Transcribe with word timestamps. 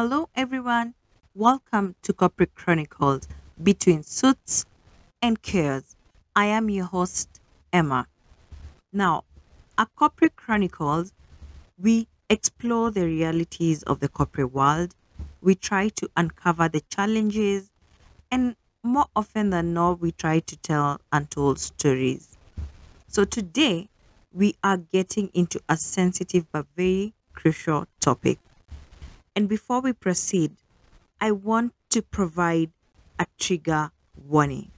Hello, 0.00 0.28
everyone. 0.36 0.94
Welcome 1.34 1.96
to 2.02 2.12
Corporate 2.12 2.54
Chronicles 2.54 3.26
Between 3.60 4.04
Suits 4.04 4.64
and 5.20 5.42
Cares. 5.42 5.96
I 6.36 6.44
am 6.44 6.70
your 6.70 6.84
host, 6.84 7.40
Emma. 7.72 8.06
Now, 8.92 9.24
at 9.76 9.88
Corporate 9.96 10.36
Chronicles, 10.36 11.12
we 11.76 12.06
explore 12.30 12.92
the 12.92 13.06
realities 13.06 13.82
of 13.82 13.98
the 13.98 14.08
corporate 14.08 14.52
world. 14.52 14.94
We 15.40 15.56
try 15.56 15.88
to 15.88 16.08
uncover 16.16 16.68
the 16.68 16.82
challenges, 16.90 17.68
and 18.30 18.54
more 18.84 19.06
often 19.16 19.50
than 19.50 19.74
not, 19.74 19.98
we 19.98 20.12
try 20.12 20.38
to 20.38 20.56
tell 20.58 21.00
untold 21.10 21.58
stories. 21.58 22.36
So, 23.08 23.24
today, 23.24 23.88
we 24.32 24.54
are 24.62 24.76
getting 24.76 25.28
into 25.34 25.60
a 25.68 25.76
sensitive 25.76 26.46
but 26.52 26.66
very 26.76 27.14
crucial 27.32 27.88
topic. 27.98 28.38
And 29.38 29.48
before 29.48 29.80
we 29.80 29.92
proceed, 29.94 30.56
I 31.20 31.30
want 31.30 31.72
to 31.90 32.02
provide 32.02 32.72
a 33.20 33.26
trigger 33.38 33.92
warning. 34.16 34.72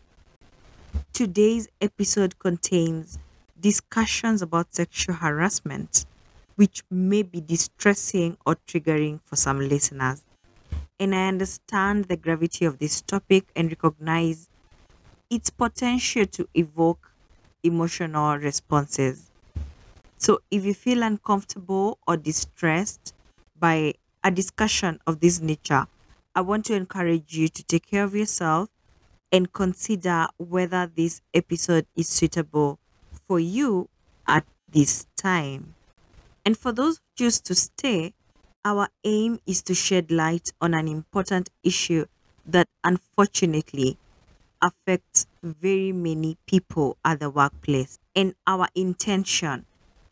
Today's 1.13 1.69
episode 1.81 2.41
contains 2.41 3.17
discussions 3.59 4.43
about 4.43 4.75
sexual 4.75 5.15
harassment, 5.15 6.05
which 6.57 6.83
may 6.91 7.23
be 7.23 7.41
distressing 7.41 8.37
or 8.45 8.57
triggering 8.67 9.21
for 9.25 9.37
some 9.37 9.61
listeners. 9.61 10.25
And 11.01 11.15
I 11.15 11.29
understand 11.29 12.07
the 12.07 12.17
gravity 12.19 12.65
of 12.67 12.79
this 12.79 13.03
topic 13.03 13.53
and 13.57 13.71
recognize 13.71 14.51
its 15.31 15.51
potential 15.51 16.27
to 16.27 16.49
evoke 16.55 17.13
emotional 17.63 18.39
responses. 18.39 19.33
So 20.19 20.41
if 20.51 20.65
you 20.65 20.75
feel 20.75 21.03
uncomfortable 21.03 21.99
or 22.07 22.17
distressed 22.17 23.15
by 23.57 23.95
a 24.23 24.31
discussion 24.31 25.01
of 25.07 25.21
this 25.21 25.41
nature, 25.41 25.87
I 26.35 26.43
want 26.43 26.67
to 26.67 26.75
encourage 26.75 27.37
you 27.37 27.49
to 27.49 27.63
take 27.65 27.87
care 27.87 28.05
of 28.05 28.15
yourself 28.15 28.69
and 29.33 29.53
consider 29.53 30.27
whether 30.37 30.87
this 30.87 31.23
episode 31.35 31.87
is 31.97 32.09
suitable 32.09 32.79
for 33.27 33.41
you 33.41 33.89
at 34.27 34.45
this 34.69 35.07
time. 35.17 35.75
And 36.45 36.57
for 36.57 36.73
those 36.73 36.99
who 36.99 37.25
choose 37.25 37.41
to 37.41 37.55
stay, 37.55 38.15
our 38.65 38.89
aim 39.05 39.41
is 39.47 39.63
to 39.63 39.75
shed 39.75 40.11
light 40.11 40.53
on 40.61 40.75
an 40.75 40.89
important 40.89 41.49
issue 41.63 42.05
that 42.47 42.69
unfortunately 42.85 43.97
affects 44.63 45.27
very 45.43 45.93
many 45.93 46.37
people 46.47 46.97
at 47.05 47.21
the 47.21 47.31
workplace. 47.31 47.99
And 48.15 48.35
our 48.47 48.69
intention 48.75 49.65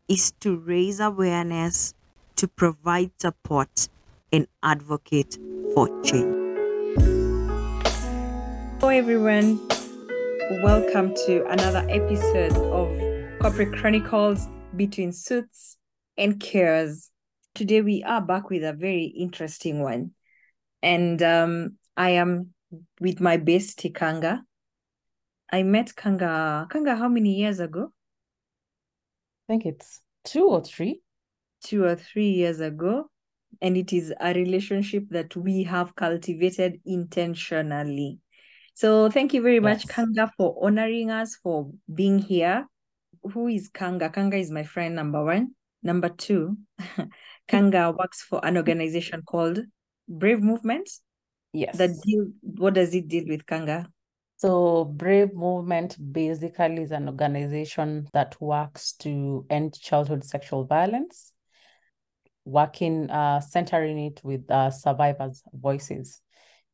is 0.08 0.32
to 0.40 0.56
raise 0.56 1.00
awareness, 1.00 1.94
to 2.36 2.48
provide 2.48 3.10
support, 3.20 3.88
and 4.32 4.46
advocate 4.62 5.38
for 5.74 5.88
change. 6.02 6.34
Hello, 8.80 8.88
everyone. 8.90 9.60
Welcome 10.62 11.14
to 11.26 11.46
another 11.46 11.84
episode 11.88 12.56
of 12.56 12.88
Corporate 13.40 13.72
Chronicles 13.74 14.46
Between 14.76 15.12
Suits 15.12 15.76
and 16.16 16.40
Cares. 16.40 17.10
Today, 17.54 17.80
we 17.82 18.02
are 18.02 18.20
back 18.20 18.50
with 18.50 18.64
a 18.64 18.72
very 18.72 19.04
interesting 19.04 19.82
one. 19.82 20.12
And 20.82 21.22
um, 21.22 21.76
I 21.96 22.10
am 22.10 22.54
with 23.00 23.20
my 23.20 23.36
bestie, 23.36 23.94
Kanga. 23.94 24.42
I 25.50 25.62
met 25.62 25.96
Kanga, 25.96 26.66
Kanga, 26.70 26.96
how 26.96 27.08
many 27.08 27.34
years 27.34 27.58
ago? 27.60 27.92
I 29.48 29.52
think 29.52 29.66
it's 29.66 30.00
two 30.24 30.44
or 30.44 30.62
three. 30.62 31.00
Two 31.64 31.84
or 31.84 31.96
three 31.96 32.30
years 32.30 32.60
ago. 32.60 33.10
And 33.60 33.76
it 33.76 33.92
is 33.92 34.12
a 34.20 34.34
relationship 34.34 35.04
that 35.10 35.34
we 35.34 35.64
have 35.64 35.94
cultivated 35.96 36.80
intentionally. 36.84 38.18
So 38.74 39.10
thank 39.10 39.34
you 39.34 39.42
very 39.42 39.58
much, 39.58 39.88
Kanga, 39.88 40.30
for 40.36 40.56
honoring 40.62 41.10
us, 41.10 41.36
for 41.42 41.70
being 41.92 42.18
here. 42.18 42.66
Who 43.32 43.48
is 43.48 43.68
Kanga? 43.68 44.08
Kanga 44.08 44.36
is 44.36 44.52
my 44.52 44.62
friend, 44.62 44.94
number 44.94 45.24
one. 45.24 45.56
Number 45.82 46.08
two, 46.08 46.58
Kanga 47.48 47.94
works 47.98 48.22
for 48.22 48.44
an 48.44 48.56
organization 48.56 49.22
called 49.22 49.60
Brave 50.08 50.42
Movement. 50.42 50.88
Yes. 51.52 51.76
That 51.78 51.90
deal, 52.04 52.26
what 52.42 52.74
does 52.74 52.94
it 52.94 53.08
deal 53.08 53.24
with, 53.26 53.46
Kanga? 53.46 53.88
So 54.36 54.84
Brave 54.84 55.34
Movement 55.34 55.96
basically 56.12 56.82
is 56.82 56.92
an 56.92 57.08
organization 57.08 58.06
that 58.12 58.40
works 58.40 58.92
to 59.00 59.44
end 59.50 59.80
childhood 59.80 60.24
sexual 60.24 60.64
violence, 60.64 61.32
working, 62.48 63.10
uh, 63.10 63.40
centering 63.40 63.98
it 63.98 64.20
with 64.24 64.50
uh, 64.50 64.70
survivors' 64.70 65.42
voices. 65.52 66.22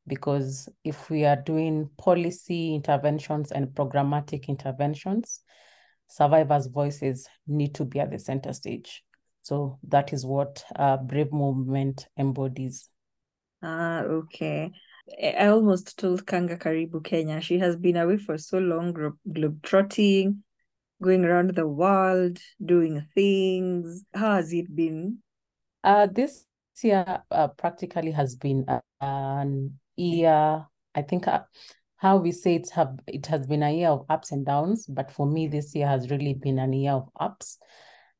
Because 0.07 0.69
if 0.85 1.11
we 1.11 1.25
are 1.25 1.37
doing 1.37 1.91
policy 1.99 2.75
interventions 2.75 3.53
and 3.53 3.69
programmatic 3.69 4.49
interventions, 4.49 5.41
survivors' 6.07 6.67
voices 6.67 7.27
need 7.47 7.75
to 7.75 7.85
be 7.85 8.01
at 8.01 8.11
the 8.11 8.19
center 8.19 8.53
stage. 8.53 9.03
So 9.43 9.79
that 9.89 10.12
is 10.12 10.25
what 10.25 10.65
uh, 10.77 10.99
Brave 10.99 11.33
Movement 11.33 12.06
embodies. 12.19 12.89
Ah, 13.62 14.01
okay. 14.03 14.71
I 15.23 15.47
almost 15.47 15.99
told 15.99 16.27
Kanga 16.27 16.56
Karibu 16.56 17.03
Kenya. 17.03 17.41
She 17.41 17.59
has 17.59 17.77
been 17.77 17.97
away 17.97 18.19
for 18.19 18.39
so 18.39 18.59
long, 18.59 18.93
glo- 18.93 19.19
globetrotting, 19.29 20.39
going 21.03 21.25
around 21.25 21.55
the 21.55 21.67
world, 21.67 22.39
doing 22.65 23.06
things. 23.15 24.05
How 24.15 24.37
has 24.37 24.53
it 24.53 24.75
been? 24.75 25.19
Uh, 25.84 26.06
this 26.06 26.47
year 26.83 27.22
uh, 27.31 27.49
practically 27.49 28.11
has 28.11 28.34
been 28.37 28.65
a- 28.69 28.83
an 29.03 29.78
year. 29.97 30.67
I 30.95 31.03
think 31.03 31.28
uh, 31.28 31.43
how 31.97 32.17
we 32.17 32.33
say 32.33 32.55
it 32.56 32.71
have 32.71 32.99
it 33.06 33.27
has 33.27 33.47
been 33.47 33.62
a 33.62 33.71
year 33.71 33.91
of 33.91 34.06
ups 34.09 34.33
and 34.33 34.47
downs, 34.47 34.87
but 34.87 35.11
for 35.12 35.27
me, 35.27 35.47
this 35.47 35.75
year 35.75 35.87
has 35.87 36.11
really 36.11 36.33
been 36.34 36.59
a 36.59 36.67
year 36.75 36.93
of 36.93 37.11
ups. 37.21 37.59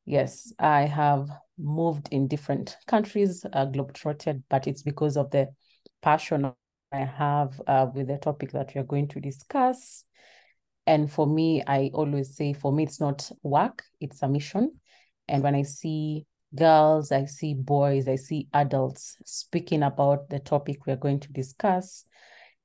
Yes, 0.05 0.53
I 0.59 0.83
have 0.83 1.27
moved 1.57 2.09
in 2.11 2.27
different 2.27 2.77
countries, 2.85 3.43
uh, 3.51 3.65
globetrotted, 3.65 4.43
but 4.47 4.67
it's 4.67 4.83
because 4.83 5.17
of 5.17 5.31
the 5.31 5.49
passion 6.03 6.53
I 6.91 6.97
have 6.99 7.59
uh, 7.65 7.87
with 7.93 8.07
the 8.07 8.17
topic 8.17 8.51
that 8.51 8.75
we 8.75 8.81
are 8.81 8.85
going 8.85 9.07
to 9.09 9.19
discuss. 9.19 10.03
And 10.85 11.11
for 11.11 11.25
me, 11.25 11.63
I 11.65 11.89
always 11.95 12.35
say, 12.35 12.53
for 12.53 12.71
me, 12.71 12.83
it's 12.83 12.99
not 12.99 13.31
work, 13.41 13.83
it's 13.99 14.21
a 14.21 14.27
mission. 14.27 14.79
And 15.27 15.41
when 15.41 15.55
I 15.55 15.63
see 15.63 16.27
girls, 16.55 17.11
I 17.11 17.25
see 17.25 17.53
boys, 17.53 18.07
I 18.07 18.15
see 18.15 18.47
adults 18.53 19.17
speaking 19.25 19.83
about 19.83 20.29
the 20.29 20.39
topic 20.39 20.85
we're 20.85 20.95
going 20.95 21.19
to 21.21 21.31
discuss, 21.31 22.05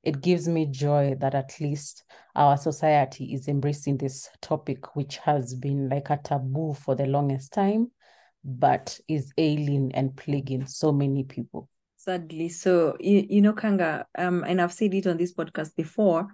it 0.03 0.21
gives 0.21 0.47
me 0.47 0.65
joy 0.65 1.15
that 1.19 1.35
at 1.35 1.53
least 1.59 2.03
our 2.35 2.57
society 2.57 3.33
is 3.33 3.47
embracing 3.47 3.97
this 3.97 4.29
topic, 4.41 4.95
which 4.95 5.17
has 5.17 5.53
been 5.53 5.89
like 5.89 6.09
a 6.09 6.17
taboo 6.17 6.73
for 6.73 6.95
the 6.95 7.05
longest 7.05 7.53
time, 7.53 7.91
but 8.43 8.99
is 9.07 9.31
ailing 9.37 9.91
and 9.93 10.15
plaguing 10.15 10.65
so 10.65 10.91
many 10.91 11.23
people. 11.23 11.69
Sadly, 11.97 12.49
so 12.49 12.97
you, 12.99 13.27
you 13.29 13.41
know, 13.41 13.53
Kanga, 13.53 14.07
um, 14.17 14.43
and 14.43 14.59
I've 14.59 14.73
said 14.73 14.93
it 14.95 15.05
on 15.05 15.17
this 15.17 15.33
podcast 15.33 15.75
before. 15.75 16.27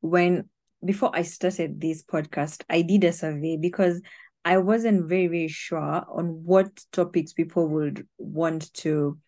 When 0.00 0.50
before 0.84 1.10
I 1.14 1.22
started 1.22 1.80
this 1.80 2.04
podcast, 2.04 2.62
I 2.68 2.82
did 2.82 3.04
a 3.04 3.12
survey 3.12 3.56
because 3.56 4.02
I 4.44 4.58
wasn't 4.58 5.08
very, 5.08 5.26
very 5.26 5.48
sure 5.48 6.04
on 6.08 6.44
what 6.44 6.84
topics 6.92 7.32
people 7.32 7.68
would 7.68 8.06
want 8.18 8.72
to, 8.74 9.18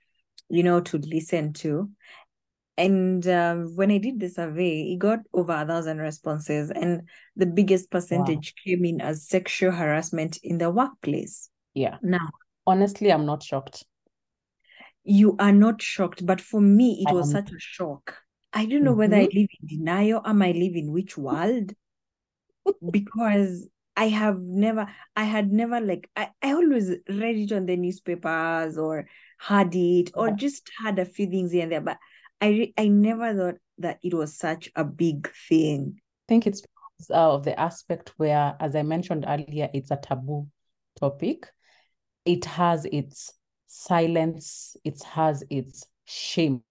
you 0.49 0.63
know, 0.63 0.81
to 0.81 0.99
listen 0.99 1.53
to. 1.55 1.91
And 2.79 3.27
um, 3.27 3.75
when 3.75 3.91
I 3.91 3.97
did 3.99 4.21
the 4.21 4.29
survey, 4.29 4.93
it 4.93 4.99
got 4.99 5.21
over 5.33 5.53
a 5.55 5.67
thousand 5.67 5.99
responses, 5.99 6.71
and 6.71 7.09
the 7.35 7.47
biggest 7.47 7.87
Wow. 7.87 7.91
percentage 7.91 8.55
came 8.63 8.85
in 8.85 9.01
as 9.01 9.27
sexual 9.27 9.73
harassment 9.73 10.39
in 10.43 10.59
the 10.59 10.71
workplace. 10.71 11.49
Yeah. 11.73 11.97
Now, 12.03 12.29
Honestly, 12.67 13.11
I'm 13.13 13.25
not 13.25 13.43
shocked. 13.43 13.85
you 15.05 15.37
are 15.39 15.53
not 15.53 15.81
shocked, 15.81 16.27
but 16.27 16.41
for 16.41 16.61
me, 16.61 16.99
it 17.01 17.09
I 17.09 17.13
was 17.13 17.27
am. 17.27 17.33
such 17.33 17.51
a 17.53 17.59
shock. 17.59 18.17
I 18.53 18.67
don't 18.67 18.85
know 18.85 18.93
whether 18.93 19.17
I 19.17 19.21
Mhm. 19.21 19.35
live 19.35 19.49
in 19.63 19.69
denial. 19.79 20.19
Or 20.19 20.29
am 20.29 20.43
I 20.43 20.51
live 20.53 20.75
in 20.75 20.93
which 20.93 21.17
world? 21.17 21.73
Because 22.91 23.69
I 23.97 24.09
have 24.09 24.39
never, 24.41 24.87
I 25.17 25.25
had 25.25 25.53
never 25.53 25.81
like, 25.81 26.11
I, 26.17 26.29
I 26.43 26.53
always 26.53 26.91
read 27.09 27.37
it 27.37 27.53
on 27.53 27.67
the 27.67 27.77
newspapers 27.77 28.77
or 28.77 29.09
heard 29.39 29.75
it 29.75 30.11
or 30.15 30.31
just 30.31 30.71
had 30.83 30.99
a 30.99 31.05
few 31.05 31.27
things 31.27 31.53
here 31.53 31.63
and 31.63 31.73
there, 31.73 31.81
but 31.81 31.99
I 32.41 32.49
re- 32.49 32.75
I 32.77 32.89
never 32.89 33.35
thought 33.35 33.59
that 33.79 33.99
it 34.03 34.15
was 34.15 34.37
such 34.37 34.71
a 34.77 34.85
big 34.85 35.31
thing. 35.49 35.95
I 35.97 36.25
think 36.29 36.47
it's 36.47 36.61
because 36.61 37.11
of 37.11 37.45
the 37.45 37.59
aspect 37.59 38.13
where, 38.17 38.55
as 38.61 38.77
I 38.77 38.83
mentioned 38.83 39.25
earlier, 39.27 39.71
it's 39.73 39.91
a 39.91 39.97
taboo 39.97 40.49
topic. 40.99 41.49
It 42.25 42.45
has 42.45 42.85
its 42.87 43.33
silence, 43.67 44.77
it 44.85 45.03
has 45.03 45.45
its 45.51 45.87
shame. 46.05 46.63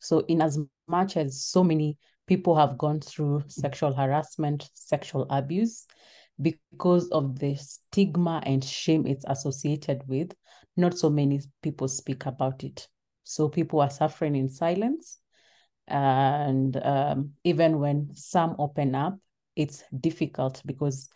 So, 0.00 0.20
in 0.20 0.42
as 0.42 0.58
much 0.88 1.16
as 1.16 1.42
so 1.42 1.62
many 1.62 1.98
people 2.26 2.56
have 2.56 2.78
gone 2.78 3.00
through 3.00 3.44
sexual 3.48 3.92
harassment, 3.92 4.68
sexual 4.74 5.26
abuse, 5.30 5.86
because 6.40 7.08
of 7.10 7.38
the 7.38 7.54
stigma 7.56 8.42
and 8.44 8.62
shame 8.62 9.06
it's 9.06 9.24
associated 9.28 10.02
with, 10.06 10.32
not 10.76 10.96
so 10.96 11.08
many 11.08 11.40
people 11.62 11.88
speak 11.88 12.26
about 12.26 12.64
it. 12.64 12.88
So 13.24 13.48
people 13.48 13.80
are 13.80 13.90
suffering 13.90 14.36
in 14.36 14.50
silence. 14.50 15.18
And 15.88 16.76
um, 16.84 17.32
even 17.44 17.78
when 17.78 18.10
some 18.14 18.56
open 18.58 18.94
up, 18.94 19.18
it's 19.54 19.84
difficult 19.98 20.62
because 20.66 21.08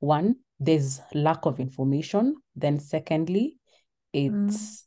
one, 0.00 0.36
there's 0.60 1.00
lack 1.14 1.46
of 1.46 1.60
information. 1.60 2.36
Then, 2.54 2.78
secondly, 2.78 3.56
it's 4.12 4.26
mm. 4.34 4.82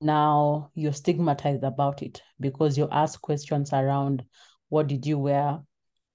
now 0.00 0.70
you're 0.74 0.92
stigmatized 0.92 1.62
about 1.62 2.02
it 2.02 2.22
because 2.40 2.76
you 2.76 2.88
ask 2.90 3.20
questions 3.20 3.72
around 3.72 4.24
what 4.68 4.88
did 4.88 5.06
you 5.06 5.18
wear? 5.18 5.60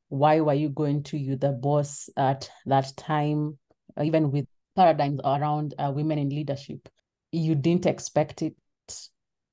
Why 0.10 0.42
were 0.42 0.54
you 0.54 0.70
going 0.70 1.04
to 1.04 1.18
you, 1.18 1.36
the 1.36 1.52
boss, 1.52 2.10
at 2.18 2.50
that 2.66 2.92
time? 2.98 3.58
Even 4.02 4.32
with 4.32 4.46
paradigms 4.76 5.20
around 5.24 5.74
uh, 5.78 5.92
women 5.94 6.20
in 6.20 6.30
leadership, 6.30 6.90
you 7.32 7.56
didn't 7.56 7.86
expect 7.86 8.42
it. 8.42 8.56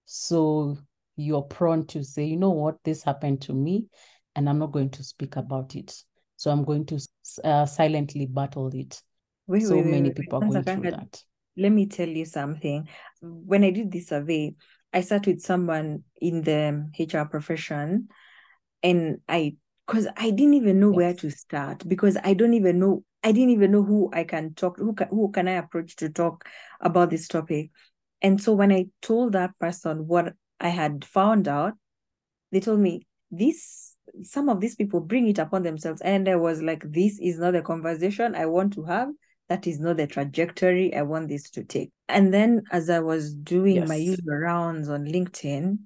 So 0.04 0.78
you're 1.16 1.42
prone 1.42 1.86
to 1.86 2.04
say, 2.04 2.24
you 2.24 2.36
know 2.36 2.50
what, 2.50 2.76
this 2.84 3.02
happened 3.02 3.42
to 3.42 3.52
me, 3.52 3.86
and 4.34 4.48
I'm 4.48 4.58
not 4.58 4.72
going 4.72 4.90
to 4.90 5.04
speak 5.04 5.36
about 5.36 5.74
it. 5.74 6.02
So 6.36 6.50
I'm 6.50 6.64
going 6.64 6.86
to 6.86 7.00
uh, 7.44 7.66
silently 7.66 8.26
battle 8.26 8.70
it. 8.74 9.02
Wait, 9.46 9.62
so 9.62 9.76
wait, 9.76 9.84
many 9.84 10.08
wait, 10.08 10.16
people 10.16 10.38
are 10.38 10.48
going 10.48 10.64
through 10.64 10.90
that. 10.90 11.22
Let 11.56 11.72
me 11.72 11.86
tell 11.86 12.08
you 12.08 12.26
something. 12.26 12.88
When 13.22 13.64
I 13.64 13.70
did 13.70 13.90
this 13.90 14.08
survey, 14.08 14.54
I 14.92 15.00
sat 15.00 15.26
with 15.26 15.40
someone 15.40 16.04
in 16.20 16.42
the 16.42 16.90
HR 16.98 17.24
profession, 17.24 18.08
and 18.82 19.18
I 19.28 19.56
because 19.86 20.08
I 20.16 20.30
didn't 20.30 20.54
even 20.54 20.80
know 20.80 20.90
yes. 20.90 20.96
where 20.96 21.14
to 21.14 21.30
start 21.30 21.88
because 21.88 22.16
I 22.22 22.34
don't 22.34 22.54
even 22.54 22.78
know 22.78 23.04
I 23.22 23.32
didn't 23.32 23.50
even 23.50 23.72
know 23.72 23.82
who 23.82 24.10
I 24.12 24.24
can 24.24 24.54
talk 24.54 24.78
who 24.78 24.94
can, 24.94 25.08
who 25.08 25.30
can 25.30 25.48
I 25.48 25.52
approach 25.52 25.96
to 25.96 26.08
talk 26.08 26.44
about 26.80 27.10
this 27.10 27.28
topic. 27.28 27.70
And 28.22 28.40
so 28.40 28.52
when 28.52 28.72
I 28.72 28.86
told 29.02 29.32
that 29.32 29.58
person 29.58 30.06
what 30.06 30.34
I 30.60 30.68
had 30.68 31.04
found 31.04 31.48
out, 31.48 31.74
they 32.50 32.60
told 32.60 32.80
me 32.80 33.06
this 33.30 33.94
some 34.22 34.48
of 34.48 34.60
these 34.60 34.76
people 34.76 35.00
bring 35.00 35.28
it 35.28 35.38
upon 35.38 35.62
themselves. 35.62 36.00
And 36.00 36.28
I 36.28 36.36
was 36.36 36.62
like, 36.62 36.82
this 36.90 37.18
is 37.20 37.38
not 37.38 37.52
the 37.52 37.62
conversation 37.62 38.34
I 38.34 38.46
want 38.46 38.72
to 38.74 38.84
have. 38.84 39.08
That 39.48 39.66
is 39.66 39.78
not 39.78 39.96
the 39.96 40.06
trajectory 40.06 40.94
I 40.94 41.02
want 41.02 41.28
this 41.28 41.50
to 41.50 41.64
take. 41.64 41.92
And 42.08 42.32
then 42.32 42.62
as 42.72 42.90
I 42.90 43.00
was 43.00 43.34
doing 43.34 43.76
yes. 43.76 43.88
my 43.88 43.96
usual 43.96 44.36
rounds 44.36 44.88
on 44.88 45.04
LinkedIn, 45.04 45.78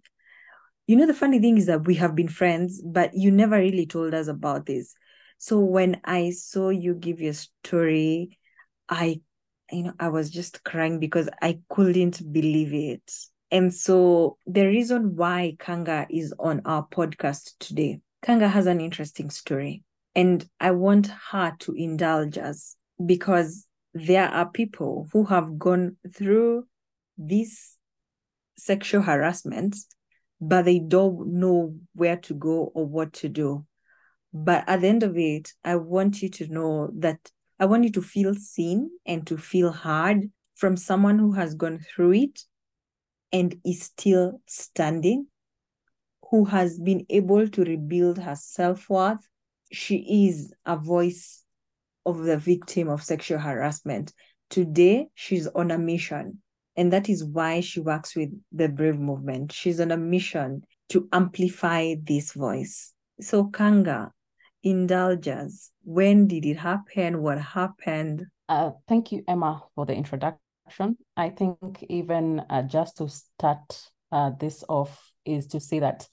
you 0.91 0.97
know, 0.97 1.07
the 1.07 1.15
funny 1.15 1.39
thing 1.39 1.57
is 1.57 1.67
that 1.67 1.87
we 1.87 1.95
have 1.95 2.17
been 2.17 2.27
friends, 2.27 2.83
but 2.85 3.15
you 3.15 3.31
never 3.31 3.57
really 3.57 3.87
told 3.87 4.13
us 4.13 4.27
about 4.27 4.67
this. 4.67 4.93
So 5.39 5.61
when 5.61 6.01
I 6.05 6.31
saw 6.31 6.71
you 6.71 6.95
give 6.95 7.21
your 7.21 7.35
story, 7.35 8.37
I, 8.89 9.21
you 9.71 9.85
know, 9.85 9.93
I 10.01 10.09
was 10.09 10.31
just 10.31 10.65
crying 10.65 10.99
because 10.99 11.29
I 11.41 11.61
couldn't 11.69 12.33
believe 12.33 12.75
it. 12.75 13.09
And 13.53 13.73
so 13.73 14.37
the 14.49 14.67
reason 14.67 15.15
why 15.15 15.55
Kanga 15.61 16.09
is 16.11 16.35
on 16.41 16.63
our 16.65 16.85
podcast 16.89 17.53
today, 17.61 18.01
Kanga 18.23 18.49
has 18.49 18.67
an 18.67 18.81
interesting 18.81 19.31
story. 19.31 19.85
And 20.17 20.45
I 20.59 20.73
want 20.73 21.07
her 21.31 21.55
to 21.61 21.73
indulge 21.73 22.37
us 22.37 22.75
because 23.07 23.65
there 23.95 24.27
are 24.27 24.51
people 24.51 25.07
who 25.13 25.25
have 25.27 25.57
gone 25.57 25.99
through 26.13 26.65
this 27.17 27.77
sexual 28.59 29.03
harassment, 29.03 29.77
but 30.41 30.65
they 30.65 30.79
don't 30.79 31.35
know 31.35 31.75
where 31.95 32.17
to 32.17 32.35
go 32.35 32.71
or 32.75 32.87
what 32.87 33.13
to 33.13 33.29
do. 33.29 33.65
But 34.33 34.65
at 34.69 34.81
the 34.81 34.89
end 34.89 35.03
of 35.03 35.17
it, 35.19 35.53
I 35.65 35.77
want 35.77 36.23
you 36.23 36.29
to 36.31 36.49
know 36.49 36.91
that 36.99 37.19
I 37.59 37.67
want 37.67 37.85
you 37.85 37.93
to 37.93 38.03
feel 38.03 38.35
seen 38.35 38.91
and 39.05 39.27
to 39.27 39.37
feel 39.37 39.73
heard 39.73 40.31
from 40.55 40.77
someone 40.77 41.19
who 41.19 41.33
has 41.33 41.55
gone 41.55 41.79
through 41.79 42.13
it 42.13 42.41
and 43.33 43.55
is 43.65 43.83
still 43.83 44.41
standing, 44.47 45.27
who 46.31 46.45
has 46.47 46.79
been 46.79 47.05
able 47.11 47.49
to 47.49 47.65
rebuild 47.65 48.19
her 48.19 48.37
self 48.37 48.89
worth. 48.89 49.27
She 49.73 50.27
is 50.29 50.53
a 50.65 50.77
voice 50.77 51.45
of 52.07 52.19
the 52.19 52.39
victim 52.39 52.89
of 52.89 53.03
sexual 53.03 53.39
harassment. 53.39 54.13
Today, 54.49 55.09
she's 55.15 55.47
on 55.49 55.71
a 55.71 55.79
mission. 55.79 56.41
And 56.81 56.93
that 56.93 57.09
is 57.09 57.23
why 57.23 57.61
she 57.61 57.81
works 57.81 58.17
with 58.17 58.31
the 58.51 58.69
Brave 58.69 58.99
Movement. 58.99 59.53
She's 59.53 59.81
on 59.81 59.91
a 59.91 59.97
mission 59.97 60.63
to 60.89 61.09
amplify 61.13 61.95
this 62.03 62.33
voice. 62.33 62.95
So, 63.21 63.45
Kanga, 63.45 64.13
indulge 64.63 65.29
us. 65.29 65.71
When 65.85 66.27
did 66.27 66.47
it 66.47 66.57
happen? 66.57 67.23
What 67.23 67.39
happened? 67.39 68.27
Uh, 68.49 68.71
thank 68.89 69.13
you, 69.13 69.23
Emma, 69.29 69.63
for 69.75 69.85
the 69.87 69.95
introduction 69.95 70.41
introduction. 70.71 71.05
I 71.17 71.31
think 71.31 71.85
even 71.89 72.43
uh, 72.51 72.63
just 72.63 72.99
to 72.99 73.09
start 73.09 73.83
uh, 74.13 74.31
this 74.39 74.65
off 74.69 75.11
is 75.25 75.47
to 75.49 75.61
say 75.61 75.81
that 75.81 76.09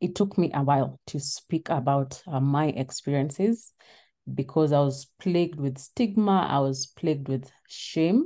it 0.00 0.14
took 0.14 0.36
me 0.38 0.50
a 0.54 0.62
while 0.62 0.98
to 1.08 1.20
speak 1.20 1.68
about 1.68 2.22
uh, 2.26 2.40
my 2.40 2.66
experiences 2.66 3.72
because 4.32 4.72
I 4.72 4.80
was 4.80 5.10
plagued 5.20 5.58
with 5.58 5.78
stigma, 5.78 6.46
I 6.48 6.60
was 6.60 6.86
plagued 6.86 7.28
with 7.28 7.50
shame, 7.68 8.24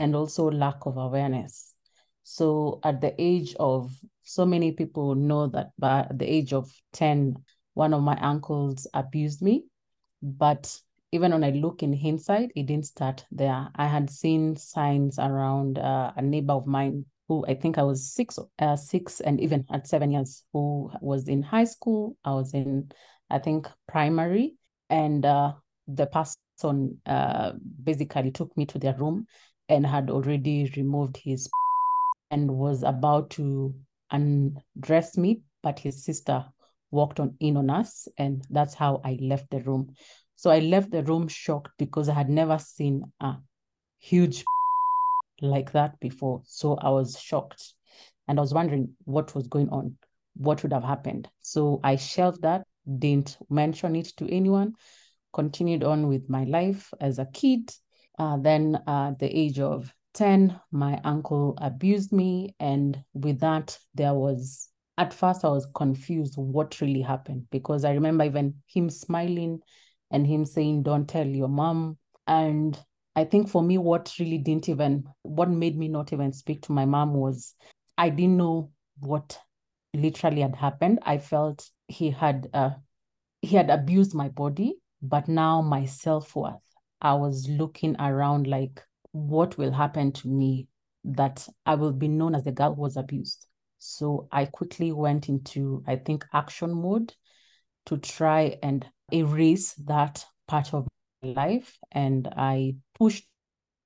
and 0.00 0.16
also 0.16 0.50
lack 0.50 0.86
of 0.86 0.96
awareness. 0.96 1.74
So 2.24 2.80
at 2.82 3.00
the 3.00 3.14
age 3.18 3.54
of 3.60 3.92
so 4.22 4.44
many 4.46 4.72
people 4.72 5.14
know 5.14 5.46
that 5.48 5.70
by 5.78 6.06
the 6.12 6.24
age 6.24 6.52
of 6.52 6.72
10, 6.92 7.36
one 7.74 7.94
of 7.94 8.02
my 8.02 8.16
uncles 8.16 8.86
abused 8.94 9.42
me. 9.42 9.64
But 10.22 10.76
even 11.12 11.32
when 11.32 11.44
I 11.44 11.50
look 11.50 11.82
in 11.82 11.96
hindsight, 11.96 12.50
it 12.56 12.66
didn't 12.66 12.86
start 12.86 13.24
there. 13.30 13.68
I 13.74 13.86
had 13.86 14.08
seen 14.10 14.56
signs 14.56 15.18
around 15.18 15.78
uh, 15.78 16.12
a 16.16 16.22
neighbor 16.22 16.54
of 16.54 16.66
mine 16.66 17.04
who 17.28 17.44
I 17.46 17.54
think 17.54 17.78
I 17.78 17.82
was 17.82 18.12
six, 18.12 18.38
uh, 18.58 18.76
six, 18.76 19.20
and 19.20 19.40
even 19.40 19.64
at 19.70 19.86
seven 19.86 20.10
years, 20.10 20.44
who 20.52 20.90
was 21.00 21.28
in 21.28 21.42
high 21.42 21.64
school. 21.64 22.16
I 22.24 22.32
was 22.32 22.54
in, 22.54 22.90
I 23.28 23.38
think, 23.38 23.68
primary, 23.86 24.54
and 24.88 25.24
uh, 25.24 25.52
the 25.86 26.06
person 26.06 27.00
uh, 27.06 27.52
basically 27.82 28.30
took 28.30 28.56
me 28.56 28.66
to 28.66 28.78
their 28.78 28.94
room 28.94 29.26
and 29.70 29.86
had 29.86 30.10
already 30.10 30.70
removed 30.76 31.16
his 31.16 31.48
and 32.30 32.50
was 32.50 32.82
about 32.82 33.30
to 33.30 33.74
undress 34.10 35.16
me, 35.16 35.40
but 35.62 35.78
his 35.78 36.04
sister 36.04 36.44
walked 36.90 37.20
on 37.20 37.34
in 37.40 37.56
on 37.56 37.70
us, 37.70 38.08
and 38.18 38.44
that's 38.50 38.74
how 38.74 39.00
I 39.04 39.18
left 39.20 39.50
the 39.50 39.60
room. 39.60 39.94
So 40.36 40.50
I 40.50 40.58
left 40.58 40.90
the 40.90 41.02
room 41.04 41.28
shocked 41.28 41.72
because 41.78 42.08
I 42.08 42.14
had 42.14 42.28
never 42.28 42.58
seen 42.58 43.04
a 43.20 43.36
huge 43.98 44.44
like 45.40 45.72
that 45.72 45.98
before. 46.00 46.42
So 46.44 46.76
I 46.76 46.90
was 46.90 47.18
shocked 47.18 47.74
and 48.28 48.38
I 48.38 48.42
was 48.42 48.54
wondering 48.54 48.94
what 49.04 49.34
was 49.34 49.48
going 49.48 49.68
on, 49.70 49.96
what 50.34 50.62
would 50.62 50.72
have 50.72 50.84
happened. 50.84 51.28
So 51.40 51.80
I 51.84 51.96
shelved 51.96 52.42
that, 52.42 52.66
didn't 52.98 53.38
mention 53.48 53.96
it 53.96 54.12
to 54.16 54.32
anyone, 54.32 54.74
continued 55.32 55.84
on 55.84 56.08
with 56.08 56.28
my 56.28 56.44
life 56.44 56.92
as 57.00 57.18
a 57.18 57.26
kid. 57.26 57.70
Uh, 58.20 58.36
then 58.36 58.78
at 58.86 59.18
the 59.18 59.34
age 59.34 59.58
of 59.60 59.94
10, 60.12 60.60
my 60.72 61.00
uncle 61.04 61.54
abused 61.56 62.12
me. 62.12 62.54
And 62.60 63.02
with 63.14 63.40
that, 63.40 63.78
there 63.94 64.12
was, 64.12 64.68
at 64.98 65.14
first, 65.14 65.42
I 65.42 65.48
was 65.48 65.66
confused 65.74 66.34
what 66.36 66.82
really 66.82 67.00
happened 67.00 67.46
because 67.50 67.82
I 67.82 67.92
remember 67.92 68.24
even 68.24 68.56
him 68.66 68.90
smiling 68.90 69.60
and 70.10 70.26
him 70.26 70.44
saying, 70.44 70.82
Don't 70.82 71.08
tell 71.08 71.26
your 71.26 71.48
mom. 71.48 71.96
And 72.26 72.78
I 73.16 73.24
think 73.24 73.48
for 73.48 73.62
me, 73.62 73.78
what 73.78 74.14
really 74.20 74.36
didn't 74.36 74.68
even, 74.68 75.08
what 75.22 75.48
made 75.48 75.78
me 75.78 75.88
not 75.88 76.12
even 76.12 76.34
speak 76.34 76.60
to 76.64 76.72
my 76.72 76.84
mom 76.84 77.14
was 77.14 77.54
I 77.96 78.10
didn't 78.10 78.36
know 78.36 78.70
what 78.98 79.38
literally 79.94 80.42
had 80.42 80.56
happened. 80.56 80.98
I 81.04 81.16
felt 81.16 81.70
he 81.88 82.10
had, 82.10 82.50
uh, 82.52 82.72
he 83.40 83.56
had 83.56 83.70
abused 83.70 84.14
my 84.14 84.28
body, 84.28 84.74
but 85.00 85.26
now 85.26 85.62
my 85.62 85.86
self 85.86 86.36
worth, 86.36 86.60
I 87.00 87.14
was 87.14 87.48
looking 87.48 87.96
around 87.98 88.46
like, 88.46 88.82
what 89.12 89.58
will 89.58 89.72
happen 89.72 90.12
to 90.12 90.28
me 90.28 90.68
that 91.04 91.46
I 91.66 91.74
will 91.74 91.92
be 91.92 92.08
known 92.08 92.34
as 92.34 92.44
the 92.44 92.52
girl 92.52 92.74
who 92.74 92.82
was 92.82 92.96
abused. 92.96 93.46
So 93.78 94.28
I 94.30 94.44
quickly 94.44 94.92
went 94.92 95.28
into, 95.28 95.82
I 95.86 95.96
think, 95.96 96.24
action 96.32 96.74
mode 96.74 97.14
to 97.86 97.96
try 97.96 98.58
and 98.62 98.86
erase 99.12 99.72
that 99.86 100.24
part 100.46 100.74
of 100.74 100.86
my 101.22 101.30
life. 101.30 101.78
And 101.90 102.28
I 102.36 102.76
pushed 102.94 103.26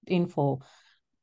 in 0.07 0.27
for 0.27 0.59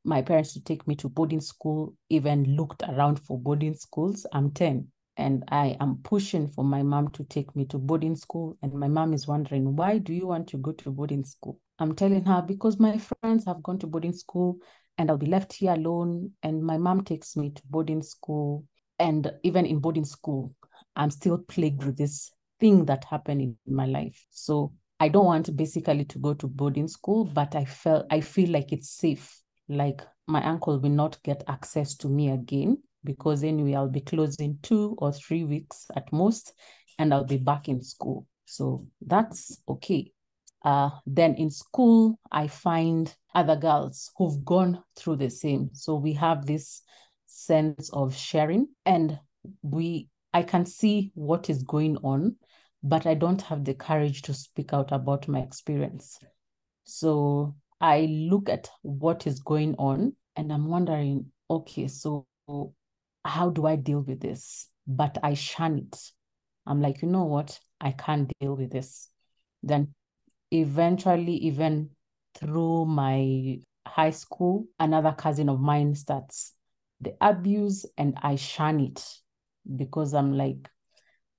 my 0.03 0.21
parents 0.21 0.53
to 0.53 0.63
take 0.63 0.87
me 0.87 0.95
to 0.95 1.09
boarding 1.09 1.41
school, 1.41 1.93
even 2.09 2.55
looked 2.55 2.83
around 2.83 3.19
for 3.19 3.37
boarding 3.37 3.75
schools. 3.75 4.25
I'm 4.33 4.51
10 4.51 4.87
and 5.17 5.43
I 5.49 5.77
am 5.79 5.99
pushing 6.03 6.47
for 6.47 6.63
my 6.63 6.81
mom 6.81 7.09
to 7.09 7.23
take 7.25 7.55
me 7.55 7.65
to 7.65 7.77
boarding 7.77 8.15
school. 8.15 8.57
And 8.63 8.73
my 8.73 8.87
mom 8.87 9.13
is 9.13 9.27
wondering, 9.27 9.75
why 9.75 9.97
do 9.97 10.13
you 10.13 10.27
want 10.27 10.47
to 10.49 10.57
go 10.57 10.71
to 10.71 10.89
boarding 10.89 11.25
school? 11.25 11.59
I'm 11.81 11.95
telling 11.95 12.23
her, 12.25 12.43
because 12.43 12.79
my 12.79 12.97
friends 12.97 13.45
have 13.45 13.63
gone 13.63 13.79
to 13.79 13.87
boarding 13.87 14.13
school 14.13 14.57
and 14.97 15.09
I'll 15.09 15.17
be 15.17 15.25
left 15.25 15.51
here 15.51 15.73
alone. 15.73 16.31
And 16.43 16.63
my 16.63 16.77
mom 16.77 17.03
takes 17.03 17.35
me 17.35 17.49
to 17.49 17.61
boarding 17.69 18.03
school. 18.03 18.65
And 18.99 19.31
even 19.41 19.65
in 19.65 19.79
boarding 19.79 20.05
school, 20.05 20.53
I'm 20.95 21.09
still 21.09 21.39
plagued 21.39 21.83
with 21.83 21.97
this 21.97 22.31
thing 22.59 22.85
that 22.85 23.03
happened 23.05 23.41
in 23.41 23.57
my 23.65 23.87
life. 23.87 24.23
So 24.29 24.73
I 24.99 25.09
don't 25.09 25.25
want 25.25 25.55
basically 25.57 26.05
to 26.05 26.19
go 26.19 26.35
to 26.35 26.47
boarding 26.47 26.87
school, 26.87 27.25
but 27.25 27.55
I 27.55 27.65
felt 27.65 28.05
I 28.11 28.21
feel 28.21 28.51
like 28.51 28.71
it's 28.71 28.91
safe. 28.91 29.41
Like 29.67 30.01
my 30.27 30.45
uncle 30.45 30.79
will 30.79 30.91
not 30.91 31.17
get 31.23 31.43
access 31.47 31.95
to 31.97 32.07
me 32.07 32.29
again. 32.29 32.77
because 33.03 33.43
anyway, 33.43 33.73
I'll 33.73 33.89
be 33.89 34.01
closing 34.01 34.59
two 34.61 34.95
or 34.99 35.11
three 35.11 35.43
weeks 35.43 35.87
at 35.95 36.11
most, 36.11 36.53
and 36.99 37.13
I'll 37.13 37.25
be 37.25 37.37
back 37.37 37.67
in 37.67 37.81
school. 37.81 38.27
So 38.45 38.85
that's 39.01 39.61
okay. 39.67 40.11
Uh, 40.63 40.89
then 41.05 41.35
in 41.35 41.49
school, 41.49 42.19
I 42.31 42.47
find 42.47 43.13
other 43.33 43.55
girls 43.55 44.11
who've 44.17 44.43
gone 44.45 44.83
through 44.95 45.17
the 45.17 45.29
same. 45.29 45.69
So 45.73 45.95
we 45.95 46.13
have 46.13 46.45
this 46.45 46.81
sense 47.25 47.89
of 47.93 48.15
sharing, 48.15 48.67
and 48.85 49.19
we 49.61 50.09
I 50.33 50.43
can 50.43 50.65
see 50.65 51.11
what 51.13 51.49
is 51.49 51.63
going 51.63 51.97
on, 51.97 52.35
but 52.83 53.05
I 53.05 53.15
don't 53.15 53.41
have 53.43 53.65
the 53.65 53.73
courage 53.73 54.21
to 54.23 54.33
speak 54.33 54.73
out 54.73 54.91
about 54.91 55.27
my 55.27 55.39
experience. 55.39 56.19
So 56.83 57.55
I 57.79 58.01
look 58.29 58.49
at 58.49 58.69
what 58.81 59.27
is 59.27 59.39
going 59.39 59.75
on 59.75 60.15
and 60.35 60.53
I'm 60.53 60.67
wondering, 60.67 61.25
okay, 61.49 61.87
so 61.87 62.25
how 63.25 63.49
do 63.49 63.65
I 63.65 63.75
deal 63.75 64.01
with 64.01 64.19
this? 64.19 64.67
But 64.87 65.17
I 65.21 65.33
shun 65.33 65.79
it. 65.79 65.99
I'm 66.65 66.81
like, 66.81 67.01
you 67.01 67.07
know 67.07 67.25
what? 67.25 67.59
I 67.79 67.91
can't 67.91 68.31
deal 68.39 68.55
with 68.55 68.71
this. 68.71 69.09
Then 69.63 69.93
eventually, 70.51 71.33
even 71.33 71.89
through 72.35 72.85
my 72.85 73.59
high 73.87 74.11
school, 74.11 74.67
another 74.79 75.13
cousin 75.13 75.49
of 75.49 75.59
mine 75.59 75.95
starts 75.95 76.53
the 77.01 77.15
abuse 77.19 77.85
and 77.97 78.17
I 78.21 78.35
shun 78.35 78.79
it 78.79 79.03
because 79.75 80.13
I'm 80.13 80.33
like, 80.33 80.69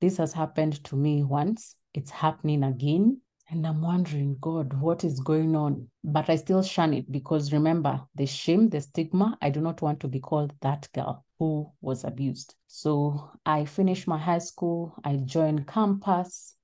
this 0.00 0.16
has 0.16 0.33
happened 0.33 0.83
to 0.85 0.97
me 0.97 1.23
once, 1.23 1.76
it's 1.95 2.11
happening 2.11 2.64
again. 2.64 3.21
And 3.50 3.66
I'm 3.66 3.83
wondering, 3.83 4.38
God, 4.40 4.73
what 4.73 5.04
is 5.04 5.21
going 5.21 5.54
on? 5.54 5.88
But 6.02 6.31
I 6.31 6.37
still 6.37 6.62
shun 6.62 6.95
it 6.95 7.12
because 7.12 7.52
remember 7.52 8.00
the 8.14 8.25
shame, 8.25 8.71
the 8.71 8.81
stigma. 8.81 9.37
I 9.42 9.50
do 9.50 9.61
not 9.61 9.83
want 9.83 10.00
to 10.00 10.09
be 10.09 10.21
called 10.21 10.54
that 10.62 10.88
girl 10.95 11.26
who 11.38 11.71
was 11.83 12.04
abused. 12.04 12.54
So 12.66 13.31
I 13.45 13.66
finished 13.66 14.09
my 14.09 14.16
high 14.16 14.38
school, 14.38 14.95
I 15.04 15.16
joined 15.16 15.66
campus. 15.66 16.54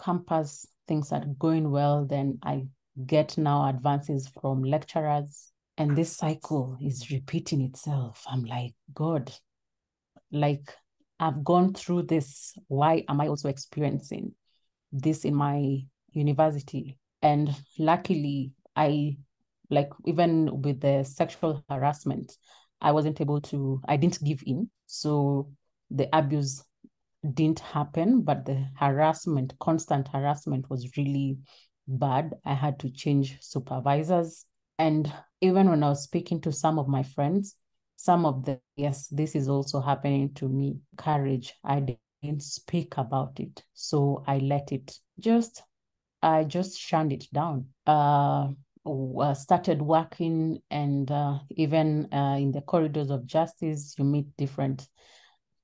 Campus, 0.00 0.66
things 0.88 1.12
are 1.12 1.24
going 1.38 1.70
well. 1.70 2.06
Then 2.06 2.38
I 2.42 2.64
get 3.06 3.38
now 3.38 3.68
advances 3.68 4.28
from 4.40 4.64
lecturers. 4.64 5.52
And 5.76 5.96
this 5.96 6.16
cycle 6.16 6.76
is 6.82 7.12
repeating 7.12 7.60
itself. 7.62 8.24
I'm 8.28 8.44
like, 8.44 8.74
God, 8.94 9.32
like 10.32 10.74
I've 11.20 11.44
gone 11.44 11.74
through 11.74 12.02
this. 12.02 12.54
Why 12.66 13.04
am 13.08 13.20
I 13.20 13.28
also 13.28 13.48
experiencing 13.48 14.32
this 14.90 15.24
in 15.24 15.36
my 15.36 15.78
university? 16.10 16.98
And 17.22 17.54
luckily, 17.78 18.52
I 18.74 19.18
like 19.70 19.90
even 20.06 20.62
with 20.62 20.80
the 20.80 21.04
sexual 21.04 21.62
harassment, 21.68 22.36
I 22.80 22.92
wasn't 22.92 23.20
able 23.20 23.40
to, 23.42 23.80
I 23.86 23.96
didn't 23.96 24.22
give 24.24 24.42
in. 24.46 24.70
So 24.86 25.50
the 25.90 26.08
abuse 26.16 26.64
didn't 27.34 27.60
happen, 27.60 28.22
but 28.22 28.44
the 28.44 28.66
harassment, 28.76 29.54
constant 29.58 30.08
harassment 30.08 30.68
was 30.70 30.96
really 30.96 31.38
bad. 31.86 32.34
I 32.44 32.54
had 32.54 32.78
to 32.80 32.90
change 32.90 33.38
supervisors. 33.40 34.44
And 34.78 35.12
even 35.40 35.68
when 35.68 35.82
I 35.82 35.90
was 35.90 36.04
speaking 36.04 36.40
to 36.42 36.52
some 36.52 36.78
of 36.78 36.88
my 36.88 37.02
friends, 37.02 37.56
some 37.98 38.24
of 38.24 38.44
the 38.44 38.60
yes 38.76 39.08
this 39.08 39.34
is 39.34 39.48
also 39.48 39.80
happening 39.80 40.32
to 40.32 40.48
me 40.48 40.78
courage 40.96 41.52
i 41.64 41.80
didn't 42.22 42.42
speak 42.42 42.96
about 42.96 43.38
it 43.40 43.64
so 43.74 44.22
i 44.28 44.38
let 44.38 44.70
it 44.70 44.96
just 45.18 45.64
i 46.22 46.44
just 46.44 46.78
shunned 46.78 47.12
it 47.12 47.24
down 47.32 47.66
uh, 47.88 48.46
uh 48.86 49.34
started 49.34 49.82
working 49.82 50.58
and 50.70 51.10
uh, 51.10 51.38
even 51.50 52.06
uh, 52.12 52.36
in 52.38 52.52
the 52.52 52.60
corridors 52.62 53.10
of 53.10 53.26
justice 53.26 53.96
you 53.98 54.04
meet 54.04 54.26
different 54.36 54.86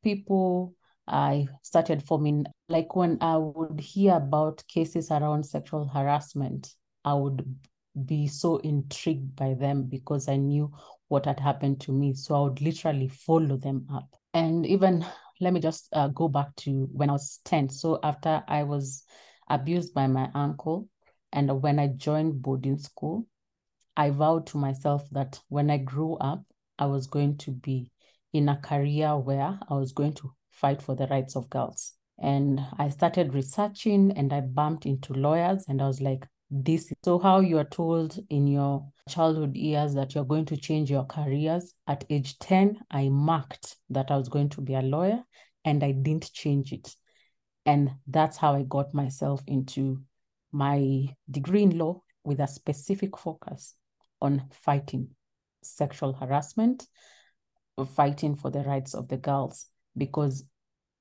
people 0.03 0.75
i 1.07 1.47
started 1.63 2.03
forming 2.03 2.45
like 2.69 2.97
when 2.97 3.19
i 3.21 3.37
would 3.37 3.79
hear 3.81 4.15
about 4.17 4.63
cases 4.69 5.11
around 5.11 5.45
sexual 5.45 5.87
harassment 5.87 6.75
i 7.05 7.13
would 7.13 7.45
be 8.07 8.27
so 8.27 8.57
intrigued 8.59 9.37
by 9.37 9.55
them 9.55 9.85
because 9.85 10.29
i 10.29 10.37
knew 10.37 10.73
what 11.09 11.27
had 11.27 11.41
happened 11.41 11.81
to 11.81 11.93
me. 11.93 12.15
So 12.15 12.35
I 12.35 12.41
would 12.41 12.61
literally 12.61 13.09
follow 13.09 13.57
them 13.57 13.87
up. 13.93 14.09
And 14.33 14.67
even 14.67 15.05
let 15.41 15.53
me 15.53 15.61
just 15.61 15.89
uh, 15.93 16.09
go 16.09 16.29
back 16.29 16.55
to 16.57 16.89
when 16.93 17.11
I 17.11 17.13
was 17.13 17.41
10. 17.45 17.69
So 17.69 18.01
after 18.03 18.43
I 18.49 18.63
was 18.63 19.05
abused 19.49 19.95
by 19.95 20.07
my 20.07 20.29
uncle, 20.35 20.89
and 21.33 21.63
when 21.63 21.79
I 21.79 21.89
joined 21.89 22.43
boarding 22.43 22.79
school, 22.79 23.27
I 23.97 24.11
vowed 24.11 24.47
to 24.49 24.59
myself 24.59 25.09
that 25.11 25.41
when 25.49 25.71
I 25.71 25.79
grew 25.79 26.17
up, 26.17 26.43
I 26.79 26.87
was 26.87 27.07
going 27.07 27.37
to 27.39 27.53
be 27.53 27.91
in 28.35 28.49
a 28.49 28.57
career 28.57 29.17
where 29.17 29.59
I 29.71 29.75
was 29.75 29.93
going 29.93 30.13
to 30.15 30.35
fight 30.51 30.83
for 30.83 30.95
the 30.95 31.07
rights 31.07 31.37
of 31.37 31.49
girls. 31.49 31.95
And 32.19 32.61
I 32.79 32.91
started 32.91 33.33
researching 33.33 34.13
and 34.13 34.33
I 34.33 34.41
bumped 34.41 34.87
into 34.87 35.15
lawyers 35.15 35.65
and 35.69 35.81
I 35.81 35.87
was 35.87 36.01
like, 36.01 36.27
this 36.51 36.91
is 36.91 36.97
so 37.05 37.19
how 37.19 37.41
you 37.41 37.59
are 37.59 37.65
told 37.65 38.19
in 38.31 38.47
your 38.47 38.87
childhood 39.09 39.57
years 39.57 39.95
that 39.95 40.15
you're 40.15 40.25
going 40.25 40.45
to 40.47 40.57
change 40.57 40.91
your 40.91 41.05
careers. 41.05 41.75
At 41.87 42.05
age 42.11 42.39
10 42.39 42.79
i 42.91 43.09
marked 43.09 43.77
that 43.91 44.11
i 44.11 44.17
was 44.17 44.29
going 44.29 44.51
to 44.51 44.61
be 44.61 44.75
a 44.75 44.83
lawyer 44.83 45.23
and 45.65 45.83
i 45.83 45.93
didn't 45.93 46.33
change 46.33 46.73
it. 46.73 46.95
And 47.67 47.93
that's 48.07 48.37
how 48.37 48.55
i 48.55 48.63
got 48.63 48.95
myself 48.95 49.43
into 49.47 50.03
my 50.53 51.09
degree 51.31 51.63
in 51.63 51.79
law 51.79 52.03
with 52.25 52.41
a 52.41 52.47
specific 52.47 53.17
focus 53.17 53.75
on 54.21 54.45
fighting 54.53 55.09
sexual 55.63 56.13
harassment 56.13 56.87
fighting 57.95 58.37
for 58.37 58.51
the 58.51 58.61
rights 58.61 58.95
of 58.95 59.09
the 59.09 59.17
girls 59.17 59.67
because 59.97 60.45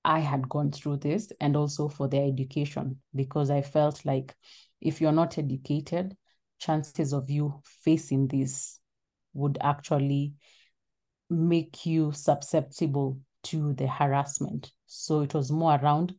i 0.03 0.19
had 0.19 0.49
gone 0.49 0.71
through 0.71 0.97
this 0.97 1.31
and 1.39 1.55
also 1.55 1.87
for 1.87 2.07
their 2.07 2.27
education 2.27 2.97
because 3.15 3.49
i 3.49 3.61
felt 3.61 4.03
like 4.05 4.35
if 4.83 4.99
you're 4.99 5.13
not 5.13 5.37
educated, 5.37 6.15
chances 6.59 7.13
of 7.13 7.29
you 7.29 7.61
facing 7.63 8.27
this 8.27 8.79
would 9.33 9.57
actually 9.61 10.33
make 11.29 11.85
you 11.85 12.11
susceptible 12.11 13.17
to 13.43 13.73
the 13.73 13.87
harassment. 13.87 14.71
So 14.85 15.21
it 15.21 15.33
was 15.33 15.51
more 15.51 15.79
around 15.81 16.13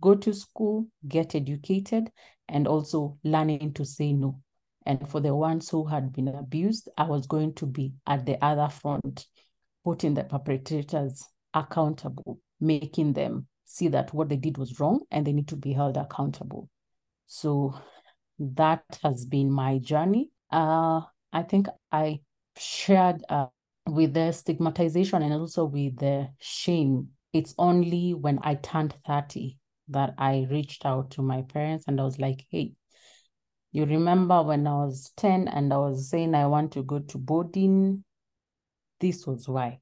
go 0.00 0.14
to 0.14 0.32
school, 0.32 0.86
get 1.08 1.34
educated, 1.34 2.10
and 2.48 2.66
also 2.68 3.18
learning 3.24 3.72
to 3.74 3.84
say 3.84 4.12
no. 4.12 4.40
And 4.86 5.08
for 5.08 5.20
the 5.20 5.34
ones 5.34 5.68
who 5.70 5.86
had 5.86 6.12
been 6.12 6.28
abused, 6.28 6.88
I 6.96 7.04
was 7.04 7.26
going 7.26 7.54
to 7.54 7.66
be 7.66 7.94
at 8.06 8.26
the 8.26 8.42
other 8.44 8.68
front, 8.68 9.26
putting 9.84 10.14
the 10.14 10.24
perpetrators 10.24 11.28
accountable, 11.52 12.40
making 12.60 13.12
them 13.12 13.46
see 13.64 13.88
that 13.88 14.12
what 14.12 14.28
they 14.28 14.36
did 14.36 14.58
was 14.58 14.80
wrong 14.80 15.00
and 15.10 15.26
they 15.26 15.32
need 15.32 15.48
to 15.48 15.56
be 15.56 15.72
held 15.72 15.96
accountable. 15.96 16.68
So 17.26 17.74
that 18.38 18.84
has 19.02 19.24
been 19.24 19.50
my 19.50 19.78
journey. 19.78 20.30
Uh, 20.50 21.02
I 21.32 21.42
think 21.42 21.68
I 21.90 22.20
shared 22.56 23.22
uh, 23.28 23.46
with 23.86 24.14
the 24.14 24.32
stigmatization 24.32 25.22
and 25.22 25.34
also 25.34 25.64
with 25.64 25.98
the 25.98 26.28
shame. 26.40 27.08
It's 27.32 27.54
only 27.58 28.14
when 28.14 28.38
I 28.42 28.54
turned 28.54 28.94
30 29.06 29.58
that 29.88 30.14
I 30.18 30.46
reached 30.50 30.86
out 30.86 31.10
to 31.12 31.22
my 31.22 31.42
parents 31.42 31.84
and 31.86 32.00
I 32.00 32.04
was 32.04 32.18
like, 32.18 32.46
hey, 32.50 32.72
you 33.72 33.84
remember 33.84 34.40
when 34.42 34.66
I 34.66 34.74
was 34.74 35.12
10 35.16 35.48
and 35.48 35.72
I 35.72 35.78
was 35.78 36.08
saying 36.08 36.34
I 36.34 36.46
want 36.46 36.72
to 36.72 36.82
go 36.82 37.00
to 37.00 37.18
boarding? 37.18 38.04
This 39.04 39.26
was 39.26 39.46
why. 39.46 39.80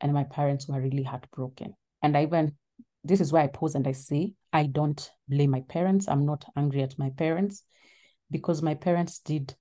And 0.00 0.14
my 0.14 0.24
parents 0.24 0.66
were 0.66 0.80
really 0.80 1.02
heartbroken. 1.02 1.74
And 2.00 2.16
I 2.16 2.22
even, 2.22 2.56
this 3.04 3.20
is 3.20 3.30
why 3.30 3.42
I 3.42 3.48
pause 3.48 3.74
and 3.74 3.86
I 3.86 3.92
say, 3.92 4.32
I 4.54 4.64
don't 4.64 5.10
blame 5.28 5.50
my 5.50 5.60
parents. 5.68 6.08
I'm 6.08 6.24
not 6.24 6.46
angry 6.56 6.82
at 6.82 6.98
my 6.98 7.10
parents 7.10 7.62
because 8.30 8.62
my 8.62 8.72
parents 8.72 9.18
did 9.18 9.54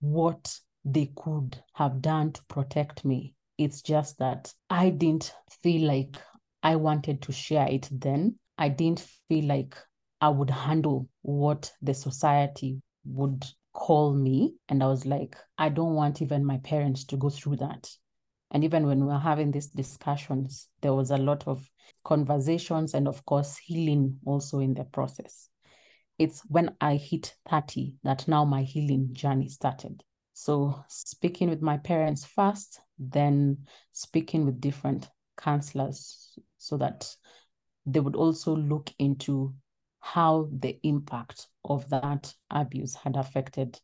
what 0.00 0.54
they 0.84 1.10
could 1.16 1.58
have 1.72 2.02
done 2.02 2.32
to 2.32 2.44
protect 2.44 3.06
me. 3.06 3.34
It's 3.56 3.80
just 3.80 4.18
that 4.18 4.52
I 4.68 4.90
didn't 4.90 5.32
feel 5.62 5.88
like 5.88 6.18
I 6.62 6.76
wanted 6.76 7.22
to 7.22 7.32
share 7.32 7.68
it 7.68 7.88
then. 7.90 8.38
I 8.58 8.68
didn't 8.68 9.08
feel 9.30 9.46
like 9.46 9.74
I 10.20 10.28
would 10.28 10.50
handle 10.50 11.08
what 11.22 11.72
the 11.80 11.94
society 11.94 12.82
would 13.06 13.46
call 13.72 14.12
me. 14.12 14.56
And 14.68 14.82
I 14.82 14.88
was 14.88 15.06
like, 15.06 15.36
I 15.56 15.70
don't 15.70 15.94
want 15.94 16.20
even 16.20 16.44
my 16.44 16.58
parents 16.58 17.04
to 17.04 17.16
go 17.16 17.30
through 17.30 17.56
that. 17.56 17.88
And 18.52 18.62
even 18.64 18.86
when 18.86 19.00
we 19.00 19.06
were 19.06 19.18
having 19.18 19.50
these 19.50 19.68
discussions, 19.68 20.68
there 20.82 20.94
was 20.94 21.10
a 21.10 21.16
lot 21.16 21.48
of 21.48 21.68
conversations 22.04 22.94
and, 22.94 23.08
of 23.08 23.24
course, 23.24 23.56
healing 23.56 24.18
also 24.24 24.60
in 24.60 24.74
the 24.74 24.84
process 24.84 25.48
it's 26.18 26.42
when 26.48 26.74
I 26.80 26.96
hit 26.96 27.34
30 27.48 27.94
that 28.04 28.28
now 28.28 28.44
my 28.44 28.62
healing 28.62 29.08
journey 29.12 29.48
started. 29.48 30.02
So, 30.34 30.84
speaking 30.88 31.50
with 31.50 31.62
my 31.62 31.78
parents 31.78 32.24
first, 32.24 32.80
then 32.98 33.58
speaking 33.92 34.46
with 34.46 34.60
different 34.60 35.08
counselors 35.36 36.38
so 36.58 36.76
that 36.78 37.14
they 37.86 38.00
would 38.00 38.16
also 38.16 38.54
look 38.56 38.90
into 38.98 39.54
how 40.00 40.48
the 40.60 40.78
impact 40.84 41.48
of 41.64 41.88
that 41.90 42.32
abuse 42.50 42.94
had 42.94 43.16
affected 43.16 43.80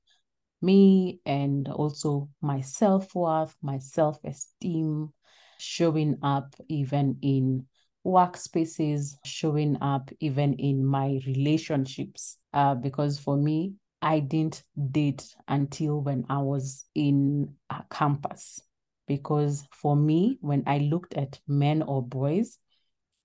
me 0.60 1.20
and 1.24 1.68
also 1.68 2.28
my 2.40 2.60
self 2.60 3.14
worth, 3.14 3.54
my 3.62 3.78
self 3.78 4.18
esteem, 4.24 5.12
showing 5.58 6.18
up 6.22 6.54
even 6.68 7.18
in 7.22 7.66
workspaces, 8.06 9.14
showing 9.24 9.76
up 9.80 10.10
even 10.20 10.54
in 10.54 10.84
my 10.84 11.20
relationships. 11.26 12.38
Uh, 12.52 12.74
because 12.74 13.18
for 13.18 13.36
me, 13.36 13.74
I 14.00 14.20
didn't 14.20 14.62
date 14.90 15.26
until 15.48 16.00
when 16.00 16.24
I 16.28 16.38
was 16.38 16.86
in 16.94 17.54
a 17.70 17.82
campus. 17.90 18.60
Because 19.06 19.66
for 19.72 19.96
me, 19.96 20.38
when 20.40 20.62
I 20.66 20.78
looked 20.78 21.14
at 21.14 21.40
men 21.48 21.82
or 21.82 22.02
boys, 22.02 22.58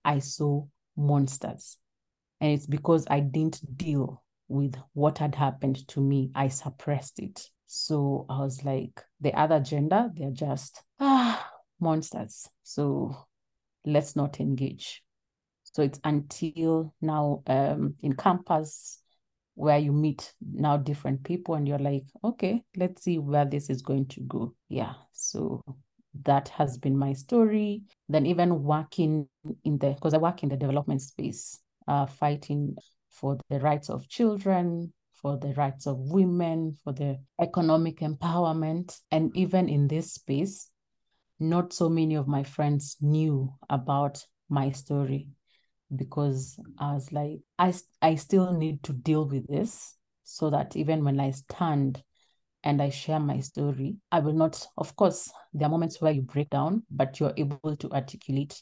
I 0.05 0.19
saw 0.19 0.65
monsters. 0.95 1.77
And 2.39 2.51
it's 2.51 2.65
because 2.65 3.05
I 3.09 3.19
didn't 3.19 3.61
deal 3.77 4.22
with 4.47 4.75
what 4.93 5.17
had 5.17 5.35
happened 5.35 5.87
to 5.89 6.01
me. 6.01 6.31
I 6.35 6.47
suppressed 6.47 7.19
it. 7.19 7.49
So 7.67 8.25
I 8.29 8.39
was 8.39 8.63
like, 8.63 9.01
the 9.21 9.33
other 9.33 9.59
gender, 9.59 10.09
they're 10.13 10.31
just 10.31 10.83
ah, 10.99 11.49
monsters. 11.79 12.47
So 12.63 13.15
let's 13.85 14.15
not 14.15 14.39
engage. 14.39 15.03
So 15.63 15.81
it's 15.81 15.99
until 16.03 16.93
now 17.01 17.41
um, 17.47 17.95
in 18.01 18.13
campus 18.13 18.99
where 19.55 19.77
you 19.77 19.91
meet 19.91 20.33
now 20.41 20.77
different 20.77 21.23
people 21.23 21.55
and 21.55 21.67
you're 21.67 21.79
like, 21.79 22.05
okay, 22.23 22.63
let's 22.75 23.03
see 23.03 23.19
where 23.19 23.45
this 23.45 23.69
is 23.69 23.81
going 23.81 24.07
to 24.07 24.21
go. 24.21 24.53
Yeah. 24.69 24.93
So 25.11 25.61
that 26.23 26.49
has 26.49 26.77
been 26.77 26.97
my 26.97 27.13
story. 27.13 27.83
Then 28.09 28.25
even 28.25 28.63
working 28.63 29.27
in 29.63 29.77
the 29.77 29.91
because 29.91 30.13
I 30.13 30.17
work 30.17 30.43
in 30.43 30.49
the 30.49 30.57
development 30.57 31.01
space, 31.01 31.59
uh, 31.87 32.05
fighting 32.05 32.75
for 33.13 33.37
the 33.49 33.59
rights 33.59 33.89
of 33.89 34.09
children, 34.09 34.91
for 35.13 35.37
the 35.37 35.53
rights 35.53 35.87
of 35.87 35.97
women, 35.97 36.75
for 36.83 36.91
the 36.93 37.17
economic 37.39 37.99
empowerment. 37.99 38.99
And 39.11 39.35
even 39.37 39.69
in 39.69 39.87
this 39.87 40.13
space, 40.13 40.69
not 41.39 41.73
so 41.73 41.89
many 41.89 42.15
of 42.15 42.27
my 42.27 42.43
friends 42.43 42.97
knew 43.01 43.53
about 43.69 44.25
my 44.49 44.71
story 44.71 45.29
because 45.95 46.57
I 46.79 46.93
was 46.93 47.11
like, 47.11 47.39
I, 47.59 47.73
I 48.01 48.15
still 48.15 48.53
need 48.53 48.83
to 48.83 48.93
deal 48.93 49.27
with 49.27 49.47
this 49.47 49.95
so 50.23 50.49
that 50.49 50.75
even 50.75 51.03
when 51.03 51.19
I 51.19 51.31
stand 51.31 52.01
and 52.63 52.81
I 52.81 52.89
share 52.89 53.19
my 53.19 53.39
story, 53.41 53.97
I 54.11 54.19
will 54.19 54.33
not, 54.33 54.65
of 54.77 54.95
course, 54.95 55.31
there 55.53 55.67
are 55.67 55.71
moments 55.71 56.01
where 56.01 56.13
you 56.13 56.21
break 56.21 56.49
down, 56.49 56.83
but 56.89 57.19
you're 57.19 57.33
able 57.37 57.75
to 57.75 57.91
articulate 57.91 58.61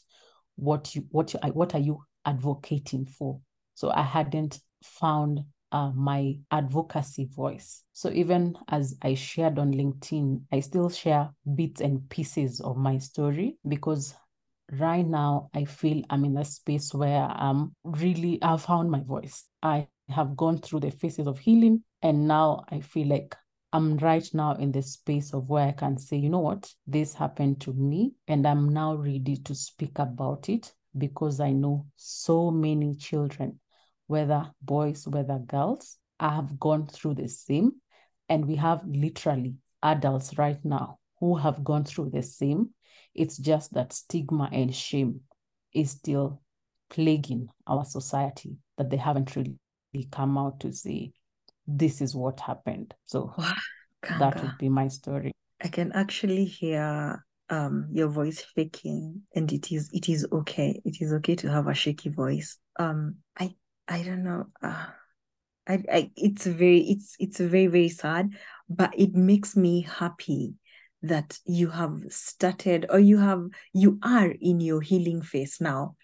what 0.56 0.94
you 0.94 1.06
what 1.10 1.32
you 1.32 1.40
what 1.52 1.74
are 1.74 1.80
you 1.80 2.02
advocating 2.26 3.06
for. 3.06 3.40
So 3.82 3.90
I 3.90 4.02
hadn't 4.02 4.60
found 4.84 5.40
uh, 5.72 5.90
my 5.90 6.38
advocacy 6.52 7.24
voice. 7.24 7.82
So 7.92 8.10
even 8.10 8.56
as 8.68 8.96
I 9.02 9.14
shared 9.14 9.58
on 9.58 9.72
LinkedIn, 9.72 10.42
I 10.52 10.60
still 10.60 10.88
share 10.88 11.30
bits 11.56 11.80
and 11.80 12.08
pieces 12.08 12.60
of 12.60 12.76
my 12.76 12.98
story 12.98 13.56
because 13.66 14.14
right 14.70 15.04
now 15.04 15.50
I 15.52 15.64
feel 15.64 16.04
I'm 16.10 16.24
in 16.24 16.36
a 16.36 16.44
space 16.44 16.94
where 16.94 17.24
I'm 17.28 17.74
really, 17.82 18.40
I've 18.40 18.62
found 18.62 18.88
my 18.88 19.00
voice. 19.00 19.46
I 19.64 19.88
have 20.08 20.36
gone 20.36 20.58
through 20.58 20.78
the 20.78 20.92
phases 20.92 21.26
of 21.26 21.40
healing 21.40 21.82
and 22.02 22.28
now 22.28 22.62
I 22.68 22.82
feel 22.82 23.08
like 23.08 23.34
I'm 23.72 23.96
right 23.96 24.28
now 24.32 24.54
in 24.54 24.70
the 24.70 24.82
space 24.82 25.34
of 25.34 25.48
where 25.48 25.66
I 25.66 25.72
can 25.72 25.98
say, 25.98 26.18
you 26.18 26.30
know 26.30 26.38
what, 26.38 26.72
this 26.86 27.14
happened 27.14 27.60
to 27.62 27.72
me, 27.72 28.12
and 28.28 28.46
I'm 28.46 28.68
now 28.68 28.94
ready 28.94 29.38
to 29.38 29.56
speak 29.56 29.98
about 29.98 30.48
it 30.50 30.72
because 30.98 31.40
I 31.40 31.50
know 31.50 31.86
so 31.96 32.50
many 32.50 32.94
children 32.94 33.58
whether 34.12 34.50
boys, 34.60 35.08
whether 35.08 35.38
girls, 35.38 35.96
have 36.20 36.60
gone 36.60 36.86
through 36.86 37.14
the 37.14 37.28
same. 37.28 37.72
And 38.28 38.46
we 38.46 38.56
have 38.56 38.82
literally 38.86 39.54
adults 39.82 40.38
right 40.38 40.62
now 40.64 40.98
who 41.18 41.36
have 41.36 41.64
gone 41.64 41.84
through 41.84 42.10
the 42.10 42.22
same. 42.22 42.70
It's 43.14 43.38
just 43.38 43.72
that 43.72 43.92
stigma 43.92 44.48
and 44.52 44.74
shame 44.74 45.20
is 45.74 45.90
still 45.92 46.42
plaguing 46.90 47.48
our 47.66 47.84
society 47.84 48.56
that 48.76 48.90
they 48.90 48.98
haven't 48.98 49.34
really 49.34 49.56
come 50.10 50.36
out 50.36 50.60
to 50.60 50.72
say, 50.72 51.12
this 51.66 52.02
is 52.02 52.14
what 52.14 52.38
happened. 52.40 52.94
So 53.06 53.34
that 54.18 54.42
would 54.42 54.58
be 54.58 54.68
my 54.68 54.88
story. 54.88 55.32
I 55.62 55.68
can 55.68 55.92
actually 55.92 56.44
hear 56.44 57.24
um 57.50 57.88
your 57.92 58.08
voice 58.08 58.44
shaking 58.54 59.22
and 59.34 59.52
it 59.52 59.72
is 59.72 59.90
it 59.92 60.08
is 60.08 60.26
okay. 60.32 60.80
It 60.84 60.96
is 61.00 61.12
okay 61.14 61.34
to 61.36 61.50
have 61.50 61.66
a 61.68 61.74
shaky 61.74 62.10
voice. 62.10 62.58
Um 62.78 63.16
I 63.38 63.54
I 63.88 64.02
don't 64.02 64.24
know. 64.24 64.46
Uh, 64.62 64.86
I, 65.66 65.84
I 65.92 66.10
it's 66.16 66.46
very 66.46 66.80
it's 66.80 67.16
it's 67.18 67.38
very 67.38 67.66
very 67.66 67.88
sad, 67.88 68.30
but 68.68 68.92
it 68.98 69.14
makes 69.14 69.56
me 69.56 69.82
happy 69.82 70.54
that 71.02 71.38
you 71.44 71.68
have 71.68 72.00
started 72.08 72.86
or 72.90 72.98
you 72.98 73.18
have 73.18 73.44
you 73.72 73.98
are 74.02 74.28
in 74.40 74.60
your 74.60 74.80
healing 74.80 75.22
phase 75.22 75.58
now. 75.60 75.96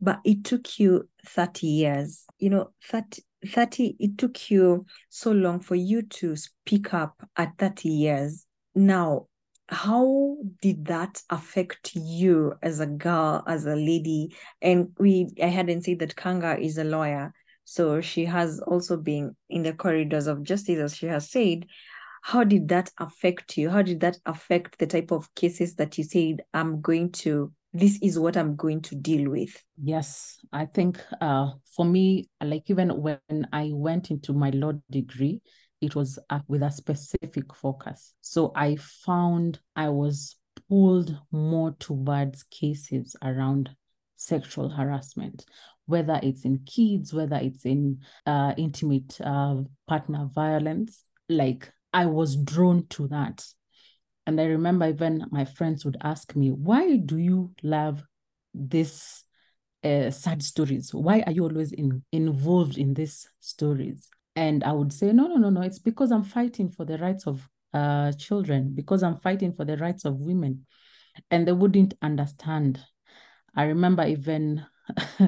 But 0.00 0.20
it 0.24 0.44
took 0.44 0.78
you 0.78 1.08
30 1.26 1.66
years. 1.66 2.24
You 2.38 2.50
know, 2.50 2.70
30, 2.84 3.22
30 3.46 3.96
it 3.98 4.18
took 4.18 4.50
you 4.50 4.86
so 5.08 5.32
long 5.32 5.60
for 5.60 5.74
you 5.74 6.02
to 6.02 6.36
speak 6.36 6.94
up 6.94 7.22
at 7.36 7.58
30 7.58 7.90
years. 7.90 8.46
Now, 8.74 9.26
how 9.74 10.36
did 10.62 10.86
that 10.86 11.20
affect 11.30 11.94
you 11.94 12.54
as 12.62 12.80
a 12.80 12.86
girl, 12.86 13.42
as 13.46 13.66
a 13.66 13.74
lady? 13.74 14.34
And 14.62 14.88
we, 14.98 15.30
I 15.42 15.46
hadn't 15.46 15.82
said 15.82 15.98
that 15.98 16.16
Kanga 16.16 16.58
is 16.58 16.78
a 16.78 16.84
lawyer, 16.84 17.32
so 17.64 18.00
she 18.00 18.24
has 18.24 18.60
also 18.60 18.96
been 18.96 19.36
in 19.50 19.62
the 19.62 19.72
corridors 19.72 20.26
of 20.26 20.42
justice, 20.42 20.78
as 20.78 20.96
she 20.96 21.06
has 21.06 21.30
said. 21.30 21.66
How 22.22 22.44
did 22.44 22.68
that 22.68 22.90
affect 22.98 23.58
you? 23.58 23.68
How 23.68 23.82
did 23.82 24.00
that 24.00 24.16
affect 24.24 24.78
the 24.78 24.86
type 24.86 25.10
of 25.10 25.34
cases 25.34 25.74
that 25.74 25.98
you 25.98 26.04
said, 26.04 26.42
I'm 26.54 26.80
going 26.80 27.12
to, 27.12 27.52
this 27.74 27.98
is 28.00 28.18
what 28.18 28.36
I'm 28.36 28.56
going 28.56 28.80
to 28.82 28.94
deal 28.94 29.30
with? 29.30 29.62
Yes, 29.82 30.38
I 30.50 30.66
think 30.66 31.02
uh, 31.20 31.50
for 31.76 31.84
me, 31.84 32.30
like 32.42 32.70
even 32.70 32.88
when 33.02 33.48
I 33.52 33.72
went 33.74 34.10
into 34.10 34.32
my 34.32 34.50
law 34.50 34.72
degree, 34.90 35.42
it 35.84 35.94
was 35.94 36.18
uh, 36.30 36.40
with 36.48 36.62
a 36.62 36.70
specific 36.70 37.54
focus. 37.54 38.14
So 38.20 38.52
I 38.54 38.76
found 38.76 39.60
I 39.76 39.88
was 39.90 40.36
pulled 40.68 41.18
more 41.30 41.74
towards 41.78 42.42
cases 42.44 43.16
around 43.22 43.70
sexual 44.16 44.70
harassment, 44.70 45.44
whether 45.86 46.18
it's 46.22 46.44
in 46.44 46.60
kids, 46.64 47.12
whether 47.12 47.36
it's 47.36 47.64
in 47.64 48.00
uh, 48.26 48.54
intimate 48.56 49.20
uh, 49.20 49.56
partner 49.86 50.28
violence. 50.34 51.04
Like 51.28 51.70
I 51.92 52.06
was 52.06 52.36
drawn 52.36 52.86
to 52.90 53.08
that. 53.08 53.44
And 54.26 54.40
I 54.40 54.44
remember 54.44 54.88
even 54.88 55.26
my 55.30 55.44
friends 55.44 55.84
would 55.84 55.98
ask 56.02 56.34
me, 56.34 56.50
why 56.50 56.96
do 56.96 57.18
you 57.18 57.52
love 57.62 58.02
this 58.54 59.22
uh, 59.82 60.10
sad 60.10 60.42
stories? 60.42 60.94
Why 60.94 61.22
are 61.26 61.32
you 61.32 61.42
always 61.42 61.72
in, 61.72 62.02
involved 62.10 62.78
in 62.78 62.94
these 62.94 63.28
stories? 63.40 64.08
And 64.36 64.64
I 64.64 64.72
would 64.72 64.92
say, 64.92 65.12
no, 65.12 65.26
no, 65.26 65.36
no, 65.36 65.50
no. 65.50 65.62
It's 65.62 65.78
because 65.78 66.10
I'm 66.10 66.24
fighting 66.24 66.68
for 66.68 66.84
the 66.84 66.98
rights 66.98 67.26
of 67.26 67.48
uh, 67.72 68.12
children, 68.12 68.72
because 68.74 69.02
I'm 69.02 69.16
fighting 69.16 69.52
for 69.52 69.64
the 69.64 69.76
rights 69.76 70.04
of 70.04 70.16
women. 70.18 70.66
And 71.30 71.46
they 71.46 71.52
wouldn't 71.52 71.94
understand. 72.02 72.80
I 73.54 73.64
remember 73.64 74.04
even 74.04 74.66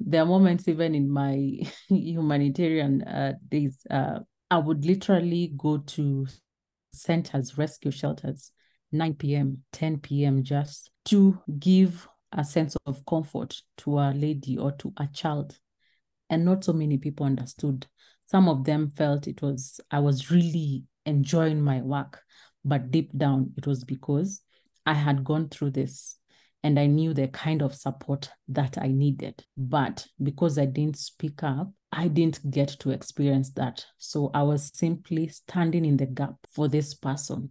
there 0.00 0.22
are 0.22 0.26
moments, 0.26 0.68
even 0.68 0.94
in 0.94 1.10
my 1.10 1.60
humanitarian 1.88 3.02
uh, 3.02 3.34
days, 3.48 3.86
uh, 3.90 4.20
I 4.50 4.58
would 4.58 4.84
literally 4.84 5.52
go 5.56 5.78
to 5.78 6.26
centers, 6.92 7.58
rescue 7.58 7.90
shelters, 7.90 8.52
9 8.92 9.14
p.m., 9.14 9.64
10 9.72 9.98
p.m., 9.98 10.42
just 10.42 10.90
to 11.06 11.38
give 11.58 12.08
a 12.32 12.44
sense 12.44 12.76
of 12.86 13.04
comfort 13.06 13.56
to 13.78 13.98
a 13.98 14.12
lady 14.14 14.56
or 14.58 14.72
to 14.72 14.92
a 14.96 15.06
child. 15.12 15.58
And 16.30 16.44
not 16.44 16.64
so 16.64 16.72
many 16.72 16.98
people 16.98 17.24
understood 17.24 17.86
some 18.28 18.48
of 18.48 18.64
them 18.64 18.90
felt 18.90 19.26
it 19.26 19.40
was, 19.40 19.80
I 19.90 20.00
was 20.00 20.30
really 20.30 20.84
enjoying 21.06 21.62
my 21.62 21.80
work. 21.80 22.20
But 22.64 22.90
deep 22.90 23.16
down, 23.16 23.52
it 23.56 23.66
was 23.66 23.84
because 23.84 24.42
I 24.84 24.92
had 24.92 25.24
gone 25.24 25.48
through 25.48 25.70
this 25.70 26.18
and 26.62 26.78
I 26.78 26.86
knew 26.86 27.14
the 27.14 27.28
kind 27.28 27.62
of 27.62 27.74
support 27.74 28.28
that 28.48 28.76
I 28.78 28.88
needed. 28.88 29.42
But 29.56 30.06
because 30.22 30.58
I 30.58 30.66
didn't 30.66 30.98
speak 30.98 31.42
up, 31.42 31.72
I 31.90 32.08
didn't 32.08 32.50
get 32.50 32.68
to 32.80 32.90
experience 32.90 33.50
that. 33.52 33.86
So 33.96 34.30
I 34.34 34.42
was 34.42 34.72
simply 34.74 35.28
standing 35.28 35.86
in 35.86 35.96
the 35.96 36.06
gap 36.06 36.34
for 36.52 36.68
this 36.68 36.92
person 36.92 37.50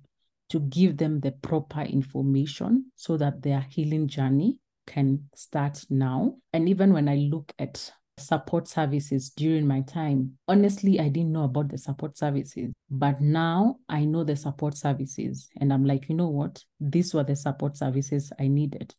to 0.49 0.59
give 0.59 0.97
them 0.97 1.21
the 1.21 1.31
proper 1.31 1.81
information 1.81 2.91
so 2.95 3.17
that 3.17 3.41
their 3.41 3.61
healing 3.61 4.07
journey 4.07 4.59
can 4.85 5.27
start 5.33 5.83
now. 5.89 6.35
And 6.53 6.69
even 6.69 6.93
when 6.93 7.09
I 7.09 7.15
look 7.15 7.51
at 7.57 7.91
support 8.17 8.67
services 8.67 9.29
during 9.29 9.67
my 9.67 9.81
time. 9.81 10.37
Honestly, 10.47 10.99
I 10.99 11.07
didn't 11.09 11.31
know 11.31 11.43
about 11.43 11.69
the 11.69 11.77
support 11.77 12.17
services, 12.17 12.73
but 12.89 13.21
now 13.21 13.77
I 13.87 14.05
know 14.05 14.23
the 14.23 14.35
support 14.35 14.75
services. 14.75 15.49
And 15.59 15.71
I'm 15.71 15.85
like, 15.85 16.09
you 16.09 16.15
know 16.15 16.29
what? 16.29 16.63
These 16.79 17.13
were 17.13 17.23
the 17.23 17.35
support 17.35 17.77
services 17.77 18.31
I 18.39 18.47
needed 18.47 18.95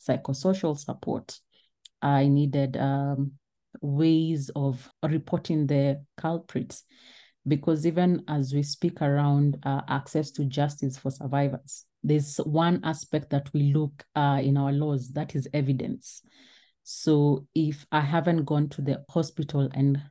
psychosocial 0.00 0.78
support. 0.78 1.38
I 2.00 2.26
needed 2.26 2.76
um, 2.76 3.32
ways 3.80 4.50
of 4.56 4.88
reporting 5.02 5.66
the 5.66 6.04
culprits. 6.16 6.84
because 7.46 7.86
even 7.86 8.22
as 8.28 8.54
we 8.54 8.62
speak 8.62 9.02
around 9.02 9.58
uh, 9.64 9.80
access 9.88 10.30
to 10.32 10.44
justice 10.44 10.96
for 10.96 11.10
survivors, 11.10 11.84
there's 12.02 12.36
one 12.38 12.80
aspect 12.84 13.30
that 13.30 13.52
we 13.52 13.72
look 13.72 14.04
uh, 14.14 14.40
in 14.42 14.56
our 14.56 14.72
laws 14.72 15.08
that 15.12 15.34
is 15.34 15.48
evidence. 15.52 16.22
So 16.82 17.46
if 17.54 17.86
I 17.92 18.00
haven't 18.00 18.44
gone 18.44 18.68
to 18.70 18.82
the 18.82 19.04
hospital 19.08 19.68
and 19.72 20.02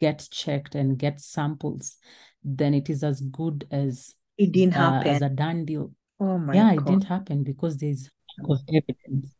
get 0.00 0.26
checked 0.30 0.74
and 0.74 0.98
get 0.98 1.20
samples, 1.20 1.96
then 2.42 2.74
it 2.74 2.88
is 2.88 3.02
as 3.04 3.20
good 3.20 3.66
as 3.70 4.14
it 4.38 4.52
didn't 4.52 4.76
uh, 4.76 4.92
happen. 4.92 5.08
as 5.08 5.22
a 5.22 5.28
done 5.28 5.64
deal. 5.64 5.92
oh 6.20 6.38
my 6.38 6.54
Yeah, 6.54 6.74
God. 6.74 6.82
it 6.82 6.90
didn't 6.90 7.04
happen 7.04 7.42
because 7.42 7.76
there's 7.76 8.08
lack 8.38 8.50
of 8.50 8.60
evidence. 8.68 9.34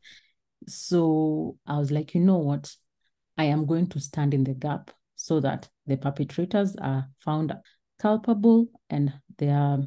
So 0.68 1.56
I 1.66 1.78
was 1.78 1.90
like, 1.90 2.14
you 2.14 2.20
know 2.20 2.38
what? 2.38 2.74
I 3.38 3.44
am 3.44 3.64
going 3.64 3.86
to 3.88 4.00
stand 4.00 4.34
in 4.34 4.44
the 4.44 4.52
gap 4.54 4.90
so 5.16 5.40
that 5.40 5.68
the 5.86 5.96
perpetrators 5.96 6.76
are 6.76 7.08
found 7.18 7.54
culpable 7.98 8.66
and 8.90 9.12
there 9.38 9.78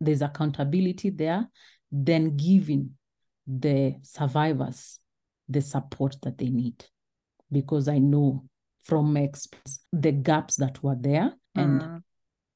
there's 0.00 0.22
accountability 0.22 1.10
there, 1.10 1.48
then 1.90 2.36
giving 2.36 2.90
the 3.46 3.96
survivors 4.02 5.00
the 5.48 5.60
support 5.60 6.16
that 6.22 6.38
they 6.38 6.50
need. 6.50 6.84
Because 7.50 7.88
I 7.88 7.98
know 7.98 8.44
from 8.82 9.12
my 9.12 9.20
experience 9.20 9.80
the 9.92 10.12
gaps 10.12 10.56
that 10.56 10.82
were 10.82 10.96
there, 10.98 11.34
and 11.54 11.82
Mm. 11.82 12.02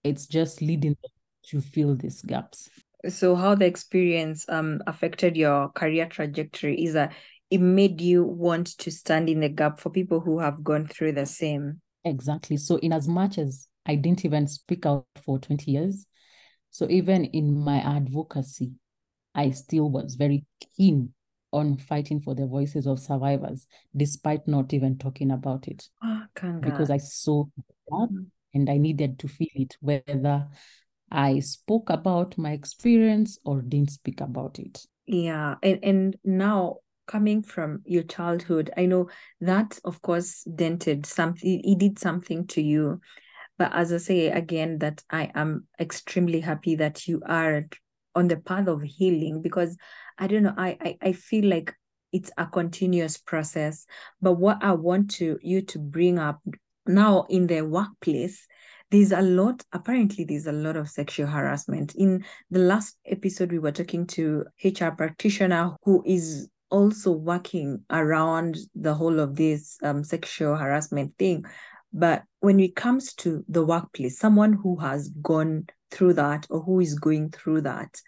it's 0.04 0.26
just 0.26 0.60
leading 0.60 0.96
them 1.02 1.10
to 1.44 1.60
fill 1.60 1.96
these 1.96 2.22
gaps. 2.22 2.68
So 3.08 3.34
how 3.34 3.54
the 3.54 3.66
experience 3.66 4.48
um 4.48 4.80
affected 4.86 5.36
your 5.36 5.70
career 5.70 6.06
trajectory 6.06 6.84
is 6.84 6.92
that 6.94 7.14
it 7.50 7.58
made 7.60 8.00
you 8.00 8.24
want 8.24 8.78
to 8.78 8.90
stand 8.90 9.28
in 9.28 9.40
the 9.40 9.48
gap 9.48 9.80
for 9.80 9.90
people 9.90 10.20
who 10.20 10.38
have 10.38 10.62
gone 10.62 10.86
through 10.86 11.12
the 11.12 11.26
same. 11.26 11.80
Exactly. 12.04 12.56
So, 12.56 12.76
in 12.76 12.92
as 12.92 13.08
much 13.08 13.38
as 13.38 13.68
I 13.86 13.96
didn't 13.96 14.24
even 14.24 14.46
speak 14.46 14.86
out 14.86 15.06
for 15.24 15.38
20 15.38 15.70
years, 15.72 16.06
so 16.70 16.88
even 16.88 17.24
in 17.26 17.52
my 17.58 17.78
advocacy, 17.78 18.72
I 19.34 19.50
still 19.50 19.90
was 19.90 20.14
very 20.14 20.44
keen 20.76 21.12
on 21.52 21.76
fighting 21.76 22.20
for 22.20 22.34
the 22.34 22.46
voices 22.46 22.86
of 22.86 22.98
survivors, 22.98 23.66
despite 23.96 24.48
not 24.48 24.72
even 24.72 24.98
talking 24.98 25.30
about 25.30 25.68
it, 25.68 25.88
Oh, 26.02 26.22
because 26.60 26.90
I 26.90 26.98
saw 26.98 27.44
that 27.56 28.10
Mm. 28.10 28.26
and 28.54 28.70
I 28.70 28.78
needed 28.78 29.18
to 29.20 29.28
feel 29.28 29.48
it, 29.54 29.76
whether 29.80 30.48
I 31.10 31.40
spoke 31.40 31.90
about 31.90 32.38
my 32.38 32.52
experience 32.52 33.38
or 33.44 33.60
didn't 33.62 33.90
speak 33.90 34.20
about 34.20 34.58
it. 34.58 34.86
Yeah, 35.06 35.56
and 35.62 35.78
and 35.82 36.16
now 36.24 36.78
coming 37.06 37.42
from 37.42 37.82
your 37.84 38.04
childhood, 38.04 38.70
I 38.76 38.86
know 38.86 39.10
that 39.40 39.78
of 39.84 40.00
course 40.00 40.44
dented 40.44 41.04
something, 41.04 41.60
it 41.64 41.78
did 41.78 41.98
something 41.98 42.46
to 42.48 42.62
you. 42.62 43.00
But 43.58 43.72
as 43.74 43.92
I 43.92 43.98
say 43.98 44.28
again, 44.28 44.78
that 44.78 45.02
I 45.10 45.30
am 45.34 45.66
extremely 45.78 46.40
happy 46.40 46.76
that 46.76 47.06
you 47.06 47.20
are 47.26 47.68
on 48.14 48.28
the 48.28 48.36
path 48.36 48.68
of 48.68 48.82
healing 48.82 49.42
because 49.42 49.76
I 50.18 50.26
don't 50.26 50.44
know, 50.44 50.54
I 50.56 50.76
I, 50.80 50.98
I 51.02 51.12
feel 51.12 51.48
like 51.48 51.74
it's 52.12 52.30
a 52.36 52.46
continuous 52.46 53.16
process. 53.16 53.86
But 54.20 54.34
what 54.34 54.62
I 54.62 54.72
want 54.72 55.10
to 55.12 55.38
you 55.42 55.62
to 55.62 55.78
bring 55.78 56.18
up 56.18 56.40
now 56.86 57.26
in 57.28 57.46
the 57.46 57.62
workplace, 57.62 58.46
there's 58.90 59.12
a 59.12 59.22
lot, 59.22 59.64
apparently 59.72 60.24
there's 60.24 60.46
a 60.46 60.52
lot 60.52 60.76
of 60.76 60.88
sexual 60.88 61.26
harassment. 61.26 61.94
In 61.94 62.24
the 62.50 62.60
last 62.60 62.96
episode, 63.06 63.50
we 63.50 63.58
were 63.58 63.72
talking 63.72 64.06
to 64.08 64.44
HR 64.62 64.90
practitioner 64.90 65.74
who 65.84 66.02
is 66.06 66.48
also 66.70 67.12
working 67.12 67.82
around 67.90 68.56
the 68.74 68.94
whole 68.94 69.20
of 69.20 69.36
this 69.36 69.78
um, 69.82 70.04
sexual 70.04 70.56
harassment 70.56 71.16
thing. 71.18 71.44
But 71.92 72.24
when 72.40 72.60
it 72.60 72.74
comes 72.76 73.14
to 73.16 73.44
the 73.48 73.64
workplace, 73.64 74.18
someone 74.18 74.54
who 74.54 74.76
has 74.76 75.10
gone 75.22 75.66
through 75.92 76.14
that 76.14 76.46
or 76.50 76.60
who 76.60 76.80
is 76.80 76.98
going 76.98 77.30
through 77.30 77.60
that, 77.62 78.00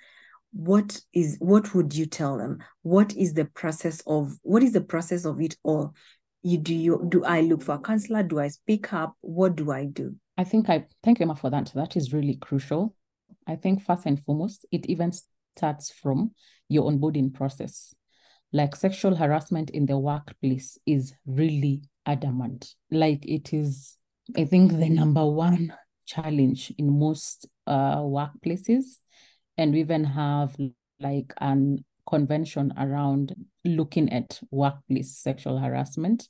what 0.52 1.00
is 1.12 1.36
what 1.40 1.74
would 1.74 1.94
you 1.94 2.06
tell 2.06 2.38
them? 2.38 2.58
What 2.82 3.14
is 3.16 3.34
the 3.34 3.44
process 3.44 4.02
of 4.06 4.38
what 4.42 4.62
is 4.62 4.72
the 4.72 4.80
process 4.80 5.24
of 5.24 5.40
it 5.40 5.56
all? 5.62 5.94
You 6.42 6.58
do 6.58 6.74
you 6.74 7.06
do 7.08 7.24
I 7.24 7.40
look 7.40 7.62
for 7.62 7.74
a 7.74 7.78
counselor? 7.78 8.22
Do 8.22 8.38
I 8.40 8.48
speak 8.48 8.92
up? 8.92 9.16
What 9.20 9.56
do 9.56 9.72
I 9.72 9.86
do? 9.86 10.14
I 10.36 10.44
think 10.44 10.68
I 10.68 10.86
thank 11.02 11.18
you, 11.18 11.24
Emma, 11.24 11.34
for 11.34 11.50
that. 11.50 11.72
That 11.74 11.96
is 11.96 12.12
really 12.12 12.36
crucial. 12.36 12.94
I 13.46 13.56
think 13.56 13.82
first 13.82 14.06
and 14.06 14.22
foremost, 14.24 14.64
it 14.72 14.86
even 14.86 15.12
starts 15.56 15.90
from 15.90 16.32
your 16.68 16.90
onboarding 16.90 17.32
process. 17.32 17.94
Like 18.52 18.76
sexual 18.76 19.16
harassment 19.16 19.70
in 19.70 19.86
the 19.86 19.98
workplace 19.98 20.78
is 20.86 21.12
really 21.26 21.82
adamant. 22.06 22.74
Like 22.90 23.26
it 23.26 23.52
is, 23.52 23.96
I 24.36 24.44
think, 24.44 24.72
the 24.72 24.88
number 24.88 25.26
one 25.26 25.74
challenge 26.06 26.72
in 26.78 26.98
most 26.98 27.48
uh, 27.66 27.98
workplaces. 27.98 28.98
And 29.56 29.72
we 29.72 29.80
even 29.80 30.04
have 30.04 30.56
like 31.00 31.32
an 31.38 31.84
convention 32.06 32.72
around 32.78 33.34
looking 33.64 34.12
at 34.12 34.40
workplace 34.50 35.16
sexual 35.16 35.58
harassment. 35.58 36.28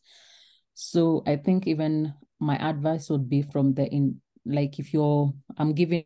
So 0.75 1.23
I 1.27 1.37
think 1.37 1.67
even 1.67 2.15
my 2.41 2.57
advice 2.57 3.11
would 3.11 3.29
be 3.29 3.43
from 3.43 3.75
the 3.75 3.87
in 3.87 4.21
like 4.45 4.79
if 4.79 4.93
you're 4.93 5.33
I'm 5.57 5.73
giving 5.73 6.05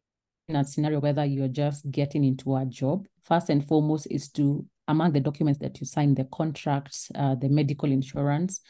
a 0.48 0.64
scenario 0.64 1.00
whether 1.00 1.24
you're 1.24 1.48
just 1.48 1.90
getting 1.90 2.24
into 2.24 2.56
a 2.56 2.64
job, 2.64 3.06
first 3.24 3.50
and 3.50 3.66
foremost 3.66 4.06
is 4.10 4.30
to 4.30 4.64
among 4.86 5.12
the 5.12 5.20
documents 5.20 5.60
that 5.60 5.78
you 5.80 5.86
sign, 5.86 6.14
the 6.14 6.24
contracts, 6.32 7.10
uh, 7.14 7.34
the 7.34 7.48
medical 7.48 7.90
insurance, 7.92 8.60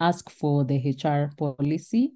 ask 0.00 0.30
for 0.30 0.64
the 0.64 0.76
HR 0.76 1.30
policy 1.36 2.12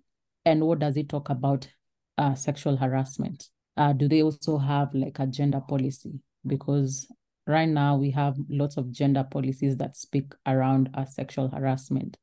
and 0.47 0.67
what 0.67 0.79
does 0.79 0.97
it 0.97 1.11
talk 1.11 1.29
about 1.29 1.69
uh, 2.17 2.35
sexual 2.35 2.77
harassment. 2.77 3.49
Uh, 3.77 3.93
do 3.93 4.09
they 4.09 4.23
also 4.23 4.59
have 4.59 4.95
like 4.95 5.19
a 5.19 5.27
gender 5.27 5.61
policy? 5.61 6.21
Because 6.47 7.07
right 7.47 7.69
now 7.69 7.97
we 7.97 8.11
have 8.11 8.37
lots 8.49 8.77
of 8.77 8.91
gender 8.93 9.25
policies 9.25 9.77
that 9.79 9.97
speak 9.97 10.33
around 10.47 10.91
uh, 10.95 11.05
sexual 11.05 11.49
harassment. 11.49 12.17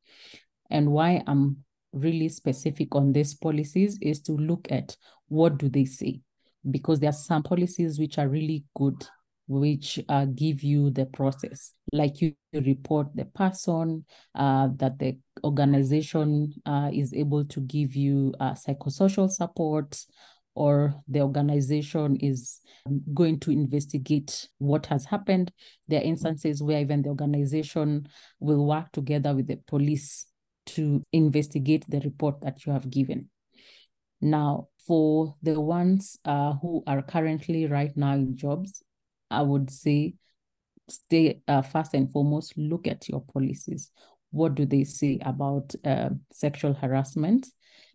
And 0.70 0.92
why 0.92 1.24
I'm 1.28 1.58
really 1.94 2.30
specific 2.30 2.96
on 2.96 3.14
these 3.14 3.34
policies 3.34 3.98
is 4.02 4.22
to 4.22 4.34
look 4.34 4.68
at 4.70 4.96
what 5.28 5.58
do 5.58 5.70
they 5.70 5.86
say 5.86 6.22
because 6.70 7.00
there 7.00 7.10
are 7.10 7.14
some 7.14 7.44
policies 7.44 8.00
which 8.00 8.18
are 8.18 8.28
really 8.28 8.66
good 8.76 9.06
which 9.48 9.98
uh, 10.10 10.26
give 10.26 10.62
you 10.62 10.90
the 10.90 11.06
process 11.06 11.74
like 11.94 12.22
you 12.22 12.34
report 12.54 13.08
the 13.16 13.24
person 13.26 14.04
uh, 14.36 14.68
that 14.76 15.00
the 15.00 15.18
organization 15.46 16.54
uh, 16.66 16.90
is 16.94 17.14
able 17.14 17.46
to 17.46 17.62
give 17.62 17.96
you 17.96 18.34
uh, 18.42 18.52
psychosocial 18.52 19.30
support 19.30 19.98
or 20.58 20.96
the 21.08 21.22
organization 21.22 22.16
is 22.18 22.60
going 23.14 23.40
to 23.40 23.52
investigate 23.52 24.48
what 24.58 24.86
has 24.86 25.06
happened 25.06 25.52
there 25.88 26.02
are 26.02 26.04
instances 26.04 26.64
where 26.64 26.80
even 26.80 27.02
the 27.02 27.10
organization 27.10 28.08
will 28.40 28.66
work 28.66 28.92
together 28.92 29.36
with 29.36 29.48
the 29.48 29.58
police 29.68 30.26
to 30.68 31.02
investigate 31.14 31.86
the 31.88 32.00
report 32.02 32.42
that 32.42 32.66
you 32.66 32.74
have 32.74 32.90
given. 32.90 33.30
Now, 34.22 34.68
for 34.86 35.36
the 35.42 35.60
ones 35.60 36.18
uh, 36.26 36.54
who 36.54 36.84
are 36.88 37.02
currently 37.02 37.68
right 37.68 37.96
now 37.96 38.14
in 38.14 38.36
jobs, 38.36 38.84
I 39.30 39.42
would 39.42 39.70
say 39.70 40.16
stay 40.90 41.42
uh, 41.48 41.62
first 41.62 41.94
and 41.94 42.12
foremost, 42.12 42.58
look 42.58 42.88
at 42.88 43.08
your 43.10 43.22
policies. 43.22 43.92
What 44.32 44.56
do 44.56 44.66
they 44.66 44.84
say 44.84 45.20
about 45.22 45.74
uh, 45.86 46.10
sexual 46.32 46.74
harassment? 46.74 47.48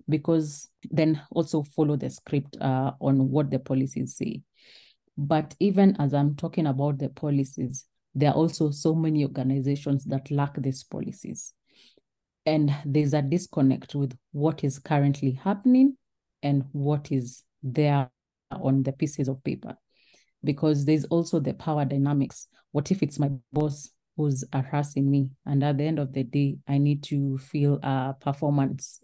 Because 0.08 0.68
then 0.90 1.22
also 1.30 1.62
follow 1.62 1.96
the 1.96 2.10
script 2.10 2.56
uh, 2.60 2.92
on 3.00 3.30
what 3.30 3.50
the 3.50 3.58
policies 3.58 4.16
say. 4.16 4.42
But 5.16 5.54
even 5.60 5.96
as 5.98 6.14
I'm 6.14 6.34
talking 6.34 6.66
about 6.66 6.98
the 6.98 7.08
policies, 7.08 7.86
there 8.14 8.30
are 8.30 8.34
also 8.34 8.70
so 8.70 8.94
many 8.94 9.24
organizations 9.24 10.04
that 10.04 10.30
lack 10.30 10.60
these 10.60 10.84
policies. 10.84 11.54
And 12.44 12.74
there's 12.84 13.14
a 13.14 13.22
disconnect 13.22 13.94
with 13.94 14.16
what 14.32 14.64
is 14.64 14.78
currently 14.78 15.32
happening 15.32 15.96
and 16.42 16.64
what 16.72 17.12
is 17.12 17.42
there 17.62 18.10
on 18.50 18.82
the 18.82 18.92
pieces 18.92 19.28
of 19.28 19.42
paper. 19.44 19.76
Because 20.44 20.84
there's 20.84 21.04
also 21.04 21.38
the 21.38 21.54
power 21.54 21.84
dynamics. 21.84 22.48
What 22.72 22.90
if 22.90 23.02
it's 23.02 23.18
my 23.18 23.30
boss 23.52 23.90
who's 24.16 24.44
harassing 24.52 25.10
me? 25.10 25.30
And 25.46 25.62
at 25.62 25.78
the 25.78 25.84
end 25.84 25.98
of 25.98 26.12
the 26.12 26.24
day 26.24 26.56
i 26.66 26.78
need 26.78 27.02
to 27.04 27.38
feel 27.38 27.78
a 27.82 28.14
performance 28.20 29.00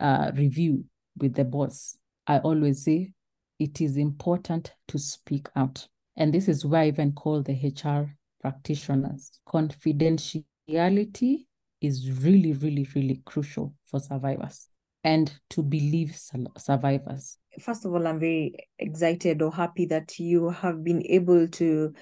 uh, 0.00 0.30
review 0.34 0.84
with 1.18 1.34
the 1.34 1.44
boss 1.44 1.96
i 2.26 2.38
always 2.38 2.84
say 2.84 3.12
it 3.58 3.80
is 3.80 3.96
important 3.96 4.72
to 4.86 4.98
speak 4.98 5.48
out 5.56 5.86
and 6.16 6.32
this 6.32 6.48
is 6.48 6.64
why 6.64 6.82
i 6.82 6.88
even 6.88 7.12
call 7.12 7.42
the 7.42 7.54
hr 7.84 8.10
practitioners 8.40 9.40
confidentiality 9.48 11.44
is 11.80 12.10
really, 12.22 12.52
really, 12.52 12.88
really 12.94 13.20
crucial 13.24 13.74
for 13.84 14.00
survivors 14.00 14.66
and 15.04 15.32
to 15.50 15.62
believe 15.62 16.18
survivors. 16.56 17.38
First 17.60 17.84
of 17.84 17.92
all, 17.92 18.06
I'm 18.06 18.20
very 18.20 18.54
excited 18.78 19.42
or 19.42 19.52
happy 19.52 19.86
that 19.86 20.18
you 20.18 20.50
have 20.50 20.82
been 20.84 21.02
able 21.06 21.48
to 21.48 21.92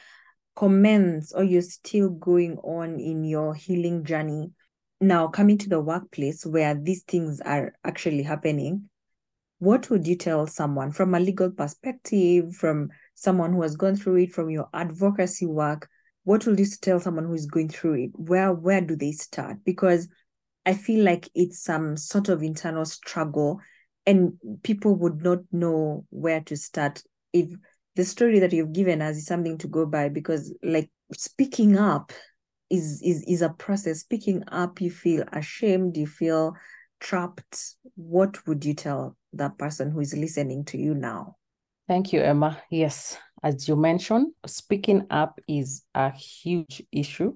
commence 0.54 1.32
or 1.32 1.44
you're 1.44 1.62
still 1.62 2.10
going 2.10 2.56
on 2.58 2.98
in 2.98 3.24
your 3.24 3.54
healing 3.54 4.04
journey. 4.04 4.50
Now, 5.00 5.28
coming 5.28 5.58
to 5.58 5.68
the 5.68 5.80
workplace 5.80 6.46
where 6.46 6.74
these 6.74 7.02
things 7.02 7.40
are 7.42 7.74
actually 7.84 8.22
happening, 8.22 8.88
what 9.58 9.90
would 9.90 10.06
you 10.06 10.16
tell 10.16 10.46
someone 10.46 10.90
from 10.90 11.14
a 11.14 11.20
legal 11.20 11.50
perspective, 11.50 12.54
from 12.54 12.90
someone 13.14 13.52
who 13.52 13.62
has 13.62 13.76
gone 13.76 13.96
through 13.96 14.16
it, 14.16 14.32
from 14.32 14.50
your 14.50 14.68
advocacy 14.72 15.46
work? 15.46 15.88
What 16.24 16.46
would 16.46 16.58
you 16.58 16.66
tell 16.80 17.00
someone 17.00 17.26
who 17.26 17.34
is 17.34 17.46
going 17.46 17.68
through 17.68 18.04
it? 18.04 18.10
Where 18.14 18.52
where 18.52 18.80
do 18.80 18.96
they 18.96 19.12
start? 19.12 19.58
Because 19.64 20.08
I 20.64 20.74
feel 20.74 21.04
like 21.04 21.28
it's 21.34 21.62
some 21.62 21.96
sort 21.96 22.28
of 22.28 22.42
internal 22.42 22.84
struggle, 22.84 23.60
and 24.06 24.32
people 24.62 24.94
would 24.96 25.22
not 25.22 25.38
know 25.52 26.04
where 26.10 26.40
to 26.40 26.56
start 26.56 27.02
if 27.32 27.48
the 27.96 28.04
story 28.04 28.40
that 28.40 28.52
you've 28.52 28.72
given 28.72 29.00
us 29.00 29.16
is 29.16 29.26
something 29.26 29.58
to 29.58 29.68
go 29.68 29.86
by. 29.86 30.08
Because 30.08 30.54
like 30.62 30.90
speaking 31.12 31.78
up 31.78 32.12
is 32.70 33.00
is 33.02 33.22
is 33.26 33.42
a 33.42 33.50
process. 33.50 34.00
Speaking 34.00 34.42
up, 34.48 34.80
you 34.80 34.90
feel 34.90 35.24
ashamed, 35.32 35.96
you 35.96 36.06
feel 36.06 36.54
trapped. 37.00 37.76
What 37.94 38.46
would 38.46 38.64
you 38.64 38.74
tell 38.74 39.16
that 39.32 39.58
person 39.58 39.90
who 39.90 40.00
is 40.00 40.14
listening 40.14 40.64
to 40.66 40.78
you 40.78 40.94
now? 40.94 41.36
Thank 41.88 42.12
you, 42.12 42.20
Emma. 42.20 42.60
Yes, 42.70 43.16
as 43.42 43.68
you 43.68 43.76
mentioned, 43.76 44.32
speaking 44.46 45.06
up 45.10 45.38
is 45.46 45.84
a 45.94 46.10
huge 46.10 46.82
issue. 46.90 47.34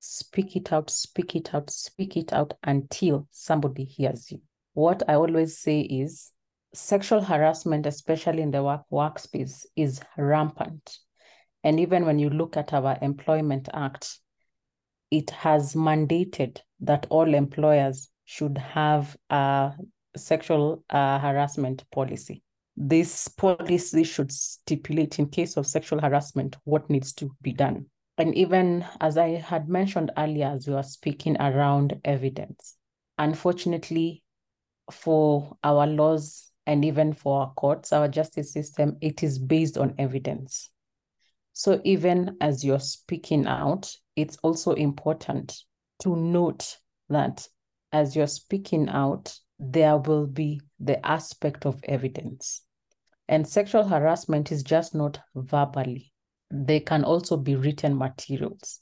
Speak 0.00 0.56
it 0.56 0.72
out, 0.72 0.90
speak 0.90 1.36
it 1.36 1.54
out, 1.54 1.70
speak 1.70 2.16
it 2.16 2.32
out 2.32 2.54
until 2.64 3.28
somebody 3.30 3.84
hears 3.84 4.32
you. 4.32 4.40
What 4.74 5.04
I 5.08 5.14
always 5.14 5.58
say 5.58 5.80
is 5.82 6.32
sexual 6.74 7.20
harassment, 7.20 7.86
especially 7.86 8.42
in 8.42 8.50
the 8.50 8.62
work 8.64 8.82
workspace, 8.90 9.66
is 9.76 10.00
rampant. 10.16 10.98
And 11.62 11.78
even 11.78 12.04
when 12.06 12.18
you 12.18 12.30
look 12.30 12.56
at 12.56 12.72
our 12.72 12.98
Employment 13.00 13.68
Act, 13.72 14.18
it 15.12 15.28
has 15.30 15.74
mandated 15.74 16.58
that 16.80 17.06
all 17.10 17.34
employers 17.34 18.08
should 18.24 18.56
have 18.56 19.14
a 19.28 19.72
sexual 20.16 20.82
uh, 20.88 21.18
harassment 21.18 21.84
policy. 21.92 22.42
This 22.76 23.28
policy 23.28 24.04
should 24.04 24.32
stipulate, 24.32 25.18
in 25.18 25.28
case 25.28 25.58
of 25.58 25.66
sexual 25.66 26.00
harassment, 26.00 26.56
what 26.64 26.88
needs 26.88 27.12
to 27.14 27.30
be 27.42 27.52
done. 27.52 27.86
And 28.16 28.34
even 28.34 28.86
as 29.02 29.18
I 29.18 29.28
had 29.36 29.68
mentioned 29.68 30.12
earlier, 30.16 30.46
as 30.46 30.66
we 30.66 30.72
were 30.72 30.82
speaking 30.82 31.36
around 31.38 32.00
evidence, 32.06 32.76
unfortunately, 33.18 34.22
for 34.90 35.56
our 35.62 35.86
laws 35.86 36.50
and 36.66 36.86
even 36.86 37.12
for 37.12 37.42
our 37.42 37.52
courts, 37.52 37.92
our 37.92 38.08
justice 38.08 38.50
system, 38.50 38.96
it 39.02 39.22
is 39.22 39.38
based 39.38 39.76
on 39.76 39.94
evidence. 39.98 40.70
So 41.52 41.82
even 41.84 42.38
as 42.40 42.64
you're 42.64 42.80
speaking 42.80 43.46
out, 43.46 43.94
it's 44.16 44.36
also 44.42 44.72
important 44.72 45.56
to 46.02 46.16
note 46.16 46.78
that 47.08 47.46
as 47.92 48.16
you're 48.16 48.26
speaking 48.26 48.88
out, 48.88 49.34
there 49.58 49.96
will 49.96 50.26
be 50.26 50.60
the 50.80 51.04
aspect 51.06 51.66
of 51.66 51.80
evidence. 51.84 52.62
And 53.28 53.46
sexual 53.46 53.84
harassment 53.84 54.50
is 54.50 54.62
just 54.62 54.94
not 54.94 55.20
verbally, 55.34 56.12
they 56.50 56.80
can 56.80 57.04
also 57.04 57.36
be 57.36 57.54
written 57.54 57.96
materials. 57.96 58.80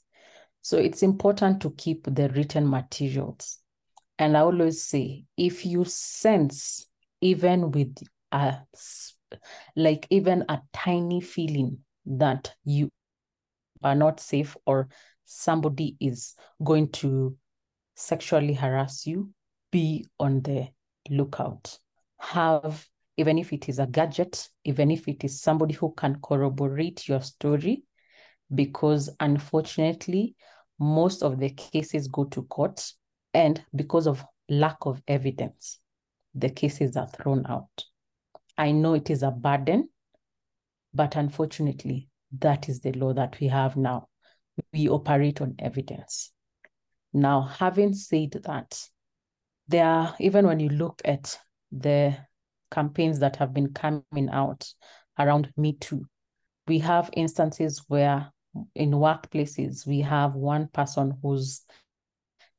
So 0.61 0.77
it's 0.77 1.03
important 1.03 1.61
to 1.61 1.71
keep 1.71 2.03
the 2.03 2.29
written 2.29 2.69
materials. 2.69 3.59
And 4.19 4.37
I 4.37 4.41
always 4.41 4.83
say, 4.83 5.25
if 5.37 5.65
you 5.65 5.85
sense, 5.85 6.87
even 7.21 7.71
with 7.71 7.95
a 8.31 8.57
like 9.75 10.07
even 10.09 10.45
a 10.49 10.61
tiny 10.73 11.21
feeling 11.21 11.79
that 12.05 12.53
you 12.63 12.89
are 13.83 13.95
not 13.95 14.19
safe 14.19 14.55
or 14.65 14.89
somebody 15.31 15.95
is 15.99 16.35
going 16.63 16.89
to 16.91 17.37
sexually 17.95 18.53
harass 18.53 19.05
you, 19.05 19.31
be 19.71 20.05
on 20.19 20.41
the 20.41 20.67
lookout. 21.09 21.77
Have, 22.19 22.87
even 23.17 23.37
if 23.37 23.53
it 23.53 23.69
is 23.69 23.79
a 23.79 23.87
gadget, 23.87 24.49
even 24.65 24.91
if 24.91 25.07
it 25.07 25.23
is 25.23 25.41
somebody 25.41 25.73
who 25.73 25.93
can 25.93 26.19
corroborate 26.21 27.07
your 27.07 27.21
story, 27.21 27.83
because 28.53 29.09
unfortunately, 29.19 30.35
most 30.79 31.23
of 31.23 31.39
the 31.39 31.49
cases 31.49 32.07
go 32.07 32.25
to 32.25 32.43
court, 32.43 32.91
and 33.33 33.63
because 33.73 34.07
of 34.07 34.25
lack 34.49 34.77
of 34.81 35.01
evidence, 35.07 35.79
the 36.35 36.49
cases 36.49 36.97
are 36.97 37.07
thrown 37.07 37.45
out. 37.47 37.85
I 38.57 38.71
know 38.71 38.95
it 38.95 39.09
is 39.09 39.23
a 39.23 39.31
burden, 39.31 39.89
but 40.93 41.15
unfortunately, 41.15 42.09
that 42.39 42.67
is 42.67 42.81
the 42.81 42.91
law 42.93 43.13
that 43.13 43.39
we 43.39 43.47
have 43.47 43.77
now. 43.77 44.07
We 44.73 44.89
operate 44.89 45.41
on 45.41 45.55
evidence. 45.59 46.31
Now, 47.13 47.41
having 47.41 47.93
said 47.93 48.31
that, 48.43 48.87
there 49.67 49.85
are, 49.85 50.15
even 50.19 50.45
when 50.45 50.59
you 50.59 50.69
look 50.69 51.01
at 51.05 51.37
the 51.71 52.17
campaigns 52.69 53.19
that 53.19 53.37
have 53.37 53.53
been 53.53 53.73
coming 53.73 54.29
out 54.31 54.67
around 55.17 55.51
Me 55.57 55.73
Too, 55.73 56.05
we 56.67 56.79
have 56.79 57.09
instances 57.13 57.83
where 57.87 58.31
in 58.75 58.91
workplaces, 58.91 59.87
we 59.87 60.01
have 60.01 60.35
one 60.35 60.67
person 60.67 61.17
who's 61.21 61.61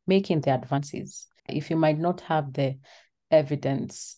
making 0.06 0.40
the 0.40 0.54
advances. 0.54 1.28
If 1.48 1.70
you 1.70 1.76
might 1.76 1.98
not 1.98 2.20
have 2.22 2.52
the 2.52 2.78
evidence, 3.30 4.16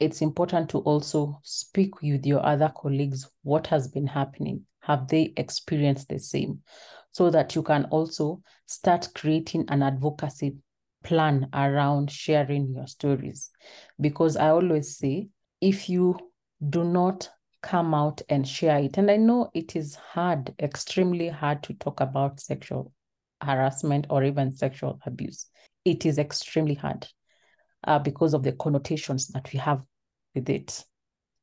it's 0.00 0.22
important 0.22 0.70
to 0.70 0.78
also 0.78 1.40
speak 1.42 2.00
with 2.00 2.24
your 2.24 2.44
other 2.44 2.72
colleagues 2.74 3.28
what 3.42 3.66
has 3.68 3.88
been 3.88 4.06
happening. 4.06 4.64
Have 4.88 5.06
they 5.06 5.32
experienced 5.36 6.08
the 6.08 6.18
same? 6.18 6.62
So 7.12 7.30
that 7.30 7.54
you 7.54 7.62
can 7.62 7.84
also 7.86 8.42
start 8.66 9.08
creating 9.14 9.66
an 9.68 9.82
advocacy 9.82 10.56
plan 11.04 11.48
around 11.52 12.10
sharing 12.10 12.74
your 12.74 12.86
stories. 12.86 13.50
Because 14.00 14.36
I 14.36 14.48
always 14.48 14.96
say, 14.96 15.28
if 15.60 15.88
you 15.88 16.18
do 16.68 16.84
not 16.84 17.30
come 17.62 17.94
out 17.94 18.22
and 18.28 18.46
share 18.46 18.78
it, 18.78 18.98
and 18.98 19.10
I 19.10 19.16
know 19.16 19.50
it 19.54 19.76
is 19.76 19.94
hard, 19.94 20.54
extremely 20.60 21.28
hard 21.28 21.62
to 21.64 21.74
talk 21.74 22.00
about 22.00 22.40
sexual 22.40 22.92
harassment 23.42 24.06
or 24.10 24.24
even 24.24 24.52
sexual 24.52 24.98
abuse. 25.06 25.46
It 25.84 26.06
is 26.06 26.18
extremely 26.18 26.74
hard 26.74 27.06
uh, 27.84 27.98
because 27.98 28.34
of 28.34 28.42
the 28.42 28.52
connotations 28.52 29.28
that 29.28 29.52
we 29.52 29.58
have 29.58 29.84
with 30.34 30.48
it. 30.48 30.84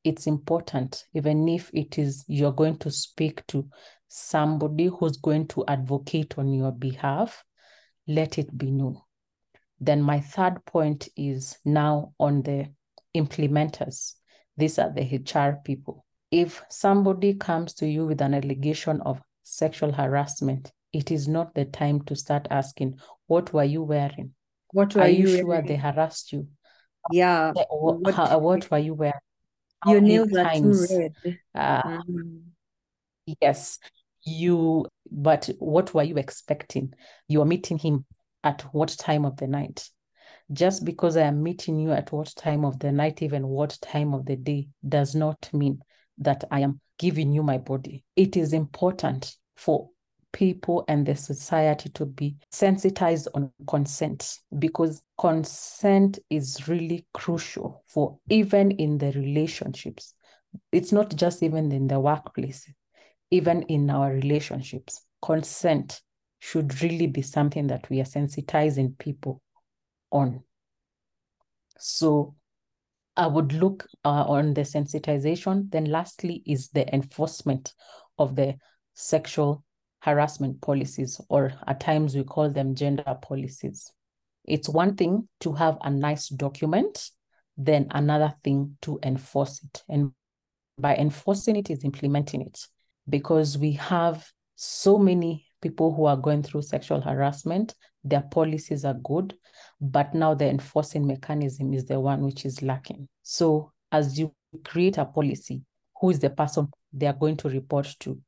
It's 0.06 0.28
important, 0.28 1.04
even 1.16 1.48
if 1.50 1.72
it 1.74 1.98
is 1.98 2.24
you're 2.28 2.54
going 2.54 2.78
to 2.78 2.92
speak 2.92 3.46
to 3.48 3.68
somebody 4.08 4.86
who's 4.86 5.18
going 5.18 5.48
to 5.48 5.66
advocate 5.68 6.38
on 6.38 6.54
your 6.54 6.72
behalf, 6.72 7.44
let 8.08 8.38
it 8.38 8.56
be 8.56 8.70
known. 8.70 9.02
Then 9.80 10.04
my 10.04 10.20
third 10.20 10.64
point 10.66 11.10
is 11.18 11.58
now 11.66 12.14
on 12.20 12.44
the 12.44 12.68
implementers. 13.18 14.14
These 14.56 14.78
are 14.78 14.94
the 14.94 15.02
HR 15.02 15.60
people. 15.66 16.06
If 16.30 16.64
somebody 16.70 17.34
comes 17.34 17.74
to 17.76 17.88
you 17.88 18.06
with 18.06 18.22
an 18.22 18.36
allegation 18.36 19.02
of 19.02 19.20
sexual 19.42 19.92
harassment, 19.92 20.72
it 20.94 21.12
is 21.12 21.28
not 21.28 21.56
the 21.56 21.66
time 21.66 22.02
to 22.04 22.16
start 22.16 22.48
asking, 22.52 23.00
What 23.26 23.54
were 23.54 23.64
you 23.64 23.82
wearing? 23.82 24.34
What 24.72 24.94
were 24.94 25.02
Are 25.02 25.10
you 25.10 25.28
you 25.28 25.38
sure 25.38 25.48
wearing? 25.48 25.66
they 25.66 25.76
harassed 25.78 26.32
you? 26.32 26.48
Yeah. 27.12 27.54
What 27.54 28.14
how- 28.14 28.38
what 28.38 28.70
were 28.70 28.78
you 28.78 28.94
wearing? 28.94 29.14
Your 29.88 30.02
nails 30.02 30.34
are 30.34 30.44
too 30.44 30.62
times? 30.62 30.88
red. 30.90 31.16
Uh, 31.54 31.82
Mhm. 31.84 32.42
Yes, 33.42 33.80
you, 34.24 34.86
but 35.12 35.50
what 35.60 35.94
were 35.94 36.04
you 36.04 36.18
expecting? 36.18 36.94
You 37.28 37.42
are 37.42 37.46
meeting 37.46 37.78
him 37.78 38.06
at 38.44 38.62
what 38.74 38.90
time 38.90 39.26
of 39.26 39.38
the 39.38 39.48
night? 39.48 39.90
Just 40.52 40.86
because 40.86 41.18
I 41.18 41.22
am 41.22 41.42
meeting 41.42 41.80
you 41.80 41.92
at 41.92 42.12
what 42.12 42.34
time 42.36 42.64
of 42.66 42.78
the 42.80 42.92
night, 42.92 43.22
even 43.24 43.48
what 43.48 43.78
time 43.82 44.14
of 44.14 44.26
the 44.26 44.36
day, 44.36 44.68
does 44.88 45.16
not 45.16 45.50
mean 45.54 45.82
that 46.20 46.44
I 46.52 46.60
am 46.60 46.80
giving 47.00 47.32
you 47.32 47.42
my 47.42 47.58
body. 47.58 48.04
It 48.16 48.38
is 48.38 48.54
important 48.54 49.36
for 49.56 49.90
people 50.36 50.84
and 50.90 51.06
the 51.06 51.16
society 51.16 51.88
to 51.88 52.06
be 52.06 52.36
sensitized 52.52 53.30
on 53.36 53.50
consent 53.68 54.40
because 54.60 55.02
consent 55.18 56.20
is 56.30 56.68
really 56.68 57.06
crucial 57.14 57.82
for 57.88 58.20
even 58.30 58.72
in 58.72 58.98
the 58.98 59.14
relationships. 59.14 60.14
It's 60.74 60.92
not 60.92 61.16
just 61.16 61.42
even 61.42 61.72
in 61.72 61.88
the 61.88 62.02
workplace, 62.02 62.70
even 63.32 63.62
in 63.64 63.90
our 63.90 64.12
relationships. 64.12 65.06
Consent 65.22 66.02
should 66.40 66.82
really 66.82 67.08
be 67.08 67.22
something 67.22 67.68
that 67.68 67.90
we 67.90 68.02
are 68.02 68.06
sensitizing 68.06 68.98
people 68.98 69.42
on. 70.12 70.44
So 71.80 72.36
I 73.16 73.28
would 73.28 73.54
look 73.54 73.88
uh, 74.04 74.26
on 74.28 74.54
the 74.54 74.62
sensitization. 74.62 75.72
Then, 75.72 75.86
lastly, 75.86 76.44
is 76.46 76.68
the 76.70 76.94
enforcement 76.94 77.74
of 78.18 78.36
the 78.36 78.56
sexual 78.96 79.65
harassment 80.06 80.62
policies, 80.62 81.20
or 81.30 81.52
at 81.66 81.80
times 81.80 82.16
we 82.16 82.24
call 82.24 82.48
them 82.48 82.76
gender 82.76 83.18
policies. 83.24 83.92
It's 84.44 84.70
one 84.70 84.96
thing 84.96 85.28
to 85.40 85.52
have 85.54 85.80
a 85.82 85.90
nice 85.90 86.30
document, 86.30 87.10
then 87.58 87.88
another 87.90 88.32
thing 88.44 88.78
to 88.84 89.00
enforce 89.02 89.64
it. 89.64 89.84
And 89.90 90.12
by 90.78 90.96
enforcing 90.96 91.56
it 91.56 91.72
is 91.72 91.84
implementing 91.84 92.42
it 92.42 92.60
because 93.10 93.58
we 93.58 93.72
have 93.72 94.24
so 94.56 95.00
many 95.00 95.48
people 95.60 95.92
who 95.96 96.06
are 96.06 96.18
going 96.18 96.44
through 96.44 96.62
sexual 96.62 97.02
harassment. 97.02 97.74
Their 98.04 98.22
policies 98.22 98.86
are 98.86 98.94
good, 98.94 99.34
but 99.82 100.14
now 100.14 100.36
the 100.36 100.48
enforcing 100.48 101.08
mechanism 101.08 101.74
is 101.74 101.86
the 101.86 102.00
one 102.00 102.22
which 102.22 102.46
is 102.46 102.62
lacking. 102.62 103.08
So 103.24 103.72
as 103.92 104.20
you 104.20 104.32
create 104.64 105.00
a 105.00 105.06
policy, 105.06 105.64
who 106.00 106.12
is 106.12 106.20
the 106.20 106.30
person 106.30 106.68
they 106.94 107.08
are 107.08 107.14
going 107.14 107.38
to 107.38 107.50
report 107.50 107.88
to? 108.02 108.22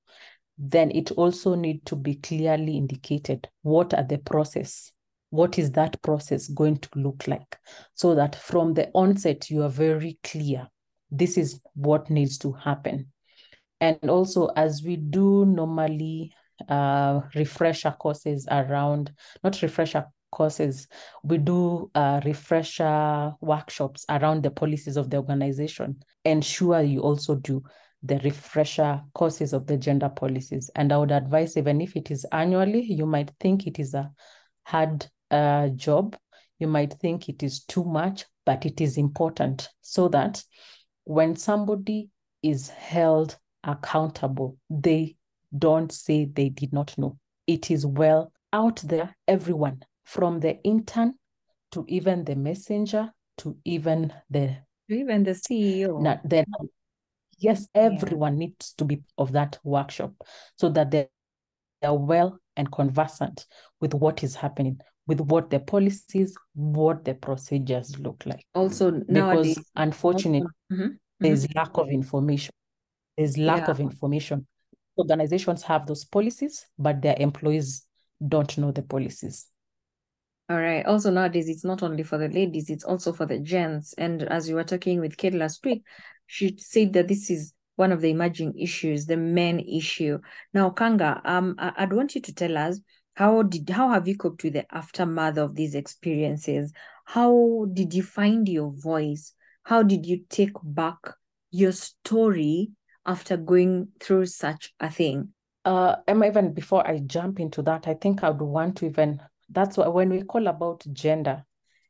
Then 0.58 0.92
it 0.92 1.12
also 1.12 1.56
need 1.56 1.86
to 1.86 1.96
be 1.96 2.16
clearly 2.16 2.78
indicated 2.78 3.48
what 3.62 3.94
are 3.94 4.04
the 4.04 4.18
process 4.18 4.92
what 5.30 5.60
is 5.60 5.72
that 5.74 6.02
process 6.02 6.48
going 6.48 6.78
to 6.78 6.90
look 6.96 7.28
like? 7.28 7.58
So 7.96 8.16
that 8.16 8.36
from 8.36 8.74
the 8.74 8.90
onset 8.94 9.50
you 9.50 9.64
are 9.64 9.70
very 9.70 10.18
clear 10.24 10.68
this 11.12 11.38
is 11.38 11.60
what 11.74 12.10
needs 12.10 12.38
to 12.40 12.52
happen. 12.52 13.12
And 13.80 14.10
also 14.10 14.48
as 14.56 14.84
we 14.84 14.96
do 14.96 15.46
normally 15.46 16.34
uh, 16.68 17.22
refresher 17.36 17.92
courses 17.92 18.48
around 18.50 19.12
not 19.44 19.62
refresher 19.62 20.06
courses 20.32 20.88
we 21.24 21.38
do 21.38 21.90
uh, 21.94 22.20
refresher 22.26 23.32
workshops 23.40 24.06
around 24.10 24.42
the 24.44 24.50
policies 24.50 24.98
of 24.98 25.10
the 25.10 25.18
organization 25.18 25.96
ensure 26.26 26.82
you 26.82 27.00
also 27.00 27.36
do 27.36 27.64
the 28.04 28.20
refresher 28.20 29.02
courses 29.14 29.54
of 29.54 29.68
the 29.68 29.78
gender 29.78 30.10
policies. 30.10 30.70
And 30.76 30.92
i 30.94 30.98
would 30.98 31.12
advise 31.12 31.58
even 31.58 31.82
if 31.82 31.96
it 31.96 32.12
is 32.12 32.26
annually 32.32 32.84
you 32.84 33.06
might 33.06 33.32
think 33.40 33.68
it 33.68 33.80
is 33.80 33.94
a 33.94 34.12
hard 34.64 35.08
uh, 35.32 35.70
job. 35.70 36.16
You 36.60 36.68
might 36.68 36.94
think 36.94 37.30
it 37.30 37.44
is 37.44 37.64
too 37.66 37.84
much 37.84 38.26
but 38.46 38.66
it 38.66 38.82
is 38.82 38.98
important 38.98 39.70
so 39.82 40.08
that 40.10 40.44
when 41.04 41.36
somebody 41.36 42.10
is 42.42 42.70
held 42.70 43.38
accountable 43.64 44.58
they 44.70 45.16
don't 45.58 45.92
say 45.92 46.26
they 46.26 46.50
did 46.50 46.74
not 46.74 46.98
know. 46.98 47.18
It 47.46 47.72
is 47.72 47.86
well 47.86 48.32
out 48.54 48.78
there 48.84 49.16
everyone 49.28 49.84
from 50.04 50.40
the 50.40 50.62
intern 50.64 51.14
to 51.72 51.86
even 51.88 52.24
the 52.24 52.36
messenger 52.36 53.12
to 53.38 53.58
even 53.66 54.14
the 54.30 54.58
even 54.90 55.24
the 55.24 55.32
ceo 55.32 56.02
na- 56.02 56.18
then 56.24 56.46
yes 57.38 57.68
everyone 57.76 58.38
needs 58.38 58.74
to 58.74 58.86
be 58.86 59.02
of 59.18 59.32
that 59.32 59.58
workshop 59.64 60.12
so 60.58 60.70
that 60.70 60.92
they 60.92 61.08
are 61.84 61.98
well 61.98 62.40
and 62.56 62.72
conversant 62.72 63.46
with 63.80 63.94
what 63.94 64.24
is 64.24 64.36
happening 64.36 64.80
with 65.06 65.22
what 65.22 65.50
the 65.50 65.60
policies 65.60 66.36
what 66.56 67.06
the 67.06 67.14
procedures 67.14 67.98
look 68.00 68.24
like. 68.26 68.46
Also 68.54 68.92
because 68.92 69.08
nowadays 69.10 69.60
unfortunately 69.76 70.50
Mhm, 70.72 70.98
there's 71.20 71.48
lack 71.56 71.78
of 71.78 71.88
information. 71.90 72.52
There's 73.18 73.38
lack 73.38 73.60
Yeah. 73.68 73.72
of 73.72 73.80
information. 73.80 74.46
Organizations 74.98 75.64
have 75.64 75.86
those 75.86 76.04
policies 76.06 76.66
but 76.78 77.02
their 77.02 77.16
employees 77.20 77.86
don't 78.28 78.58
know 78.58 78.72
the 78.72 78.82
policies 78.82 79.46
All 80.50 80.58
right. 80.58 80.86
Also 80.86 81.12
nowadays, 81.12 81.50
it's 81.50 81.66
not 81.66 81.84
only 81.84 82.04
for 82.04 82.18
the 82.18 82.30
ladies, 82.30 82.70
it's 82.70 82.86
also 82.86 83.12
for 83.12 83.26
the 83.26 83.38
gents. 83.40 83.94
And 83.98 84.24
as 84.24 84.48
you 84.48 84.56
were 84.56 84.64
talking 84.64 85.02
with 85.02 85.18
Kate 85.18 85.34
last 85.34 85.66
week, 85.66 85.84
she 86.26 86.56
said 86.58 86.94
that 86.94 87.10
this 87.10 87.30
is 87.30 87.54
one 87.76 87.92
of 87.92 88.00
the 88.00 88.10
emerging 88.12 88.58
issues, 88.58 89.06
the 89.06 89.18
men 89.18 89.60
issue. 89.60 90.20
Now, 90.54 90.70
Kanga, 90.70 91.22
um, 91.26 91.56
I'd 91.60 91.92
want 91.92 92.16
you 92.16 92.22
to 92.22 92.34
tell 92.34 92.58
us 92.58 92.80
how 93.16 93.44
did 93.44 93.70
how 93.70 93.90
have 93.90 94.08
you 94.08 94.16
coped 94.16 94.44
with 94.44 94.54
the 94.54 94.66
aftermath 94.74 95.38
of 95.38 95.56
these 95.56 95.76
experiences? 95.76 96.72
How 97.06 97.66
did 97.74 97.94
you 97.94 98.04
find 98.04 98.48
your 98.48 98.72
voice? 98.72 99.34
How 99.64 99.84
did 99.84 100.06
you 100.06 100.22
take 100.30 100.56
back 100.64 100.98
your 101.52 101.74
story 101.74 102.72
after 103.06 103.36
going 103.36 103.90
through 104.00 104.28
such 104.28 104.74
a 104.80 104.90
thing? 104.90 105.34
uh 105.66 105.98
Emma, 106.08 106.28
even 106.28 106.54
before 106.54 106.88
I 106.88 107.00
jump 107.00 107.40
into 107.40 107.62
that, 107.64 107.88
I 107.88 107.96
think 107.96 108.24
I 108.24 108.30
would 108.30 108.42
want 108.42 108.78
to 108.78 108.86
even 108.86 109.20
that's 109.50 109.78
why 109.78 109.88
when 109.88 110.10
we 110.10 110.24
call 110.24 110.48
about 110.48 110.86
gender, 110.94 111.44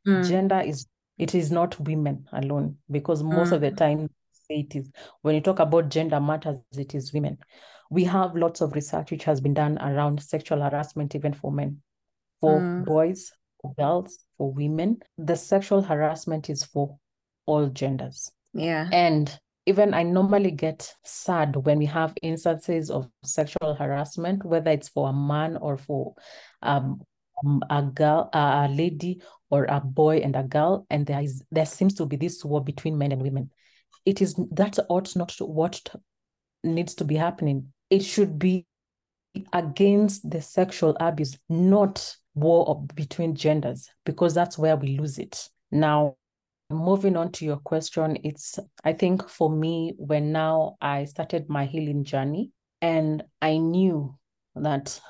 Mm, 0.06 0.24
gender 0.24 0.60
is 0.60 0.86
it 1.18 1.34
is 1.34 1.50
not 1.50 1.78
women 1.80 2.26
alone 2.32 2.76
because 2.90 3.22
most 3.22 3.50
of 3.52 3.60
the 3.60 3.70
time 3.72 4.08
it 4.48 4.76
is 4.76 4.88
when 5.22 5.34
you 5.34 5.40
talk 5.40 5.58
about 5.58 5.88
gender 5.90 6.20
matters 6.20 6.58
it 6.76 6.94
is 6.94 7.12
women. 7.12 7.36
We 7.90 8.04
have 8.04 8.36
lots 8.36 8.60
of 8.60 8.74
research 8.74 9.10
which 9.10 9.24
has 9.24 9.40
been 9.40 9.54
done 9.54 9.78
around 9.78 10.22
sexual 10.22 10.60
harassment 10.62 11.14
even 11.14 11.34
for 11.34 11.50
men. 11.52 11.82
For 12.40 12.60
Mm. 12.60 12.84
boys 12.86 13.32
for 13.60 13.74
girls 13.74 14.24
for 14.36 14.52
women 14.52 15.02
the 15.18 15.34
sexual 15.36 15.82
harassment 15.82 16.48
is 16.48 16.62
for 16.64 16.96
all 17.46 17.66
genders. 17.68 18.30
Yeah. 18.54 18.88
and 18.92 19.38
even 19.66 19.92
I 19.92 20.02
normally 20.04 20.50
get 20.52 20.94
sad 21.04 21.54
when 21.56 21.78
we 21.78 21.86
have 21.86 22.14
instances 22.22 22.90
of 22.90 23.10
sexual 23.22 23.74
harassment, 23.74 24.42
whether 24.44 24.70
it's 24.70 24.88
for 24.88 25.10
a 25.10 25.12
man 25.12 25.58
or 25.58 25.76
for 25.76 26.14
um, 26.62 27.02
Um, 27.44 27.62
a 27.70 27.82
girl, 27.82 28.30
a 28.32 28.38
a 28.38 28.68
lady, 28.68 29.22
or 29.50 29.64
a 29.64 29.80
boy 29.80 30.18
and 30.18 30.36
a 30.36 30.42
girl, 30.42 30.86
and 30.90 31.06
there 31.06 31.20
is 31.20 31.42
there 31.50 31.66
seems 31.66 31.94
to 31.94 32.06
be 32.06 32.16
this 32.16 32.44
war 32.44 32.62
between 32.62 32.98
men 32.98 33.12
and 33.12 33.22
women. 33.22 33.50
It 34.04 34.22
is 34.22 34.34
that 34.52 34.78
ought 34.88 35.14
not 35.16 35.30
to 35.30 35.44
what 35.44 35.80
needs 36.64 36.94
to 36.96 37.04
be 37.04 37.16
happening. 37.16 37.72
It 37.90 38.02
should 38.02 38.38
be 38.38 38.66
against 39.52 40.28
the 40.28 40.40
sexual 40.42 40.96
abuse, 41.00 41.38
not 41.48 42.16
war 42.34 42.84
between 42.94 43.34
genders, 43.34 43.88
because 44.04 44.34
that's 44.34 44.58
where 44.58 44.76
we 44.76 44.98
lose 44.98 45.18
it. 45.18 45.48
Now, 45.70 46.16
moving 46.70 47.16
on 47.16 47.32
to 47.32 47.44
your 47.44 47.58
question, 47.58 48.18
it's 48.24 48.58
I 48.84 48.92
think 48.92 49.28
for 49.28 49.50
me 49.50 49.94
when 49.96 50.32
now 50.32 50.76
I 50.80 51.04
started 51.04 51.48
my 51.48 51.66
healing 51.66 52.04
journey 52.04 52.52
and 52.80 53.22
I 53.40 53.58
knew 53.58 54.16
that 54.54 55.00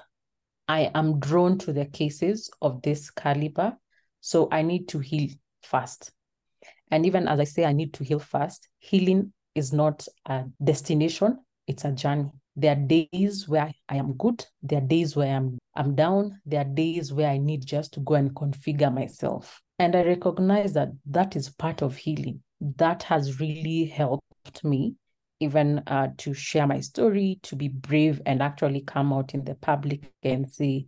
I 0.68 0.90
am 0.94 1.18
drawn 1.18 1.56
to 1.58 1.72
the 1.72 1.86
cases 1.86 2.50
of 2.60 2.82
this 2.82 3.10
caliber, 3.10 3.76
so 4.20 4.48
I 4.52 4.62
need 4.62 4.88
to 4.88 4.98
heal 4.98 5.30
fast. 5.62 6.12
And 6.90 7.06
even 7.06 7.26
as 7.26 7.40
I 7.40 7.44
say, 7.44 7.64
I 7.64 7.72
need 7.72 7.94
to 7.94 8.04
heal 8.04 8.18
fast, 8.18 8.68
healing 8.78 9.32
is 9.54 9.72
not 9.72 10.06
a 10.26 10.44
destination, 10.62 11.38
it's 11.66 11.84
a 11.84 11.92
journey. 11.92 12.30
There 12.54 12.72
are 12.72 12.76
days 12.76 13.48
where 13.48 13.72
I 13.88 13.96
am 13.96 14.14
good, 14.14 14.44
there 14.62 14.78
are 14.78 14.86
days 14.86 15.16
where 15.16 15.34
I'm 15.34 15.58
I'm 15.74 15.94
down, 15.94 16.40
there 16.44 16.62
are 16.62 16.74
days 16.74 17.12
where 17.12 17.30
I 17.30 17.38
need 17.38 17.64
just 17.64 17.94
to 17.94 18.00
go 18.00 18.14
and 18.14 18.34
configure 18.34 18.92
myself. 18.92 19.62
And 19.78 19.94
I 19.94 20.02
recognize 20.02 20.72
that 20.72 20.88
that 21.06 21.36
is 21.36 21.50
part 21.50 21.82
of 21.82 21.96
healing. 21.96 22.42
That 22.60 23.04
has 23.04 23.38
really 23.38 23.84
helped 23.84 24.64
me 24.64 24.96
even 25.40 25.78
uh, 25.86 26.08
to 26.18 26.34
share 26.34 26.66
my 26.66 26.80
story, 26.80 27.38
to 27.42 27.56
be 27.56 27.68
brave 27.68 28.20
and 28.26 28.42
actually 28.42 28.80
come 28.80 29.12
out 29.12 29.34
in 29.34 29.44
the 29.44 29.54
public 29.54 30.12
and 30.22 30.50
say, 30.50 30.86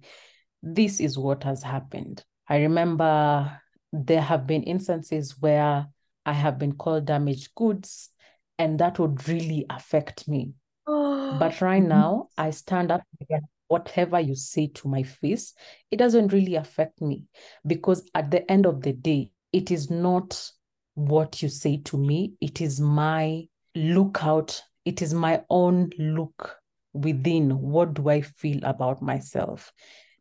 this 0.63 1.01
is 1.01 1.19
what 1.19 1.45
has 1.45 1.63
happened. 1.63 2.25
I 2.49 2.59
remember 2.59 3.61
there 3.93 4.21
have 4.21 4.47
been 4.47 4.63
instances 4.63 5.37
where 5.41 5.87
I 6.27 6.33
have 6.33 6.59
been 6.59 6.73
called 6.73 7.07
damaged 7.07 7.55
goods, 7.55 8.11
and 8.59 8.79
that 8.79 8.99
would 8.99 9.27
really 9.29 9.67
affect 9.71 10.29
me. 10.29 10.53
But 10.87 11.61
right 11.61 11.83
now, 11.83 12.29
I 12.37 12.51
stand 12.51 12.91
up 12.91 13.03
again. 13.21 13.43
Whatever 13.69 14.19
you 14.19 14.35
say 14.35 14.67
to 14.67 14.89
my 14.89 15.05
face, 15.05 15.55
it 15.93 15.97
doesn't 15.97 16.33
really 16.33 16.57
affect 16.57 17.01
me 17.01 17.27
because 17.65 18.03
at 18.17 18.31
the 18.33 18.51
end 18.51 18.67
of 18.67 18.83
the 18.83 18.93
day, 18.93 19.31
it 19.53 19.71
is 19.71 19.91
not 19.91 20.51
what 20.95 21.41
you 21.41 21.49
say 21.49 21.77
to 21.85 21.97
me, 21.97 22.35
it 22.41 22.61
is 22.61 22.81
my 22.81 23.47
lookout, 23.75 24.63
it 24.85 25.03
is 25.03 25.15
my 25.15 25.43
own 25.51 25.91
look 25.99 26.57
within. 26.93 27.51
What 27.61 27.95
do 27.95 28.09
I 28.09 28.21
feel 28.23 28.61
about 28.65 29.03
myself? 29.03 29.73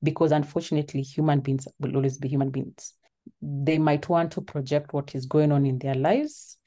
Because 0.02 0.32
unfortunately, 0.32 1.02
human 1.02 1.40
beings 1.40 1.68
will 1.80 1.96
always 1.96 2.18
be 2.18 2.28
human 2.28 2.50
beings. 2.50 2.94
They 3.42 3.78
might 3.78 4.08
want 4.10 4.32
to 4.34 4.42
project 4.42 4.94
what 4.94 5.14
is 5.16 5.26
going 5.26 5.52
on 5.52 5.66
in 5.66 5.80
their 5.80 5.96
lives. 5.96 6.58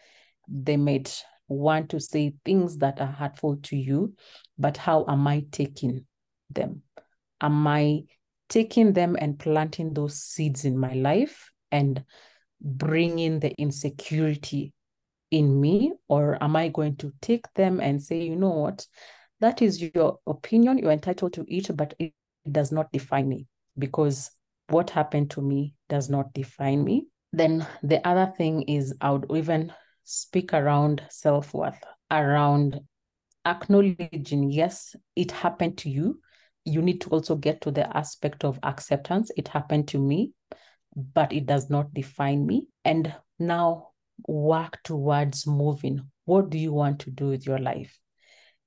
They 0.49 0.77
might 0.77 1.25
want 1.49 1.91
to 1.91 2.01
say 2.01 2.35
things 2.45 2.79
that 2.79 3.01
are 3.01 3.07
hurtful 3.07 3.57
to 3.57 3.77
you, 3.77 4.15
but 4.59 4.77
how 4.77 5.05
am 5.09 5.27
I 5.27 5.45
taking 5.51 6.07
them? 6.51 6.83
Am 7.41 7.67
I 7.67 8.05
taking 8.49 8.93
them 8.93 9.17
and 9.19 9.39
planting 9.39 9.95
those 9.95 10.23
seeds 10.23 10.65
in 10.65 10.77
my 10.77 10.93
life 10.93 11.51
and 11.71 12.05
bringing 12.61 13.41
the 13.41 13.53
insecurity 13.53 14.73
in 15.33 15.61
me? 15.61 15.93
Or 16.09 16.41
am 16.41 16.55
I 16.55 16.69
going 16.69 16.97
to 16.99 17.13
take 17.21 17.53
them 17.55 17.81
and 17.81 18.01
say, 18.01 18.23
you 18.23 18.37
know 18.37 18.51
what, 18.51 18.87
that 19.41 19.61
is 19.61 19.83
your 19.83 20.19
opinion, 20.27 20.79
you're 20.79 20.93
entitled 20.93 21.33
to 21.33 21.45
it, 21.49 21.77
but 21.77 21.95
it 21.99 22.13
does 22.51 22.71
not 22.71 22.93
define 22.93 23.29
me 23.29 23.49
because 23.77 24.31
what 24.69 24.91
happened 24.91 25.31
to 25.31 25.43
me 25.43 25.75
does 25.89 26.09
not 26.09 26.33
define 26.33 26.85
me. 26.85 27.07
Then 27.33 27.67
the 27.83 28.07
other 28.07 28.33
thing 28.37 28.63
is, 28.63 28.95
I 29.01 29.11
would 29.11 29.27
even 29.35 29.73
speak 30.05 30.53
around 30.53 31.03
self 31.09 31.55
worth, 31.55 31.83
around 32.11 32.81
acknowledging, 33.45 34.51
yes, 34.51 34.95
it 35.17 35.31
happened 35.33 35.79
to 35.79 35.91
you. 35.91 36.21
You 36.65 36.83
need 36.83 37.01
to 37.01 37.11
also 37.11 37.35
get 37.35 37.63
to 37.63 37.71
the 37.71 37.97
aspect 37.97 38.45
of 38.45 38.59
acceptance. 38.63 39.31
It 39.37 39.49
happened 39.49 39.89
to 39.89 39.99
me, 39.99 40.33
but 40.95 41.33
it 41.33 41.47
does 41.47 41.71
not 41.71 41.93
define 41.93 42.47
me. 42.47 42.67
And 42.85 43.15
now 43.39 43.92
work 44.27 44.81
towards 44.85 45.47
moving. 45.47 46.01
What 46.25 46.51
do 46.51 46.59
you 46.59 46.73
want 46.73 47.01
to 47.01 47.11
do 47.11 47.29
with 47.29 47.47
your 47.47 47.59
life? 47.59 47.99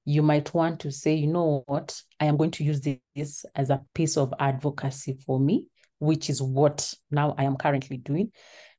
You 0.06 0.22
might 0.22 0.54
want 0.54 0.82
to 0.82 0.92
say, 0.92 1.16
you 1.16 1.28
know 1.28 1.64
what, 1.66 2.00
I 2.20 2.26
am 2.26 2.38
going 2.38 2.52
to 2.52 2.64
use 2.64 2.82
this 3.16 3.46
as 3.56 3.70
a 3.70 3.82
piece 3.94 4.18
of 4.18 4.34
advocacy 4.40 5.18
for 5.26 5.40
me, 5.40 5.68
which 6.00 6.30
is 6.30 6.42
what 6.42 6.94
now 7.10 7.34
I 7.38 7.46
am 7.46 7.58
currently 7.58 7.98
doing, 7.98 8.32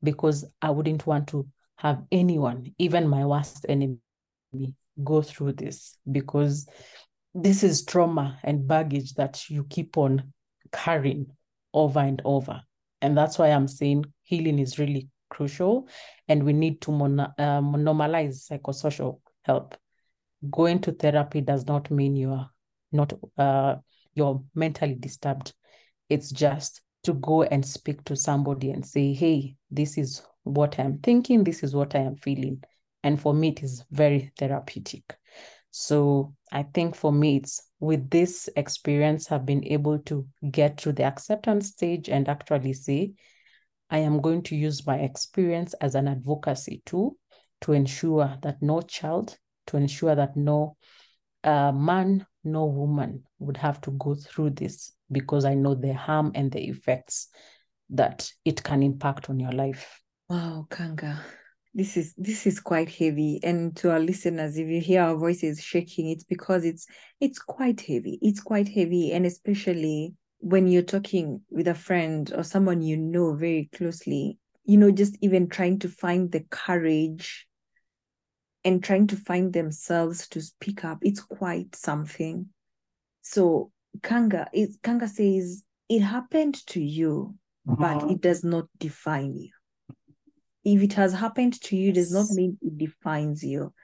because 0.02 0.44
I 0.62 0.70
wouldn't 0.70 1.06
want 1.06 1.28
to 1.28 1.48
have 1.78 2.02
anyone, 2.12 2.74
even 2.78 3.08
my 3.08 3.24
worst 3.24 3.66
enemy, 3.68 3.98
go 5.02 5.20
through 5.20 5.52
this 5.52 5.98
because 6.10 6.66
this 7.34 7.62
is 7.62 7.84
trauma 7.84 8.38
and 8.42 8.66
baggage 8.66 9.14
that 9.14 9.50
you 9.50 9.66
keep 9.68 9.98
on 9.98 10.32
carrying 10.72 11.26
over 11.74 12.00
and 12.00 12.22
over. 12.24 12.62
And 13.02 13.16
that's 13.16 13.38
why 13.38 13.48
I'm 13.48 13.68
saying 13.68 14.06
healing 14.22 14.58
is 14.58 14.78
really 14.78 15.08
crucial 15.28 15.88
and 16.28 16.42
we 16.42 16.52
need 16.52 16.80
to 16.82 16.92
mon- 16.92 17.32
um, 17.38 17.74
normalize 17.74 18.50
psychosocial 18.50 19.20
help. 19.42 19.76
Going 20.50 20.80
to 20.80 20.92
therapy 20.92 21.40
does 21.40 21.66
not 21.66 21.90
mean 21.90 22.16
you 22.16 22.32
are 22.32 22.50
not 22.92 23.12
uh, 23.38 23.76
you're 24.14 24.42
mentally 24.54 24.94
disturbed. 24.94 25.52
It's 26.08 26.30
just 26.30 26.80
to 27.04 27.14
go 27.14 27.42
and 27.42 27.64
speak 27.64 28.04
to 28.04 28.16
somebody 28.16 28.70
and 28.70 28.84
say, 28.84 29.12
hey, 29.12 29.56
this 29.70 29.96
is 29.96 30.22
what 30.42 30.78
I'm 30.78 30.98
thinking, 30.98 31.44
this 31.44 31.62
is 31.62 31.74
what 31.74 31.94
I 31.94 32.00
am 32.00 32.16
feeling. 32.16 32.62
And 33.02 33.20
for 33.20 33.34
me, 33.34 33.48
it 33.48 33.62
is 33.62 33.84
very 33.90 34.32
therapeutic. 34.38 35.16
So 35.70 36.34
I 36.50 36.62
think 36.62 36.94
for 36.96 37.12
me, 37.12 37.36
it's 37.36 37.62
with 37.78 38.08
this 38.10 38.48
experience, 38.56 39.30
I've 39.30 39.46
been 39.46 39.64
able 39.64 39.98
to 40.00 40.26
get 40.50 40.78
to 40.78 40.92
the 40.92 41.04
acceptance 41.04 41.68
stage 41.68 42.08
and 42.08 42.28
actually 42.28 42.72
say, 42.72 43.12
I 43.90 43.98
am 43.98 44.20
going 44.20 44.42
to 44.44 44.56
use 44.56 44.86
my 44.86 44.96
experience 44.96 45.74
as 45.74 45.94
an 45.94 46.08
advocacy 46.08 46.82
tool 46.84 47.16
to 47.62 47.72
ensure 47.72 48.36
that 48.42 48.60
no 48.60 48.80
child, 48.80 49.36
to 49.68 49.76
ensure 49.76 50.14
that 50.14 50.36
no 50.36 50.76
uh, 51.44 51.72
man, 51.72 52.26
no 52.44 52.66
woman 52.66 53.22
would 53.38 53.56
have 53.56 53.80
to 53.82 53.92
go 53.92 54.14
through 54.14 54.50
this 54.50 54.92
because 55.10 55.44
I 55.44 55.54
know 55.54 55.74
the 55.74 55.94
harm 55.94 56.32
and 56.34 56.50
the 56.50 56.68
effects 56.68 57.28
that 57.90 58.30
it 58.44 58.62
can 58.62 58.82
impact 58.82 59.30
on 59.30 59.38
your 59.38 59.52
life. 59.52 60.02
Wow, 60.28 60.66
Kanga. 60.70 61.20
This 61.72 61.96
is 61.96 62.14
this 62.16 62.46
is 62.46 62.58
quite 62.58 62.90
heavy. 62.90 63.38
And 63.42 63.76
to 63.76 63.92
our 63.92 64.00
listeners, 64.00 64.56
if 64.56 64.66
you 64.66 64.80
hear 64.80 65.02
our 65.02 65.16
voices 65.16 65.62
shaking, 65.62 66.10
it's 66.10 66.24
because 66.24 66.64
it's 66.64 66.86
it's 67.20 67.38
quite 67.38 67.80
heavy. 67.82 68.18
It's 68.22 68.40
quite 68.40 68.66
heavy. 68.66 69.12
And 69.12 69.26
especially 69.26 70.14
when 70.46 70.68
you're 70.68 70.82
talking 70.82 71.40
with 71.50 71.66
a 71.66 71.74
friend 71.74 72.32
or 72.32 72.44
someone 72.44 72.80
you 72.80 72.96
know 72.96 73.34
very 73.34 73.68
closely, 73.74 74.38
you 74.64 74.76
know, 74.76 74.92
just 74.92 75.18
even 75.20 75.48
trying 75.48 75.80
to 75.80 75.88
find 75.88 76.30
the 76.30 76.44
courage 76.50 77.48
and 78.64 78.82
trying 78.82 79.08
to 79.08 79.16
find 79.16 79.52
themselves 79.52 80.28
to 80.28 80.40
speak 80.40 80.84
up, 80.84 80.98
it's 81.02 81.20
quite 81.20 81.74
something. 81.74 82.46
So 83.22 83.72
Kanga 84.04 84.46
is 84.52 84.78
Kanga 84.84 85.08
says 85.08 85.64
it 85.88 85.98
happened 85.98 86.64
to 86.68 86.80
you, 86.80 87.34
but 87.64 87.96
uh-huh. 87.96 88.08
it 88.10 88.20
does 88.20 88.44
not 88.44 88.68
define 88.78 89.34
you. 89.34 89.50
If 90.64 90.80
it 90.80 90.92
has 90.92 91.12
happened 91.12 91.60
to 91.62 91.76
you, 91.76 91.92
does 91.92 92.12
not 92.12 92.30
mean 92.30 92.56
it 92.62 92.78
defines 92.78 93.42
you. 93.42 93.74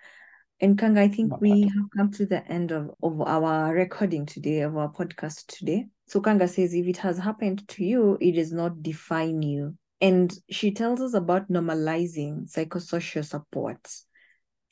And 0.60 0.78
Kanga, 0.78 1.00
I 1.00 1.08
think 1.08 1.30
Not 1.30 1.40
we 1.40 1.64
at 1.64 1.70
have 1.70 1.90
come 1.96 2.12
to 2.12 2.26
the 2.26 2.46
end 2.46 2.70
of, 2.70 2.92
of 3.02 3.20
our 3.20 3.74
recording 3.74 4.26
today, 4.26 4.60
of 4.60 4.76
our 4.76 4.92
podcast 4.92 5.46
today. 5.48 5.88
So 6.12 6.20
Kanga 6.20 6.46
says, 6.46 6.74
if 6.74 6.86
it 6.86 6.98
has 6.98 7.16
happened 7.16 7.66
to 7.68 7.82
you, 7.82 8.18
it 8.20 8.32
does 8.32 8.52
not 8.52 8.82
define 8.82 9.40
you. 9.40 9.78
And 10.02 10.30
she 10.50 10.70
tells 10.70 11.00
us 11.00 11.14
about 11.14 11.48
normalizing 11.48 12.52
psychosocial 12.52 13.24
support. 13.24 13.80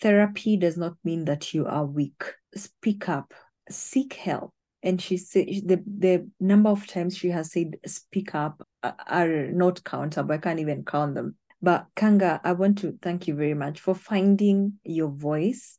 Therapy 0.03 0.59
does 0.59 0.77
not 0.77 0.97
mean 1.03 1.25
that 1.25 1.55
you 1.55 1.65
are 1.65 1.87
weak. 1.87 2.25
Speak 2.55 3.09
up, 3.09 3.33
seek 3.71 4.13
help. 4.13 4.53
And 4.83 5.01
she 5.01 5.17
said 5.17 5.47
the 5.65 5.83
the 5.87 6.29
number 6.41 6.69
of 6.69 6.87
times 6.87 7.17
she 7.17 7.31
has 7.31 7.53
said 7.53 7.79
speak 7.87 8.35
up 8.35 8.61
are- 8.83 8.97
are 9.07 9.47
not 9.47 9.83
countable. 9.83 10.35
I 10.35 10.39
can't 10.39 10.61
even 10.61 10.85
count 10.85 11.15
them. 11.15 11.37
But 11.63 11.87
Kanga, 11.97 12.43
I 12.45 12.53
want 12.53 12.77
to 12.81 12.99
thank 13.01 13.27
you 13.27 13.35
very 13.35 13.55
much 13.55 13.81
for 13.81 13.95
finding 13.95 14.79
your 14.85 15.09
voice 15.09 15.79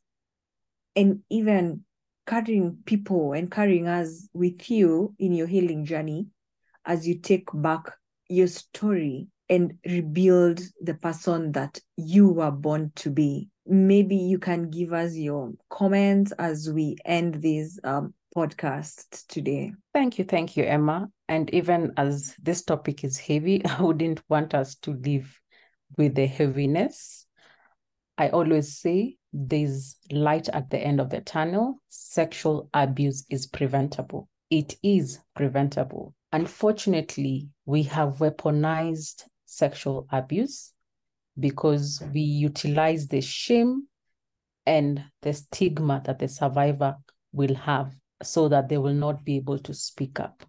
and 0.96 1.20
even 1.30 1.84
carrying 2.26 2.78
people 2.86 3.32
and 3.32 3.50
carrying 3.50 3.88
us 3.88 4.28
with 4.32 4.70
you 4.70 5.14
in 5.18 5.32
your 5.32 5.46
healing 5.46 5.84
journey 5.84 6.26
as 6.84 7.06
you 7.06 7.18
take 7.18 7.48
back 7.54 7.92
your 8.28 8.46
story 8.46 9.28
and 9.48 9.74
rebuild 9.84 10.60
the 10.80 10.94
person 10.94 11.52
that 11.52 11.78
you 11.96 12.28
were 12.28 12.50
born 12.50 12.90
to 12.96 13.10
be. 13.10 13.48
Maybe 13.66 14.16
you 14.16 14.38
can 14.38 14.70
give 14.70 14.92
us 14.92 15.14
your 15.14 15.52
comments 15.68 16.32
as 16.32 16.70
we 16.70 16.96
end 17.04 17.36
this 17.42 17.78
um, 17.84 18.14
podcast 18.36 19.26
today. 19.26 19.72
Thank 19.92 20.18
you, 20.18 20.24
thank 20.24 20.56
you, 20.56 20.64
Emma. 20.64 21.08
And 21.28 21.52
even 21.54 21.92
as 21.96 22.34
this 22.42 22.62
topic 22.62 23.04
is 23.04 23.18
heavy, 23.18 23.64
I 23.66 23.82
wouldn't 23.82 24.22
want 24.28 24.54
us 24.54 24.74
to 24.76 24.92
live 24.92 25.38
with 25.96 26.14
the 26.14 26.26
heaviness. 26.26 27.26
I 28.18 28.28
always 28.28 28.78
say 28.78 29.16
there's 29.32 29.96
light 30.10 30.48
at 30.50 30.70
the 30.70 30.78
end 30.78 31.00
of 31.00 31.10
the 31.10 31.20
tunnel. 31.20 31.80
Sexual 31.88 32.68
abuse 32.74 33.24
is 33.30 33.46
preventable. 33.46 34.28
It 34.50 34.76
is 34.82 35.20
preventable. 35.34 36.14
Unfortunately, 36.32 37.48
we 37.64 37.84
have 37.84 38.18
weaponized 38.18 39.24
sexual 39.46 40.06
abuse 40.10 40.72
because 41.38 42.02
we 42.12 42.20
utilize 42.20 43.08
the 43.08 43.20
shame 43.20 43.88
and 44.66 45.04
the 45.22 45.32
stigma 45.32 46.02
that 46.04 46.18
the 46.18 46.28
survivor 46.28 46.96
will 47.32 47.54
have 47.54 47.94
so 48.22 48.48
that 48.48 48.68
they 48.68 48.78
will 48.78 48.94
not 48.94 49.24
be 49.24 49.36
able 49.36 49.58
to 49.58 49.74
speak 49.74 50.20
up 50.20 50.44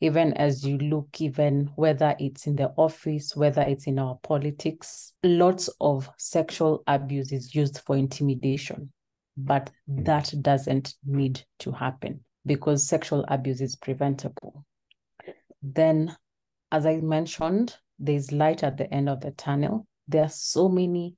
even 0.00 0.32
as 0.34 0.64
you 0.64 0.76
look 0.78 1.20
even 1.20 1.70
whether 1.76 2.14
it's 2.18 2.46
in 2.46 2.56
the 2.56 2.70
office 2.76 3.34
whether 3.34 3.62
it's 3.62 3.86
in 3.86 3.98
our 3.98 4.18
politics 4.22 5.14
lots 5.22 5.68
of 5.80 6.10
sexual 6.18 6.82
abuse 6.86 7.32
is 7.32 7.54
used 7.54 7.80
for 7.86 7.96
intimidation 7.96 8.92
but 9.36 9.70
hmm. 9.86 10.04
that 10.04 10.32
doesn't 10.40 10.94
need 11.04 11.42
to 11.58 11.70
happen 11.72 12.20
because 12.44 12.86
sexual 12.86 13.24
abuse 13.28 13.60
is 13.60 13.76
preventable. 13.76 14.64
Then 15.62 16.16
as 16.72 16.86
i 16.86 16.96
mentioned 16.96 17.76
there's 17.98 18.32
light 18.32 18.62
at 18.62 18.76
the 18.76 18.92
end 18.92 19.08
of 19.08 19.20
the 19.20 19.30
tunnel. 19.32 19.86
There 20.08 20.24
are 20.24 20.28
so 20.28 20.68
many 20.68 21.16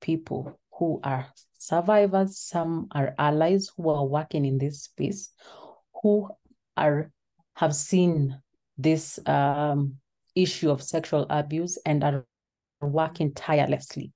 people 0.00 0.60
who 0.72 1.00
are 1.02 1.26
survivors 1.56 2.38
some 2.38 2.86
are 2.92 3.14
allies 3.18 3.72
who 3.76 3.88
are 3.88 4.06
working 4.06 4.44
in 4.44 4.58
this 4.58 4.82
space 4.82 5.30
who 6.02 6.28
are 6.76 7.10
have 7.58 7.74
seen 7.74 8.40
this 8.76 9.18
um, 9.26 9.96
issue 10.36 10.70
of 10.70 10.80
sexual 10.80 11.26
abuse 11.28 11.76
and 11.84 12.04
are 12.04 12.24
working 12.80 13.34
tirelessly 13.34 14.12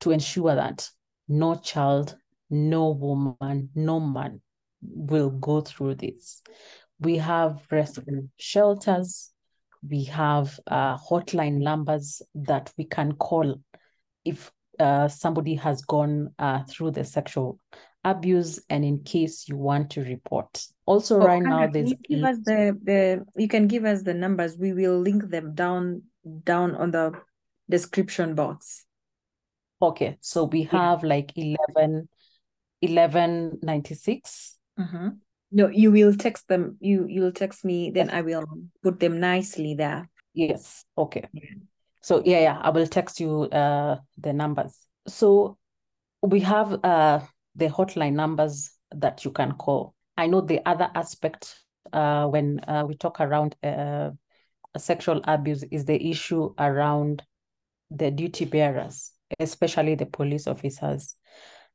to 0.00 0.10
ensure 0.10 0.56
that 0.56 0.90
no 1.28 1.54
child, 1.54 2.16
no 2.50 2.90
woman, 2.90 3.70
no 3.76 4.00
man 4.00 4.40
will 4.82 5.30
go 5.30 5.60
through 5.60 5.94
this. 5.94 6.42
We 6.98 7.18
have 7.18 7.64
rescue 7.70 8.28
shelters, 8.40 9.30
we 9.88 10.04
have 10.04 10.58
uh, 10.66 10.96
hotline 10.98 11.58
numbers 11.58 12.22
that 12.34 12.72
we 12.76 12.86
can 12.86 13.12
call 13.12 13.54
if 14.24 14.50
uh, 14.80 15.06
somebody 15.06 15.54
has 15.54 15.82
gone 15.82 16.34
uh, 16.40 16.64
through 16.64 16.90
the 16.90 17.04
sexual 17.04 17.60
abuse 18.04 18.60
and 18.68 18.84
in 18.84 19.02
case 19.02 19.48
you 19.48 19.56
want 19.56 19.90
to 19.90 20.02
report. 20.02 20.66
Also, 20.86 21.20
Oh, 21.20 21.26
right 21.26 21.42
now, 21.42 21.66
there's 21.66 21.90
you 21.90 21.96
give 22.08 22.24
us 22.24 22.38
the, 22.44 22.78
the 22.82 23.24
you 23.36 23.48
can 23.48 23.66
give 23.66 23.84
us 23.84 24.02
the 24.02 24.14
numbers. 24.14 24.56
We 24.58 24.72
will 24.72 25.00
link 25.00 25.30
them 25.30 25.54
down 25.54 26.02
down 26.44 26.74
on 26.76 26.90
the 26.90 27.12
description 27.68 28.34
box. 28.34 28.84
okay, 29.80 30.16
so 30.20 30.44
we 30.44 30.60
Yeah. 30.62 30.70
have 30.92 31.02
like 31.04 31.32
11, 31.36 32.08
1196. 32.80 34.56
Mm-hmm. 34.78 35.08
No, 35.52 35.68
you 35.68 35.92
will 35.92 36.14
text 36.14 36.48
them. 36.48 36.76
You 36.80 37.06
you'll 37.08 37.32
text 37.32 37.64
me, 37.64 37.90
then 37.90 38.10
I 38.10 38.22
will 38.22 38.44
put 38.82 38.98
them 38.98 39.20
nicely 39.20 39.74
there. 39.74 40.08
Yes, 40.32 40.84
okay. 40.98 41.28
Yeah. 41.32 41.60
So 42.02 42.22
yeah, 42.24 42.40
yeah, 42.40 42.58
I 42.60 42.70
will 42.70 42.86
text 42.86 43.20
you 43.20 43.42
uh 43.44 43.98
the 44.18 44.32
numbers. 44.32 44.76
So 45.06 45.56
we 46.22 46.40
have 46.40 46.84
uh 46.84 47.20
the 47.56 47.68
hotline 47.68 48.14
numbers 48.14 48.70
that 48.92 49.24
you 49.24 49.30
can 49.30 49.52
call. 49.52 49.94
I 50.16 50.26
know 50.26 50.40
the 50.40 50.60
other 50.66 50.90
aspect 50.94 51.60
uh 51.92 52.26
when 52.26 52.60
uh, 52.66 52.84
we 52.86 52.94
talk 52.94 53.20
around 53.20 53.56
uh 53.62 54.10
sexual 54.76 55.20
abuse 55.24 55.62
is 55.70 55.84
the 55.84 56.10
issue 56.10 56.54
around 56.58 57.22
the 57.90 58.10
duty 58.10 58.44
bearers, 58.44 59.12
especially 59.38 59.94
the 59.94 60.06
police 60.06 60.46
officers. 60.46 61.16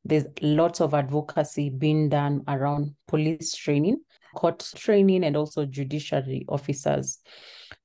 There's 0.04 0.26
lots 0.42 0.82
of 0.82 0.94
advocacy 0.94 1.70
being 1.70 2.10
done 2.10 2.44
around 2.48 2.96
police 3.08 3.56
training, 3.56 3.98
court 4.36 4.60
training, 4.76 5.24
and 5.24 5.36
also 5.36 5.66
judiciary 5.66 6.46
officers 6.50 7.20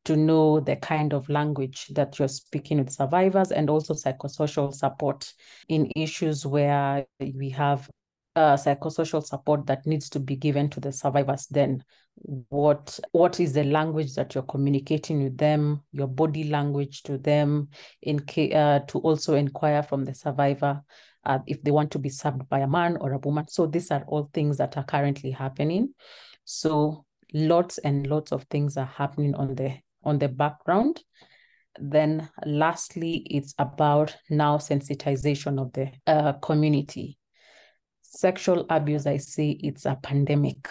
to 0.04 0.16
know 0.16 0.60
the 0.60 0.76
kind 0.76 1.12
of 1.12 1.28
language 1.28 1.86
that 1.88 2.18
you're 2.18 2.28
speaking 2.28 2.78
with 2.78 2.90
survivors 2.90 3.52
and 3.52 3.70
also 3.70 3.94
psychosocial 3.94 4.72
support 4.72 5.32
in 5.68 5.90
issues 5.96 6.44
where 6.44 7.06
we 7.20 7.50
have 7.50 7.88
uh, 8.36 8.56
psychosocial 8.56 9.24
support 9.24 9.66
that 9.66 9.86
needs 9.86 10.08
to 10.10 10.20
be 10.20 10.36
given 10.36 10.68
to 10.68 10.80
the 10.80 10.92
survivors. 10.92 11.46
Then 11.46 11.84
what 12.48 12.98
what 13.12 13.40
is 13.40 13.52
the 13.52 13.64
language 13.64 14.14
that 14.14 14.34
you're 14.34 14.44
communicating 14.44 15.24
with 15.24 15.36
them 15.36 15.82
your 15.90 16.06
body 16.06 16.44
language 16.44 17.02
to 17.02 17.18
them 17.18 17.68
in 18.02 18.18
uh, 18.52 18.78
to 18.80 18.98
also 19.00 19.34
inquire 19.34 19.82
from 19.82 20.04
the 20.04 20.14
survivor 20.14 20.80
uh, 21.24 21.38
if 21.46 21.60
they 21.62 21.72
want 21.72 21.90
to 21.90 21.98
be 21.98 22.08
served 22.08 22.48
by 22.48 22.60
a 22.60 22.68
man 22.68 22.96
or 23.00 23.12
a 23.12 23.18
woman. 23.18 23.48
So 23.48 23.66
these 23.66 23.90
are 23.90 24.04
all 24.06 24.30
things 24.32 24.58
that 24.58 24.76
are 24.76 24.84
currently 24.84 25.30
happening 25.30 25.94
so 26.44 27.04
lots 27.32 27.78
and 27.78 28.06
lots 28.06 28.32
of 28.32 28.44
things 28.44 28.76
are 28.76 28.86
happening 28.86 29.34
on 29.34 29.54
the 29.54 29.74
on 30.04 30.18
the 30.18 30.28
background 30.28 31.02
then 31.80 32.28
lastly 32.46 33.26
it's 33.30 33.54
about 33.58 34.16
now 34.30 34.56
sensitization 34.58 35.60
of 35.60 35.72
the 35.72 35.90
uh, 36.06 36.32
community 36.34 37.18
sexual 38.16 38.66
abuse, 38.70 39.06
I 39.06 39.16
say 39.18 39.50
it's 39.50 39.86
a 39.86 39.98
pandemic. 40.02 40.68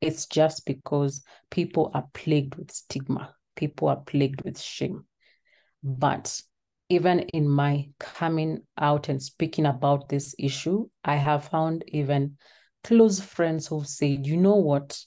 It's 0.00 0.26
just 0.26 0.66
because 0.66 1.22
people 1.50 1.90
are 1.94 2.04
plagued 2.12 2.56
with 2.56 2.70
stigma, 2.70 3.34
people 3.56 3.88
are 3.88 4.00
plagued 4.00 4.42
with 4.42 4.60
shame. 4.60 5.04
But 5.82 6.40
even 6.88 7.20
in 7.20 7.48
my 7.48 7.88
coming 7.98 8.62
out 8.78 9.08
and 9.08 9.22
speaking 9.22 9.66
about 9.66 10.08
this 10.08 10.34
issue, 10.38 10.88
I 11.04 11.16
have 11.16 11.48
found 11.48 11.84
even 11.88 12.36
close 12.84 13.20
friends 13.20 13.68
who've 13.68 13.86
said, 13.86 14.26
you 14.26 14.36
know 14.36 14.56
what, 14.56 15.00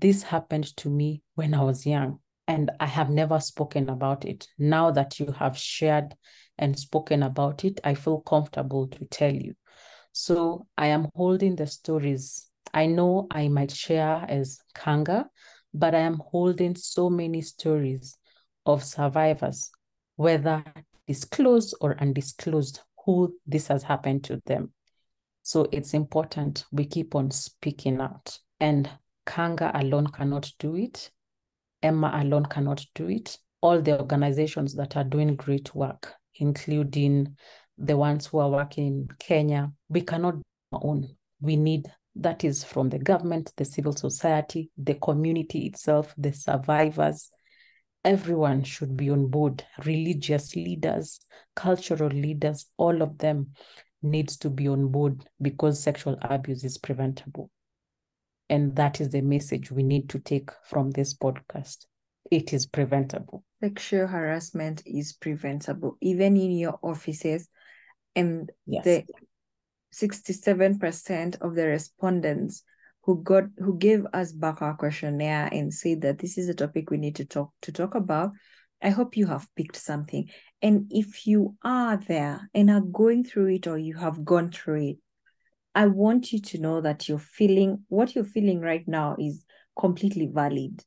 this 0.00 0.22
happened 0.22 0.76
to 0.78 0.88
me 0.88 1.22
when 1.34 1.54
I 1.54 1.62
was 1.62 1.86
young 1.86 2.20
and 2.48 2.70
I 2.80 2.86
have 2.86 3.10
never 3.10 3.38
spoken 3.40 3.88
about 3.88 4.24
it. 4.24 4.46
Now 4.58 4.90
that 4.90 5.20
you 5.20 5.32
have 5.38 5.56
shared 5.56 6.14
and 6.58 6.78
spoken 6.78 7.22
about 7.22 7.64
it, 7.64 7.80
I 7.84 7.94
feel 7.94 8.20
comfortable 8.20 8.88
to 8.88 9.04
tell 9.06 9.32
you. 9.32 9.54
So 10.12 10.66
I 10.76 10.88
am 10.88 11.08
holding 11.14 11.56
the 11.56 11.66
stories. 11.66 12.48
I 12.74 12.86
know 12.86 13.26
I 13.30 13.48
might 13.48 13.70
share 13.70 14.24
as 14.28 14.58
Kanga, 14.74 15.28
but 15.72 15.94
I 15.94 16.00
am 16.00 16.20
holding 16.30 16.74
so 16.74 17.08
many 17.08 17.42
stories 17.42 18.16
of 18.66 18.82
survivors, 18.82 19.70
whether 20.16 20.64
disclosed 21.06 21.74
or 21.80 21.96
undisclosed, 22.00 22.80
who 23.04 23.34
this 23.46 23.68
has 23.68 23.82
happened 23.82 24.24
to 24.24 24.40
them. 24.46 24.72
So 25.42 25.68
it's 25.72 25.94
important 25.94 26.64
we 26.70 26.84
keep 26.84 27.14
on 27.14 27.30
speaking 27.30 28.00
out. 28.00 28.38
And 28.60 28.90
Kanga 29.30 29.70
alone 29.74 30.08
cannot 30.08 30.50
do 30.58 30.74
it. 30.74 31.08
Emma 31.80 32.10
alone 32.14 32.46
cannot 32.46 32.84
do 32.96 33.08
it. 33.08 33.38
All 33.60 33.80
the 33.80 34.00
organizations 34.00 34.74
that 34.74 34.96
are 34.96 35.04
doing 35.04 35.36
great 35.36 35.72
work, 35.72 36.12
including 36.34 37.36
the 37.78 37.96
ones 37.96 38.26
who 38.26 38.40
are 38.40 38.50
working 38.50 38.86
in 38.86 39.08
Kenya, 39.20 39.70
we 39.88 40.00
cannot 40.00 40.34
do 40.34 40.42
our 40.72 40.80
own. 40.82 41.16
We 41.40 41.54
need 41.54 41.86
that 42.16 42.42
is 42.42 42.64
from 42.64 42.88
the 42.88 42.98
government, 42.98 43.52
the 43.56 43.64
civil 43.64 43.92
society, 43.92 44.68
the 44.76 44.94
community 44.94 45.66
itself, 45.66 46.12
the 46.18 46.32
survivors. 46.32 47.30
Everyone 48.04 48.64
should 48.64 48.96
be 48.96 49.10
on 49.10 49.28
board. 49.28 49.64
Religious 49.84 50.56
leaders, 50.56 51.20
cultural 51.54 52.10
leaders, 52.10 52.66
all 52.76 53.00
of 53.00 53.18
them 53.18 53.52
needs 54.02 54.36
to 54.38 54.50
be 54.50 54.66
on 54.66 54.88
board 54.88 55.24
because 55.40 55.80
sexual 55.80 56.18
abuse 56.20 56.64
is 56.64 56.78
preventable. 56.78 57.48
And 58.50 58.76
that 58.76 59.00
is 59.00 59.10
the 59.10 59.22
message 59.22 59.70
we 59.70 59.82
need 59.82 60.10
to 60.10 60.18
take 60.18 60.50
from 60.64 60.90
this 60.90 61.14
podcast. 61.14 61.86
It 62.30 62.52
is 62.52 62.66
preventable. 62.66 63.44
Sexual 63.62 64.08
harassment 64.08 64.82
is 64.84 65.12
preventable, 65.12 65.96
even 66.00 66.36
in 66.36 66.50
your 66.50 66.78
offices 66.82 67.48
and 68.16 68.50
yes. 68.66 68.84
the 68.84 69.04
67% 69.94 71.40
of 71.40 71.54
the 71.54 71.66
respondents 71.66 72.64
who 73.02 73.22
got 73.22 73.44
who 73.58 73.78
gave 73.78 74.04
us 74.12 74.32
back 74.32 74.62
our 74.62 74.74
questionnaire 74.74 75.48
and 75.52 75.72
said 75.72 76.02
that 76.02 76.18
this 76.18 76.36
is 76.36 76.48
a 76.48 76.54
topic 76.54 76.90
we 76.90 76.98
need 76.98 77.16
to 77.16 77.24
talk 77.24 77.50
to 77.62 77.72
talk 77.72 77.94
about 77.94 78.30
i 78.82 78.90
hope 78.90 79.16
you 79.16 79.26
have 79.26 79.48
picked 79.56 79.76
something 79.76 80.28
and 80.60 80.86
if 80.90 81.26
you 81.26 81.56
are 81.64 81.96
there 81.96 82.50
and 82.54 82.70
are 82.70 82.82
going 82.82 83.24
through 83.24 83.46
it 83.46 83.66
or 83.66 83.78
you 83.78 83.96
have 83.96 84.22
gone 84.24 84.50
through 84.50 84.90
it 84.90 84.96
i 85.74 85.86
want 85.86 86.32
you 86.32 86.40
to 86.40 86.58
know 86.58 86.80
that 86.80 87.08
you're 87.08 87.18
feeling 87.18 87.84
what 87.88 88.14
you're 88.14 88.24
feeling 88.24 88.60
right 88.60 88.86
now 88.86 89.16
is 89.18 89.44
completely 89.78 90.28
valid 90.32 90.84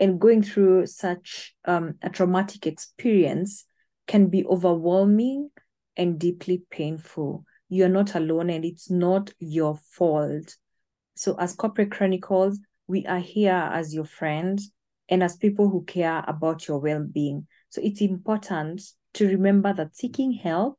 and 0.00 0.20
going 0.20 0.42
through 0.42 0.84
such 0.86 1.54
um, 1.64 1.94
a 2.02 2.10
traumatic 2.10 2.66
experience 2.66 3.64
can 4.08 4.26
be 4.26 4.44
overwhelming 4.46 5.48
and 5.96 6.18
deeply 6.18 6.62
painful. 6.70 7.44
You're 7.68 7.88
not 7.88 8.14
alone 8.14 8.50
and 8.50 8.64
it's 8.64 8.90
not 8.90 9.32
your 9.38 9.76
fault. 9.76 10.56
So, 11.14 11.36
as 11.38 11.54
Corporate 11.54 11.90
Chronicles, 11.90 12.58
we 12.86 13.06
are 13.06 13.20
here 13.20 13.70
as 13.72 13.94
your 13.94 14.04
friends 14.04 14.72
and 15.08 15.22
as 15.22 15.36
people 15.36 15.68
who 15.68 15.84
care 15.84 16.24
about 16.26 16.66
your 16.66 16.78
well 16.78 17.04
being. 17.04 17.46
So, 17.70 17.80
it's 17.82 18.00
important 18.00 18.82
to 19.14 19.28
remember 19.28 19.72
that 19.72 19.96
seeking 19.96 20.32
help 20.32 20.78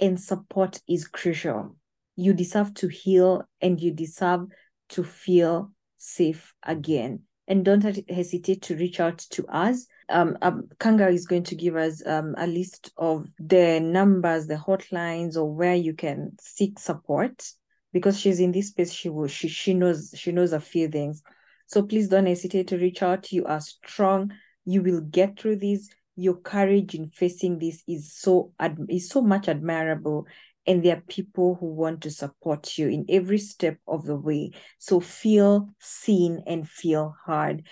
and 0.00 0.20
support 0.20 0.80
is 0.88 1.06
crucial. 1.06 1.76
You 2.16 2.34
deserve 2.34 2.74
to 2.74 2.88
heal 2.88 3.44
and 3.60 3.80
you 3.80 3.92
deserve 3.92 4.46
to 4.90 5.04
feel 5.04 5.72
safe 5.98 6.54
again 6.62 7.20
and 7.48 7.64
don't 7.64 7.82
hesitate 8.08 8.62
to 8.62 8.76
reach 8.76 9.00
out 9.00 9.18
to 9.18 9.46
us. 9.46 9.86
Um, 10.08 10.36
um, 10.42 10.68
Kanga 10.78 11.08
is 11.08 11.26
going 11.26 11.44
to 11.44 11.54
give 11.54 11.76
us 11.76 12.04
um, 12.06 12.34
a 12.38 12.46
list 12.46 12.92
of 12.96 13.26
the 13.38 13.80
numbers, 13.80 14.46
the 14.46 14.56
hotlines, 14.56 15.36
or 15.36 15.52
where 15.52 15.74
you 15.74 15.94
can 15.94 16.32
seek 16.40 16.78
support 16.78 17.48
because 17.92 18.18
she's 18.18 18.40
in 18.40 18.52
this 18.52 18.68
space. 18.68 18.92
She 18.92 19.08
will, 19.08 19.28
she 19.28 19.48
she 19.48 19.74
knows 19.74 20.12
she 20.16 20.32
knows 20.32 20.52
a 20.52 20.60
few 20.60 20.88
things. 20.88 21.22
So 21.66 21.82
please 21.82 22.08
don't 22.08 22.26
hesitate 22.26 22.68
to 22.68 22.78
reach 22.78 23.02
out. 23.02 23.32
You 23.32 23.44
are 23.46 23.60
strong. 23.60 24.32
You 24.64 24.82
will 24.82 25.00
get 25.00 25.38
through 25.38 25.56
this. 25.56 25.88
Your 26.16 26.36
courage 26.36 26.94
in 26.94 27.10
facing 27.10 27.58
this 27.58 27.82
is 27.86 28.12
so 28.12 28.52
is 28.88 29.08
so 29.08 29.20
much 29.20 29.48
admirable, 29.48 30.26
and 30.66 30.82
there 30.82 30.96
are 30.96 31.02
people 31.02 31.56
who 31.60 31.66
want 31.66 32.02
to 32.02 32.10
support 32.10 32.76
you 32.76 32.88
in 32.88 33.06
every 33.08 33.38
step 33.38 33.78
of 33.86 34.04
the 34.04 34.16
way. 34.16 34.50
So 34.78 35.00
feel 35.00 35.68
seen 35.78 36.42
and 36.46 36.68
feel 36.68 37.14
heard. 37.24 37.62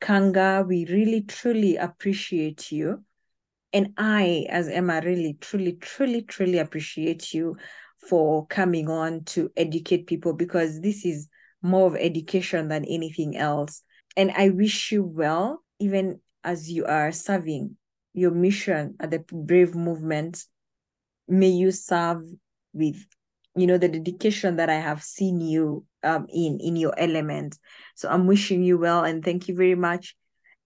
Kanga, 0.00 0.64
we 0.66 0.84
really 0.86 1.22
truly 1.22 1.76
appreciate 1.76 2.70
you. 2.70 3.04
And 3.72 3.94
I, 3.96 4.46
as 4.50 4.68
Emma, 4.68 5.00
really 5.02 5.38
truly, 5.40 5.74
truly, 5.74 6.22
truly 6.22 6.58
appreciate 6.58 7.32
you 7.32 7.56
for 8.08 8.46
coming 8.48 8.88
on 8.88 9.24
to 9.24 9.50
educate 9.56 10.06
people 10.06 10.34
because 10.34 10.80
this 10.80 11.06
is 11.06 11.28
more 11.62 11.86
of 11.86 11.96
education 11.96 12.68
than 12.68 12.84
anything 12.84 13.36
else. 13.36 13.82
And 14.16 14.30
I 14.32 14.50
wish 14.50 14.92
you 14.92 15.04
well, 15.04 15.62
even 15.78 16.20
as 16.44 16.70
you 16.70 16.84
are 16.84 17.12
serving 17.12 17.76
your 18.12 18.32
mission 18.32 18.96
at 19.00 19.10
the 19.10 19.20
Brave 19.20 19.74
Movement 19.74 20.44
may 21.28 21.48
you 21.48 21.70
serve 21.70 22.22
with 22.72 22.96
you 23.54 23.66
know 23.66 23.78
the 23.78 23.88
dedication 23.88 24.56
that 24.56 24.70
i 24.70 24.74
have 24.74 25.02
seen 25.02 25.40
you 25.40 25.84
um 26.02 26.26
in 26.32 26.58
in 26.60 26.76
your 26.76 26.94
element 26.98 27.58
so 27.94 28.08
i'm 28.08 28.26
wishing 28.26 28.62
you 28.62 28.78
well 28.78 29.04
and 29.04 29.24
thank 29.24 29.48
you 29.48 29.54
very 29.54 29.74
much. 29.74 30.16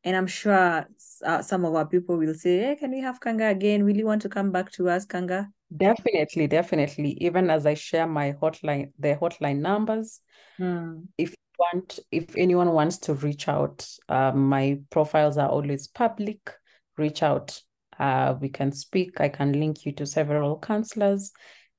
And 0.04 0.14
i'm 0.16 0.28
sure 0.28 0.86
uh, 1.24 1.42
some 1.42 1.64
of 1.64 1.74
our 1.74 1.86
people 1.86 2.16
will 2.16 2.34
say 2.34 2.60
hey 2.60 2.76
can 2.76 2.92
we 2.92 3.00
have 3.00 3.20
kanga 3.20 3.48
again? 3.48 3.84
Will 3.84 3.96
you 3.96 4.06
want 4.06 4.22
to 4.22 4.28
come 4.28 4.52
back 4.52 4.70
to 4.72 4.88
us 4.88 5.04
kanga? 5.04 5.48
Definitely 5.76 6.46
definitely. 6.46 7.18
Even 7.20 7.50
as 7.50 7.66
i 7.66 7.74
share 7.74 8.06
my 8.06 8.32
hotline 8.40 8.92
the 9.00 9.16
hotline 9.16 9.58
numbers 9.58 10.20
hmm. 10.58 11.00
if 11.18 11.30
you 11.30 11.36
want 11.58 11.98
if 12.12 12.36
anyone 12.36 12.70
wants 12.70 12.98
to 12.98 13.14
reach 13.14 13.48
out 13.48 13.88
um, 14.08 14.48
my 14.48 14.78
profiles 14.90 15.38
are 15.38 15.48
always 15.48 15.88
public. 15.88 16.52
Reach 16.96 17.22
out 17.22 17.60
uh, 17.98 18.34
we 18.40 18.48
can 18.48 18.72
speak. 18.72 19.20
I 19.20 19.28
can 19.28 19.52
link 19.52 19.84
you 19.84 19.92
to 19.92 20.06
several 20.06 20.58
counselors 20.58 21.32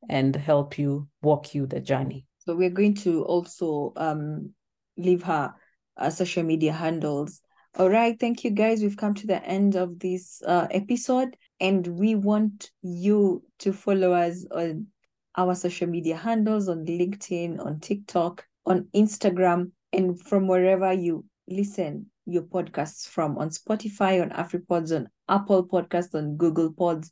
and 0.09 0.36
help 0.36 0.78
you 0.78 1.07
walk 1.22 1.53
you 1.53 1.65
the 1.65 1.80
journey. 1.80 2.26
So 2.39 2.55
we're 2.55 2.70
going 2.70 2.95
to 2.95 3.24
also 3.26 3.93
um, 3.97 4.53
leave 4.97 5.24
her 5.24 5.53
uh, 5.97 6.09
social 6.09 6.43
media 6.43 6.72
handles. 6.72 7.41
All 7.78 7.89
right, 7.89 8.20
thank 8.20 8.43
you 8.43 8.51
guys. 8.51 8.82
We've 8.82 8.97
come 8.97 9.13
to 9.15 9.28
the 9.28 9.43
end 9.43 9.76
of 9.76 9.99
this 9.99 10.41
uh, 10.45 10.68
episode, 10.72 11.38
and 11.59 11.86
we 11.86 12.15
want 12.15 12.72
you 12.82 13.43
to 13.59 13.74
follow 13.74 14.13
us 14.13 14.45
on 14.51 14.88
our 15.36 15.53
social 15.53 15.88
media 15.88 16.18
handles 16.18 16.70
on 16.70 16.86
LinkedIn, 16.86 17.63
on 17.63 17.80
TikTok, 17.80 18.45
on 18.65 18.88
Instagram, 18.95 19.72
and 19.93 20.20
from 20.20 20.47
wherever 20.47 20.91
you 20.91 21.26
listen 21.47 22.07
your 22.28 22.43
podcasts 22.43 23.07
from 23.07 23.38
on 23.38 23.49
Spotify, 23.49 24.21
on 24.21 24.30
AfriPods, 24.32 24.95
on 24.95 25.09
Apple 25.30 25.67
Podcasts, 25.67 26.13
on 26.13 26.36
Google 26.38 26.71
Pods, 26.71 27.09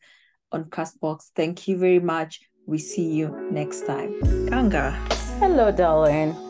on 0.51 0.65
Castbox. 0.65 1.31
Thank 1.35 1.67
you 1.67 1.77
very 1.77 1.99
much. 1.99 2.41
We 2.67 2.77
see 2.77 3.11
you 3.11 3.47
next 3.51 3.85
time. 3.87 4.19
Kanga. 4.47 4.91
Hello, 5.39 5.71
darling. 5.71 6.44